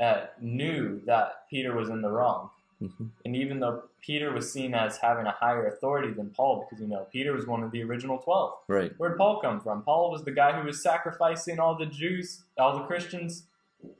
uh, 0.00 0.26
knew 0.40 1.02
that 1.06 1.48
Peter 1.50 1.74
was 1.74 1.90
in 1.90 2.00
the 2.00 2.10
wrong, 2.10 2.50
Mm-hmm. 2.82 3.06
And 3.24 3.36
even 3.36 3.58
though 3.58 3.84
Peter 4.00 4.32
was 4.32 4.52
seen 4.52 4.74
as 4.74 4.98
having 4.98 5.26
a 5.26 5.32
higher 5.32 5.66
authority 5.66 6.12
than 6.12 6.30
Paul, 6.30 6.64
because 6.64 6.80
you 6.80 6.88
know 6.88 7.06
Peter 7.12 7.32
was 7.32 7.46
one 7.46 7.62
of 7.62 7.72
the 7.72 7.82
original 7.82 8.18
twelve. 8.18 8.54
Right. 8.68 8.92
Where'd 8.98 9.18
Paul 9.18 9.40
come 9.40 9.60
from? 9.60 9.82
Paul 9.82 10.10
was 10.10 10.24
the 10.24 10.30
guy 10.30 10.58
who 10.58 10.66
was 10.66 10.82
sacrificing 10.82 11.58
all 11.58 11.76
the 11.76 11.86
Jews, 11.86 12.42
all 12.56 12.78
the 12.78 12.84
Christians, 12.84 13.44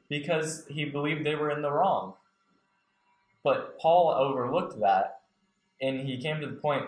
because 0.08 0.64
he 0.68 0.84
believed 0.84 1.26
they 1.26 1.34
were 1.34 1.50
in 1.50 1.62
the 1.62 1.72
wrong. 1.72 2.14
But 3.42 3.78
Paul 3.78 4.10
overlooked 4.10 4.78
that, 4.80 5.17
and 5.80 6.00
he 6.00 6.18
came 6.18 6.40
to 6.40 6.46
the 6.46 6.56
point 6.56 6.86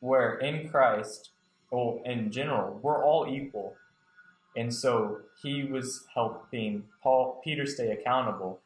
where 0.00 0.34
in 0.38 0.68
Christ, 0.68 1.30
well, 1.70 2.00
in 2.04 2.30
general, 2.30 2.78
we're 2.82 3.04
all 3.04 3.26
equal. 3.28 3.74
And 4.56 4.72
so 4.72 5.18
he 5.42 5.64
was 5.64 6.06
helping 6.14 6.84
Paul 7.02 7.40
Peter 7.44 7.66
stay 7.66 7.90
accountable. 7.90 8.60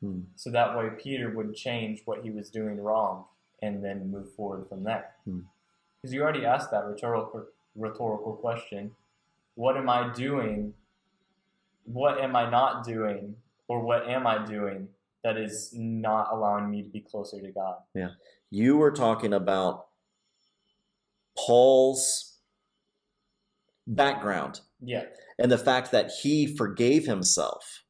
Hmm. 0.00 0.20
So 0.36 0.50
that 0.50 0.76
way 0.76 0.90
Peter 0.98 1.30
would 1.30 1.54
change 1.54 2.02
what 2.04 2.22
he 2.22 2.30
was 2.30 2.50
doing 2.50 2.80
wrong 2.80 3.24
and 3.62 3.82
then 3.82 4.10
move 4.10 4.32
forward 4.34 4.66
from 4.68 4.84
there. 4.84 5.12
Hmm. 5.24 5.40
Because 6.00 6.12
you 6.12 6.22
already 6.22 6.44
asked 6.44 6.70
that 6.70 6.84
rhetorical 6.84 7.46
rhetorical 7.74 8.34
question. 8.34 8.92
What 9.54 9.76
am 9.76 9.88
I 9.88 10.12
doing? 10.12 10.74
What 11.84 12.20
am 12.20 12.36
I 12.36 12.50
not 12.50 12.84
doing? 12.84 13.36
Or 13.66 13.80
what 13.80 14.06
am 14.08 14.26
I 14.26 14.44
doing 14.44 14.88
that 15.22 15.38
is 15.38 15.72
not 15.72 16.28
allowing 16.30 16.70
me 16.70 16.82
to 16.82 16.88
be 16.88 17.00
closer 17.00 17.40
to 17.40 17.50
God? 17.50 17.76
You 18.54 18.76
were 18.76 18.92
talking 18.92 19.32
about 19.32 19.86
Paul's 21.36 22.38
background 23.84 24.60
Yeah. 24.80 25.06
and 25.40 25.50
the 25.50 25.58
fact 25.58 25.90
that 25.90 26.12
he 26.22 26.46
forgave 26.46 27.04
himself 27.04 27.82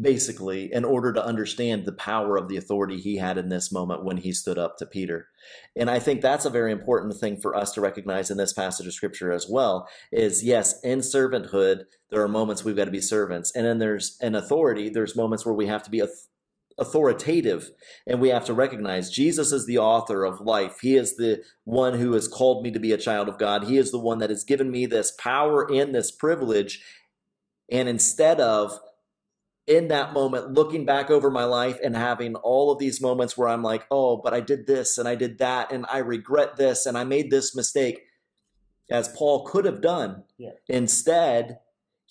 basically 0.00 0.72
in 0.72 0.84
order 0.84 1.12
to 1.12 1.24
understand 1.24 1.84
the 1.84 1.92
power 1.92 2.36
of 2.36 2.48
the 2.48 2.56
authority 2.56 2.98
he 2.98 3.18
had 3.18 3.38
in 3.38 3.48
this 3.48 3.70
moment 3.70 4.04
when 4.04 4.16
he 4.16 4.32
stood 4.32 4.58
up 4.58 4.76
to 4.78 4.86
Peter. 4.86 5.28
And 5.76 5.88
I 5.88 6.00
think 6.00 6.20
that's 6.20 6.44
a 6.44 6.50
very 6.50 6.72
important 6.72 7.14
thing 7.18 7.40
for 7.40 7.54
us 7.54 7.70
to 7.74 7.80
recognize 7.80 8.28
in 8.28 8.38
this 8.38 8.52
passage 8.52 8.88
of 8.88 8.92
scripture 8.92 9.30
as 9.30 9.48
well 9.48 9.88
is 10.10 10.42
yes, 10.42 10.80
in 10.82 10.98
servanthood 10.98 11.84
there 12.10 12.20
are 12.22 12.28
moments 12.28 12.64
we've 12.64 12.74
got 12.74 12.86
to 12.86 12.90
be 12.90 13.00
servants 13.00 13.52
and 13.54 13.64
then 13.64 13.78
there's 13.78 14.16
an 14.20 14.34
authority 14.34 14.88
there's 14.88 15.14
moments 15.14 15.46
where 15.46 15.54
we 15.54 15.66
have 15.68 15.84
to 15.84 15.90
be 15.90 16.00
auth- 16.00 16.26
authoritative 16.80 17.70
and 18.06 18.20
we 18.20 18.30
have 18.30 18.44
to 18.46 18.54
recognize 18.54 19.10
Jesus 19.10 19.52
is 19.52 19.66
the 19.66 19.78
author 19.78 20.24
of 20.24 20.40
life. 20.40 20.78
He 20.80 20.96
is 20.96 21.16
the 21.16 21.42
one 21.64 21.98
who 21.98 22.14
has 22.14 22.26
called 22.26 22.64
me 22.64 22.70
to 22.70 22.80
be 22.80 22.92
a 22.92 22.98
child 22.98 23.28
of 23.28 23.38
God. 23.38 23.64
He 23.64 23.76
is 23.76 23.90
the 23.90 23.98
one 23.98 24.18
that 24.18 24.30
has 24.30 24.44
given 24.44 24.70
me 24.70 24.86
this 24.86 25.12
power 25.12 25.70
and 25.70 25.94
this 25.94 26.10
privilege 26.10 26.82
and 27.70 27.88
instead 27.88 28.40
of 28.40 28.80
in 29.66 29.88
that 29.88 30.12
moment 30.12 30.52
looking 30.52 30.84
back 30.84 31.10
over 31.10 31.30
my 31.30 31.44
life 31.44 31.78
and 31.82 31.94
having 31.94 32.34
all 32.34 32.72
of 32.72 32.78
these 32.78 33.00
moments 33.00 33.38
where 33.38 33.48
I'm 33.48 33.62
like, 33.62 33.86
oh, 33.90 34.16
but 34.16 34.34
I 34.34 34.40
did 34.40 34.66
this 34.66 34.98
and 34.98 35.06
I 35.06 35.14
did 35.14 35.38
that 35.38 35.70
and 35.70 35.86
I 35.88 35.98
regret 35.98 36.56
this 36.56 36.86
and 36.86 36.98
I 36.98 37.04
made 37.04 37.30
this 37.30 37.54
mistake, 37.54 38.02
as 38.90 39.08
Paul 39.08 39.44
could 39.44 39.64
have 39.64 39.80
done. 39.80 40.24
Yeah. 40.38 40.50
Instead, 40.68 41.60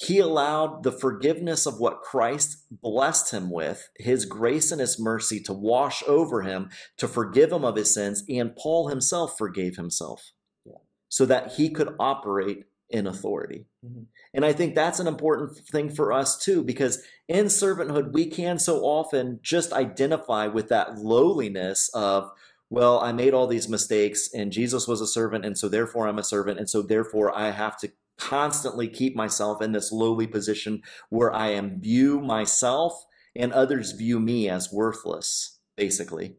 he 0.01 0.19
allowed 0.19 0.83
the 0.83 0.93
forgiveness 0.93 1.65
of 1.65 1.79
what 1.79 2.01
Christ 2.01 2.65
blessed 2.71 3.31
him 3.31 3.51
with, 3.51 3.89
his 3.97 4.23
grace 4.25 4.71
and 4.71 4.79
his 4.79 4.97
mercy 4.97 5.41
to 5.41 5.51
wash 5.51 6.01
over 6.07 6.41
him, 6.41 6.69
to 6.97 7.07
forgive 7.07 7.51
him 7.51 7.65
of 7.65 7.75
his 7.75 7.93
sins, 7.93 8.23
and 8.29 8.55
Paul 8.55 8.87
himself 8.87 9.37
forgave 9.37 9.75
himself 9.75 10.31
Yeah. 10.65 10.77
so 11.09 11.25
that 11.25 11.53
he 11.53 11.69
could 11.69 11.95
operate 11.99 12.65
in 12.89 13.07
authority. 13.07 13.67
Mhm. 13.85 14.05
And 14.33 14.45
I 14.45 14.53
think 14.53 14.73
that's 14.73 15.01
an 15.01 15.07
important 15.07 15.57
thing 15.67 15.89
for 15.89 16.13
us 16.13 16.37
too, 16.37 16.63
because 16.63 17.03
in 17.27 17.47
servanthood, 17.47 18.13
we 18.13 18.25
can 18.27 18.57
so 18.57 18.79
often 18.85 19.39
just 19.43 19.73
identify 19.73 20.47
with 20.47 20.69
that 20.69 20.97
lowliness 20.97 21.89
of, 21.93 22.31
well, 22.69 22.99
I 22.99 23.11
made 23.11 23.33
all 23.33 23.47
these 23.47 23.67
mistakes 23.67 24.29
and 24.33 24.51
Jesus 24.51 24.87
was 24.87 25.01
a 25.01 25.07
servant, 25.07 25.45
and 25.45 25.57
so 25.57 25.67
therefore 25.67 26.07
I'm 26.07 26.19
a 26.19 26.23
servant, 26.23 26.57
and 26.57 26.69
so 26.69 26.81
therefore 26.81 27.35
I 27.37 27.49
have 27.51 27.77
to 27.79 27.91
constantly 28.19 28.87
keep 28.87 29.15
myself 29.15 29.61
in 29.61 29.71
this 29.71 29.91
lowly 29.91 30.27
position 30.27 30.81
where 31.09 31.33
I 31.33 31.49
am 31.49 31.79
view 31.79 32.19
myself 32.19 33.05
and 33.35 33.53
others 33.53 33.93
view 33.93 34.19
me 34.19 34.49
as 34.49 34.71
worthless, 34.71 35.59
basically. 35.75 36.35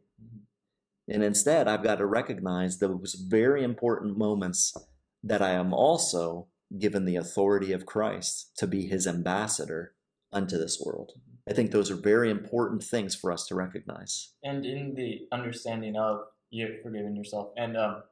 And 1.08 1.24
instead, 1.24 1.66
I've 1.66 1.82
got 1.82 1.96
to 1.96 2.06
recognize 2.06 2.78
those 2.78 3.14
very 3.14 3.64
important 3.64 4.16
moments 4.16 4.76
that 5.24 5.42
I 5.42 5.50
am 5.50 5.72
also 5.72 6.48
given 6.78 7.04
the 7.04 7.16
authority 7.16 7.72
of 7.72 7.86
Christ 7.86 8.56
to 8.58 8.66
be 8.66 8.86
his 8.86 9.06
ambassador 9.06 9.94
unto 10.32 10.56
this 10.56 10.80
world. 10.84 11.12
I 11.48 11.52
think 11.52 11.72
those 11.72 11.90
are 11.90 11.96
very 11.96 12.30
important 12.30 12.84
things 12.84 13.16
for 13.16 13.32
us 13.32 13.46
to 13.46 13.54
recognize. 13.56 14.34
and 14.44 14.64
in 14.64 14.94
the 14.94 15.26
understanding 15.32 15.96
of 15.96 16.20
you 16.50 16.76
forgiving 16.82 17.16
yourself 17.16 17.50
and 17.56 17.76
um, 17.76 18.02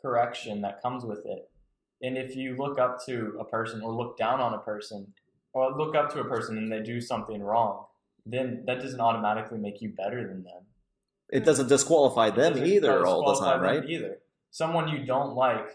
correction 0.00 0.62
that 0.62 0.82
comes 0.82 1.04
with 1.04 1.24
it. 1.26 1.50
And 2.02 2.16
if 2.16 2.36
you 2.36 2.56
look 2.56 2.78
up 2.78 3.04
to 3.06 3.36
a 3.40 3.44
person 3.44 3.82
or 3.82 3.92
look 3.92 4.16
down 4.16 4.40
on 4.40 4.54
a 4.54 4.58
person 4.58 5.12
or 5.52 5.76
look 5.76 5.94
up 5.94 6.12
to 6.12 6.20
a 6.20 6.24
person 6.24 6.56
and 6.56 6.70
they 6.70 6.80
do 6.80 7.00
something 7.00 7.42
wrong, 7.42 7.86
then 8.24 8.64
that 8.66 8.80
doesn't 8.80 9.00
automatically 9.00 9.58
make 9.58 9.80
you 9.80 9.88
better 9.88 10.26
than 10.26 10.44
them. 10.44 10.62
It 11.30 11.44
doesn't 11.44 11.68
disqualify 11.68 12.30
them 12.30 12.54
Doesn't 12.54 12.66
either 12.66 13.06
all 13.06 13.34
the 13.34 13.40
time, 13.40 13.60
them 13.60 13.70
right? 13.70 13.84
Either 13.88 14.18
someone 14.50 14.88
you 14.88 15.04
don't 15.04 15.34
like, 15.34 15.68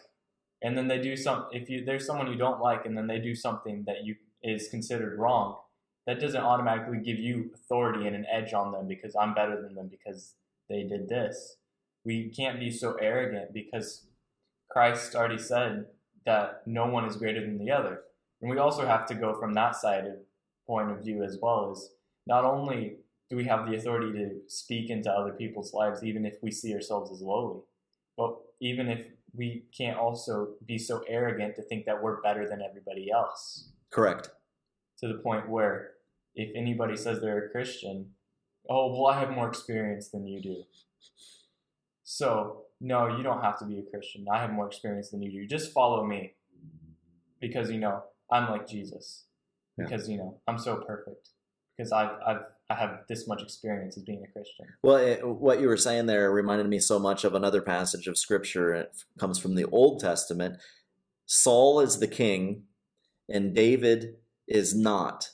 and 0.62 0.78
then 0.78 0.88
they 0.88 1.00
do 1.00 1.16
some. 1.16 1.48
If 1.52 1.70
you 1.70 1.86
there's 1.86 2.06
someone 2.06 2.32
you 2.32 2.38
don't 2.38 2.62
like, 2.62 2.86
and 2.86 2.98
then 2.98 3.08
they 3.08 3.20
do 3.20 3.36
something 3.36 3.84
that 3.86 4.04
you 4.04 4.16
is 4.42 4.68
considered 4.70 5.18
wrong, 5.20 5.58
that 6.06 6.20
doesn't 6.20 6.42
automatically 6.42 7.00
give 7.00 7.20
you 7.20 7.52
authority 7.54 8.08
and 8.08 8.16
an 8.16 8.26
edge 8.32 8.54
on 8.54 8.72
them 8.72 8.88
because 8.88 9.16
I'm 9.16 9.34
better 9.34 9.62
than 9.62 9.76
them 9.76 9.88
because 9.88 10.34
they 10.70 10.84
did 10.84 11.10
this. 11.10 11.58
We 12.04 12.30
can't 12.30 12.60
be 12.60 12.72
so 12.72 12.96
arrogant 12.96 13.54
because 13.54 14.06
Christ 14.70 15.16
already 15.16 15.38
said 15.38 15.86
that 16.26 16.64
no 16.66 16.88
one 16.88 17.06
is 17.06 17.16
greater 17.16 17.42
than 17.42 17.58
the 17.58 17.72
other, 17.72 18.02
and 18.42 18.50
we 18.50 18.58
also 18.58 18.86
have 18.86 19.06
to 19.08 19.16
go 19.16 19.34
from 19.34 19.54
that 19.54 19.76
side 19.76 20.06
of 20.06 20.16
point 20.68 20.92
of 20.92 21.04
view 21.04 21.24
as 21.24 21.38
well 21.42 21.72
as 21.72 21.90
not 22.26 22.46
only 22.46 22.98
do 23.30 23.36
we 23.36 23.46
have 23.46 23.66
the 23.66 23.76
authority 23.76 24.12
to 24.12 24.40
speak 24.48 24.90
into 24.90 25.12
other 25.12 25.32
people's 25.32 25.74
lives, 25.74 26.04
even 26.04 26.26
if 26.26 26.36
we 26.42 26.52
see 26.52 26.74
ourselves 26.74 27.12
as 27.12 27.22
lowly? 27.22 27.62
But 28.18 28.36
even 28.62 28.90
if 28.90 29.08
we 29.34 29.64
can't 29.76 29.98
also 29.98 30.50
be 30.66 30.78
so 30.78 31.04
arrogant 31.08 31.56
to 31.56 31.64
think 31.64 31.86
that 31.86 32.02
we're 32.02 32.22
better 32.22 32.48
than 32.48 32.62
everybody 32.62 33.10
else, 33.12 33.70
Correct. 33.90 34.30
to 35.00 35.08
the 35.08 35.16
point 35.16 35.50
where 35.50 35.92
if 36.36 36.52
anybody 36.56 36.96
says 36.96 37.22
they're 37.22 37.46
a 37.46 37.50
Christian, 37.50 38.12
oh, 38.70 38.92
well, 38.92 39.08
I 39.08 39.20
have 39.20 39.32
more 39.32 39.48
experience 39.48 40.10
than 40.10 40.28
you 40.28 40.42
do. 40.42 40.64
So, 42.04 42.64
no, 42.84 43.16
you 43.16 43.24
don't 43.24 43.42
have 43.42 43.58
to 43.60 43.66
be 43.66 43.80
a 43.80 43.90
Christian. 43.90 44.26
I 44.32 44.42
have 44.42 44.52
more 44.52 44.68
experience 44.68 45.10
than 45.10 45.22
you 45.22 45.32
do. 45.32 45.48
Just 45.48 45.72
follow 45.72 46.06
me 46.06 46.34
because, 47.40 47.72
you 47.72 47.80
know, 47.80 48.04
I'm 48.30 48.50
like 48.50 48.68
Jesus. 48.68 49.24
Yeah. 49.78 49.86
Because, 49.86 50.10
you 50.10 50.18
know, 50.18 50.42
I'm 50.48 50.58
so 50.58 50.84
perfect. 50.86 51.30
Because 51.78 51.94
I've, 51.94 52.12
I've, 52.28 52.42
I 52.70 52.76
have 52.76 53.00
this 53.08 53.26
much 53.26 53.42
experience 53.42 53.96
as 53.96 54.04
being 54.04 54.22
a 54.28 54.32
Christian. 54.32 54.66
Well, 54.84 54.98
it, 54.98 55.26
what 55.26 55.62
you 55.62 55.68
were 55.68 55.78
saying 55.78 56.08
there 56.08 56.30
reminded 56.30 56.68
me 56.68 56.80
so 56.80 57.00
much 57.00 57.24
of 57.24 57.34
another 57.34 57.62
passage 57.62 58.08
of 58.08 58.18
scripture. 58.18 58.74
It 58.74 58.92
comes 59.18 59.40
from 59.40 59.56
the 59.56 59.66
Old 59.70 60.02
Testament. 60.02 60.58
Saul 61.26 61.80
is 61.80 62.00
the 62.00 62.08
king, 62.08 62.64
and 63.30 63.56
David 63.56 64.16
is 64.46 64.76
not. 64.76 65.30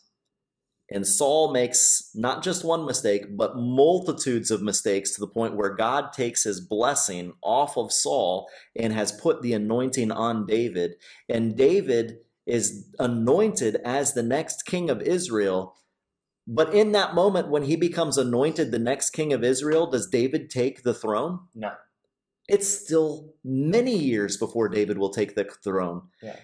And 0.91 1.05
Saul 1.05 1.51
makes 1.51 2.09
not 2.15 2.43
just 2.43 2.65
one 2.65 2.85
mistake, 2.85 3.37
but 3.37 3.57
multitudes 3.57 4.49
of 4.49 4.61
mistakes 4.61 5.11
to 5.11 5.19
the 5.19 5.27
point 5.27 5.55
where 5.55 5.75
God 5.75 6.13
takes 6.13 6.43
his 6.43 6.61
blessing 6.61 7.33
off 7.43 7.77
of 7.77 7.91
Saul 7.91 8.47
and 8.75 8.91
has 8.93 9.11
put 9.11 9.41
the 9.41 9.53
anointing 9.53 10.11
on 10.11 10.45
David. 10.45 10.95
And 11.27 11.55
David 11.55 12.19
is 12.47 12.87
anointed 12.97 13.75
as 13.85 14.13
the 14.13 14.23
next 14.23 14.65
king 14.65 14.89
of 14.89 15.01
Israel. 15.01 15.75
But 16.47 16.73
in 16.73 16.93
that 16.93 17.13
moment, 17.13 17.49
when 17.49 17.63
he 17.63 17.75
becomes 17.75 18.17
anointed 18.17 18.71
the 18.71 18.79
next 18.79 19.11
king 19.11 19.31
of 19.31 19.43
Israel, 19.43 19.91
does 19.91 20.07
David 20.07 20.49
take 20.49 20.81
the 20.81 20.95
throne? 20.95 21.41
No. 21.53 21.73
It's 22.47 22.67
still 22.67 23.35
many 23.43 23.95
years 23.95 24.35
before 24.37 24.69
David 24.69 24.97
will 24.97 25.11
take 25.11 25.35
the 25.35 25.43
throne. 25.43 26.07
Yeah. 26.23 26.37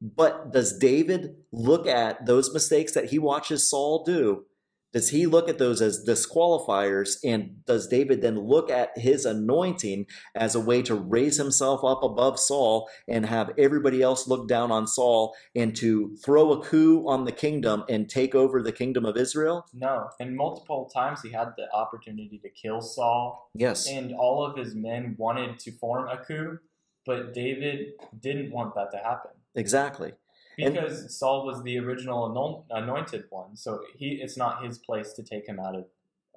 But 0.00 0.52
does 0.52 0.78
David 0.78 1.36
look 1.52 1.86
at 1.86 2.26
those 2.26 2.52
mistakes 2.52 2.92
that 2.92 3.10
he 3.10 3.18
watches 3.18 3.68
Saul 3.68 4.04
do? 4.04 4.46
Does 4.92 5.10
he 5.10 5.26
look 5.26 5.48
at 5.48 5.58
those 5.58 5.80
as 5.80 6.04
disqualifiers? 6.04 7.18
And 7.24 7.64
does 7.64 7.86
David 7.86 8.22
then 8.22 8.36
look 8.40 8.70
at 8.70 8.96
his 8.98 9.24
anointing 9.24 10.06
as 10.34 10.56
a 10.56 10.60
way 10.60 10.82
to 10.82 10.96
raise 10.96 11.36
himself 11.36 11.84
up 11.84 12.02
above 12.02 12.40
Saul 12.40 12.88
and 13.06 13.24
have 13.26 13.52
everybody 13.56 14.02
else 14.02 14.26
look 14.26 14.48
down 14.48 14.72
on 14.72 14.88
Saul 14.88 15.32
and 15.54 15.76
to 15.76 16.16
throw 16.24 16.50
a 16.52 16.60
coup 16.64 17.06
on 17.06 17.24
the 17.24 17.30
kingdom 17.30 17.84
and 17.88 18.08
take 18.08 18.34
over 18.34 18.60
the 18.62 18.72
kingdom 18.72 19.04
of 19.04 19.16
Israel? 19.16 19.64
No. 19.72 20.08
And 20.18 20.34
multiple 20.36 20.90
times 20.92 21.22
he 21.22 21.30
had 21.30 21.52
the 21.56 21.72
opportunity 21.72 22.38
to 22.42 22.48
kill 22.48 22.80
Saul, 22.80 23.48
Yes. 23.54 23.86
and 23.88 24.12
all 24.12 24.44
of 24.44 24.56
his 24.56 24.74
men 24.74 25.14
wanted 25.18 25.60
to 25.60 25.70
form 25.70 26.08
a 26.08 26.16
coup, 26.16 26.58
but 27.06 27.32
David 27.32 27.92
didn't 28.20 28.50
want 28.50 28.74
that 28.74 28.90
to 28.90 28.98
happen. 28.98 29.30
Exactly. 29.54 30.12
And- 30.58 30.74
because 30.74 31.18
Saul 31.18 31.46
was 31.46 31.62
the 31.62 31.78
original 31.78 32.64
anointed 32.70 33.24
one, 33.30 33.56
so 33.56 33.80
he 33.96 34.20
it's 34.22 34.36
not 34.36 34.64
his 34.64 34.78
place 34.78 35.12
to 35.14 35.22
take 35.22 35.48
him 35.48 35.58
out 35.58 35.74
of 35.74 35.84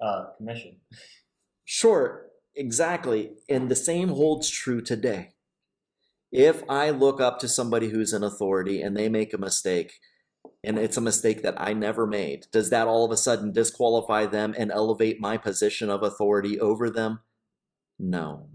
uh, 0.00 0.30
commission. 0.36 0.76
Sure, 1.64 2.26
exactly. 2.54 3.32
And 3.48 3.68
the 3.68 3.76
same 3.76 4.08
holds 4.08 4.50
true 4.50 4.80
today. 4.80 5.30
If 6.32 6.62
I 6.68 6.90
look 6.90 7.20
up 7.20 7.38
to 7.40 7.48
somebody 7.48 7.90
who's 7.90 8.12
in 8.12 8.24
authority 8.24 8.82
and 8.82 8.96
they 8.96 9.08
make 9.08 9.32
a 9.32 9.38
mistake, 9.38 9.92
and 10.64 10.78
it's 10.78 10.96
a 10.96 11.02
mistake 11.02 11.42
that 11.42 11.60
I 11.60 11.74
never 11.74 12.06
made, 12.06 12.46
does 12.50 12.70
that 12.70 12.88
all 12.88 13.04
of 13.04 13.12
a 13.12 13.16
sudden 13.16 13.52
disqualify 13.52 14.26
them 14.26 14.54
and 14.58 14.72
elevate 14.72 15.20
my 15.20 15.36
position 15.36 15.90
of 15.90 16.02
authority 16.02 16.58
over 16.58 16.90
them? 16.90 17.20
No. 17.98 18.48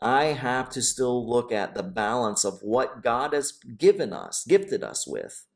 I 0.00 0.26
have 0.26 0.68
to 0.70 0.82
still 0.82 1.28
look 1.28 1.50
at 1.50 1.74
the 1.74 1.82
balance 1.82 2.44
of 2.44 2.60
what 2.62 3.02
God 3.02 3.32
has 3.32 3.52
given 3.52 4.12
us, 4.12 4.44
gifted 4.46 4.84
us 4.84 5.06
with, 5.06 5.46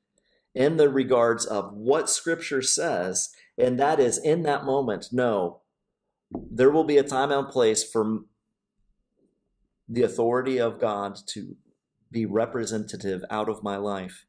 in 0.54 0.76
the 0.76 0.88
regards 0.88 1.44
of 1.44 1.72
what 1.72 2.08
Scripture 2.08 2.62
says, 2.62 3.30
and 3.58 3.78
that 3.78 4.00
is 4.00 4.18
in 4.18 4.42
that 4.44 4.64
moment, 4.64 5.08
no, 5.12 5.60
there 6.32 6.70
will 6.70 6.84
be 6.84 6.96
a 6.96 7.02
time 7.02 7.30
and 7.30 7.48
place 7.48 7.84
for 7.84 8.20
the 9.88 10.02
authority 10.02 10.58
of 10.58 10.80
God 10.80 11.18
to 11.26 11.56
be 12.10 12.24
representative 12.24 13.24
out 13.30 13.48
of 13.48 13.62
my 13.62 13.76
life, 13.76 14.26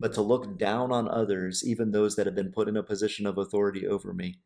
but 0.00 0.12
to 0.14 0.22
look 0.22 0.58
down 0.58 0.90
on 0.90 1.08
others, 1.08 1.62
even 1.64 1.92
those 1.92 2.16
that 2.16 2.26
have 2.26 2.34
been 2.34 2.52
put 2.52 2.68
in 2.68 2.76
a 2.76 2.82
position 2.82 3.26
of 3.26 3.38
authority 3.38 3.86
over 3.86 4.12
me, 4.12 4.40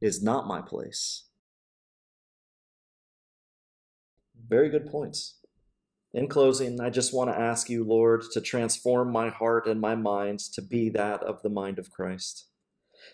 is 0.00 0.22
not 0.22 0.46
my 0.46 0.60
place. 0.60 1.25
Very 4.48 4.68
good 4.68 4.86
points. 4.86 5.38
In 6.14 6.28
closing, 6.28 6.80
I 6.80 6.88
just 6.88 7.12
want 7.12 7.30
to 7.30 7.38
ask 7.38 7.68
you, 7.68 7.84
Lord, 7.84 8.22
to 8.32 8.40
transform 8.40 9.12
my 9.12 9.28
heart 9.28 9.66
and 9.66 9.80
my 9.80 9.94
mind 9.94 10.40
to 10.54 10.62
be 10.62 10.88
that 10.90 11.22
of 11.22 11.42
the 11.42 11.50
mind 11.50 11.78
of 11.78 11.90
Christ, 11.90 12.46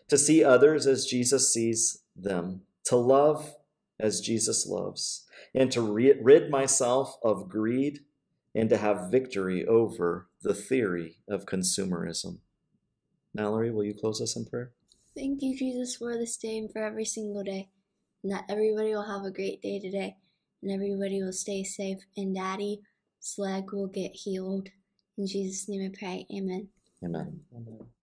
to 0.09 0.19
see 0.19 0.45
others 0.45 0.87
as 0.87 1.07
Jesus 1.07 1.53
sees 1.53 2.03
them, 2.15 2.63
to 2.85 2.97
love 2.97 3.57
as 3.99 4.21
Jesus 4.21 4.67
loves, 4.67 5.27
and 5.55 5.73
to 5.73 5.81
rid 5.81 6.51
myself 6.51 7.17
of 7.25 7.49
greed 7.49 8.01
and 8.55 8.69
to 8.69 8.77
have 8.77 9.11
victory 9.11 9.67
over 9.67 10.29
the 10.43 10.55
theory 10.55 11.19
of 11.29 11.47
consumerism. 11.47 12.39
Mallory, 13.35 13.71
will 13.71 13.85
you 13.85 13.95
close 13.95 14.21
us 14.21 14.37
in 14.37 14.45
prayer? 14.45 14.73
Thank 15.17 15.43
you, 15.43 15.57
Jesus, 15.57 15.97
for 15.97 16.17
this 16.17 16.37
day 16.37 16.59
and 16.59 16.71
for 16.71 16.85
every 16.85 17.07
single 17.07 17.43
day, 17.43 17.71
and 18.23 18.31
that 18.31 18.45
everybody 18.49 18.95
will 18.95 19.11
have 19.11 19.25
a 19.25 19.31
great 19.31 19.63
day 19.63 19.81
today 19.81 20.17
and 20.63 20.73
everybody 20.73 21.23
will 21.23 21.33
stay 21.33 21.65
safe, 21.65 21.99
and 22.17 22.35
Daddy 22.35 22.81
Slag 23.21 23.73
will 23.73 23.89
get 23.89 24.13
healed. 24.13 24.69
In 25.19 25.27
Jesus' 25.27 25.69
name 25.69 25.93
I 25.93 25.99
pray. 25.99 26.27
Amen. 26.35 26.69
Amen. 27.05 27.41
Amen. 27.55 27.93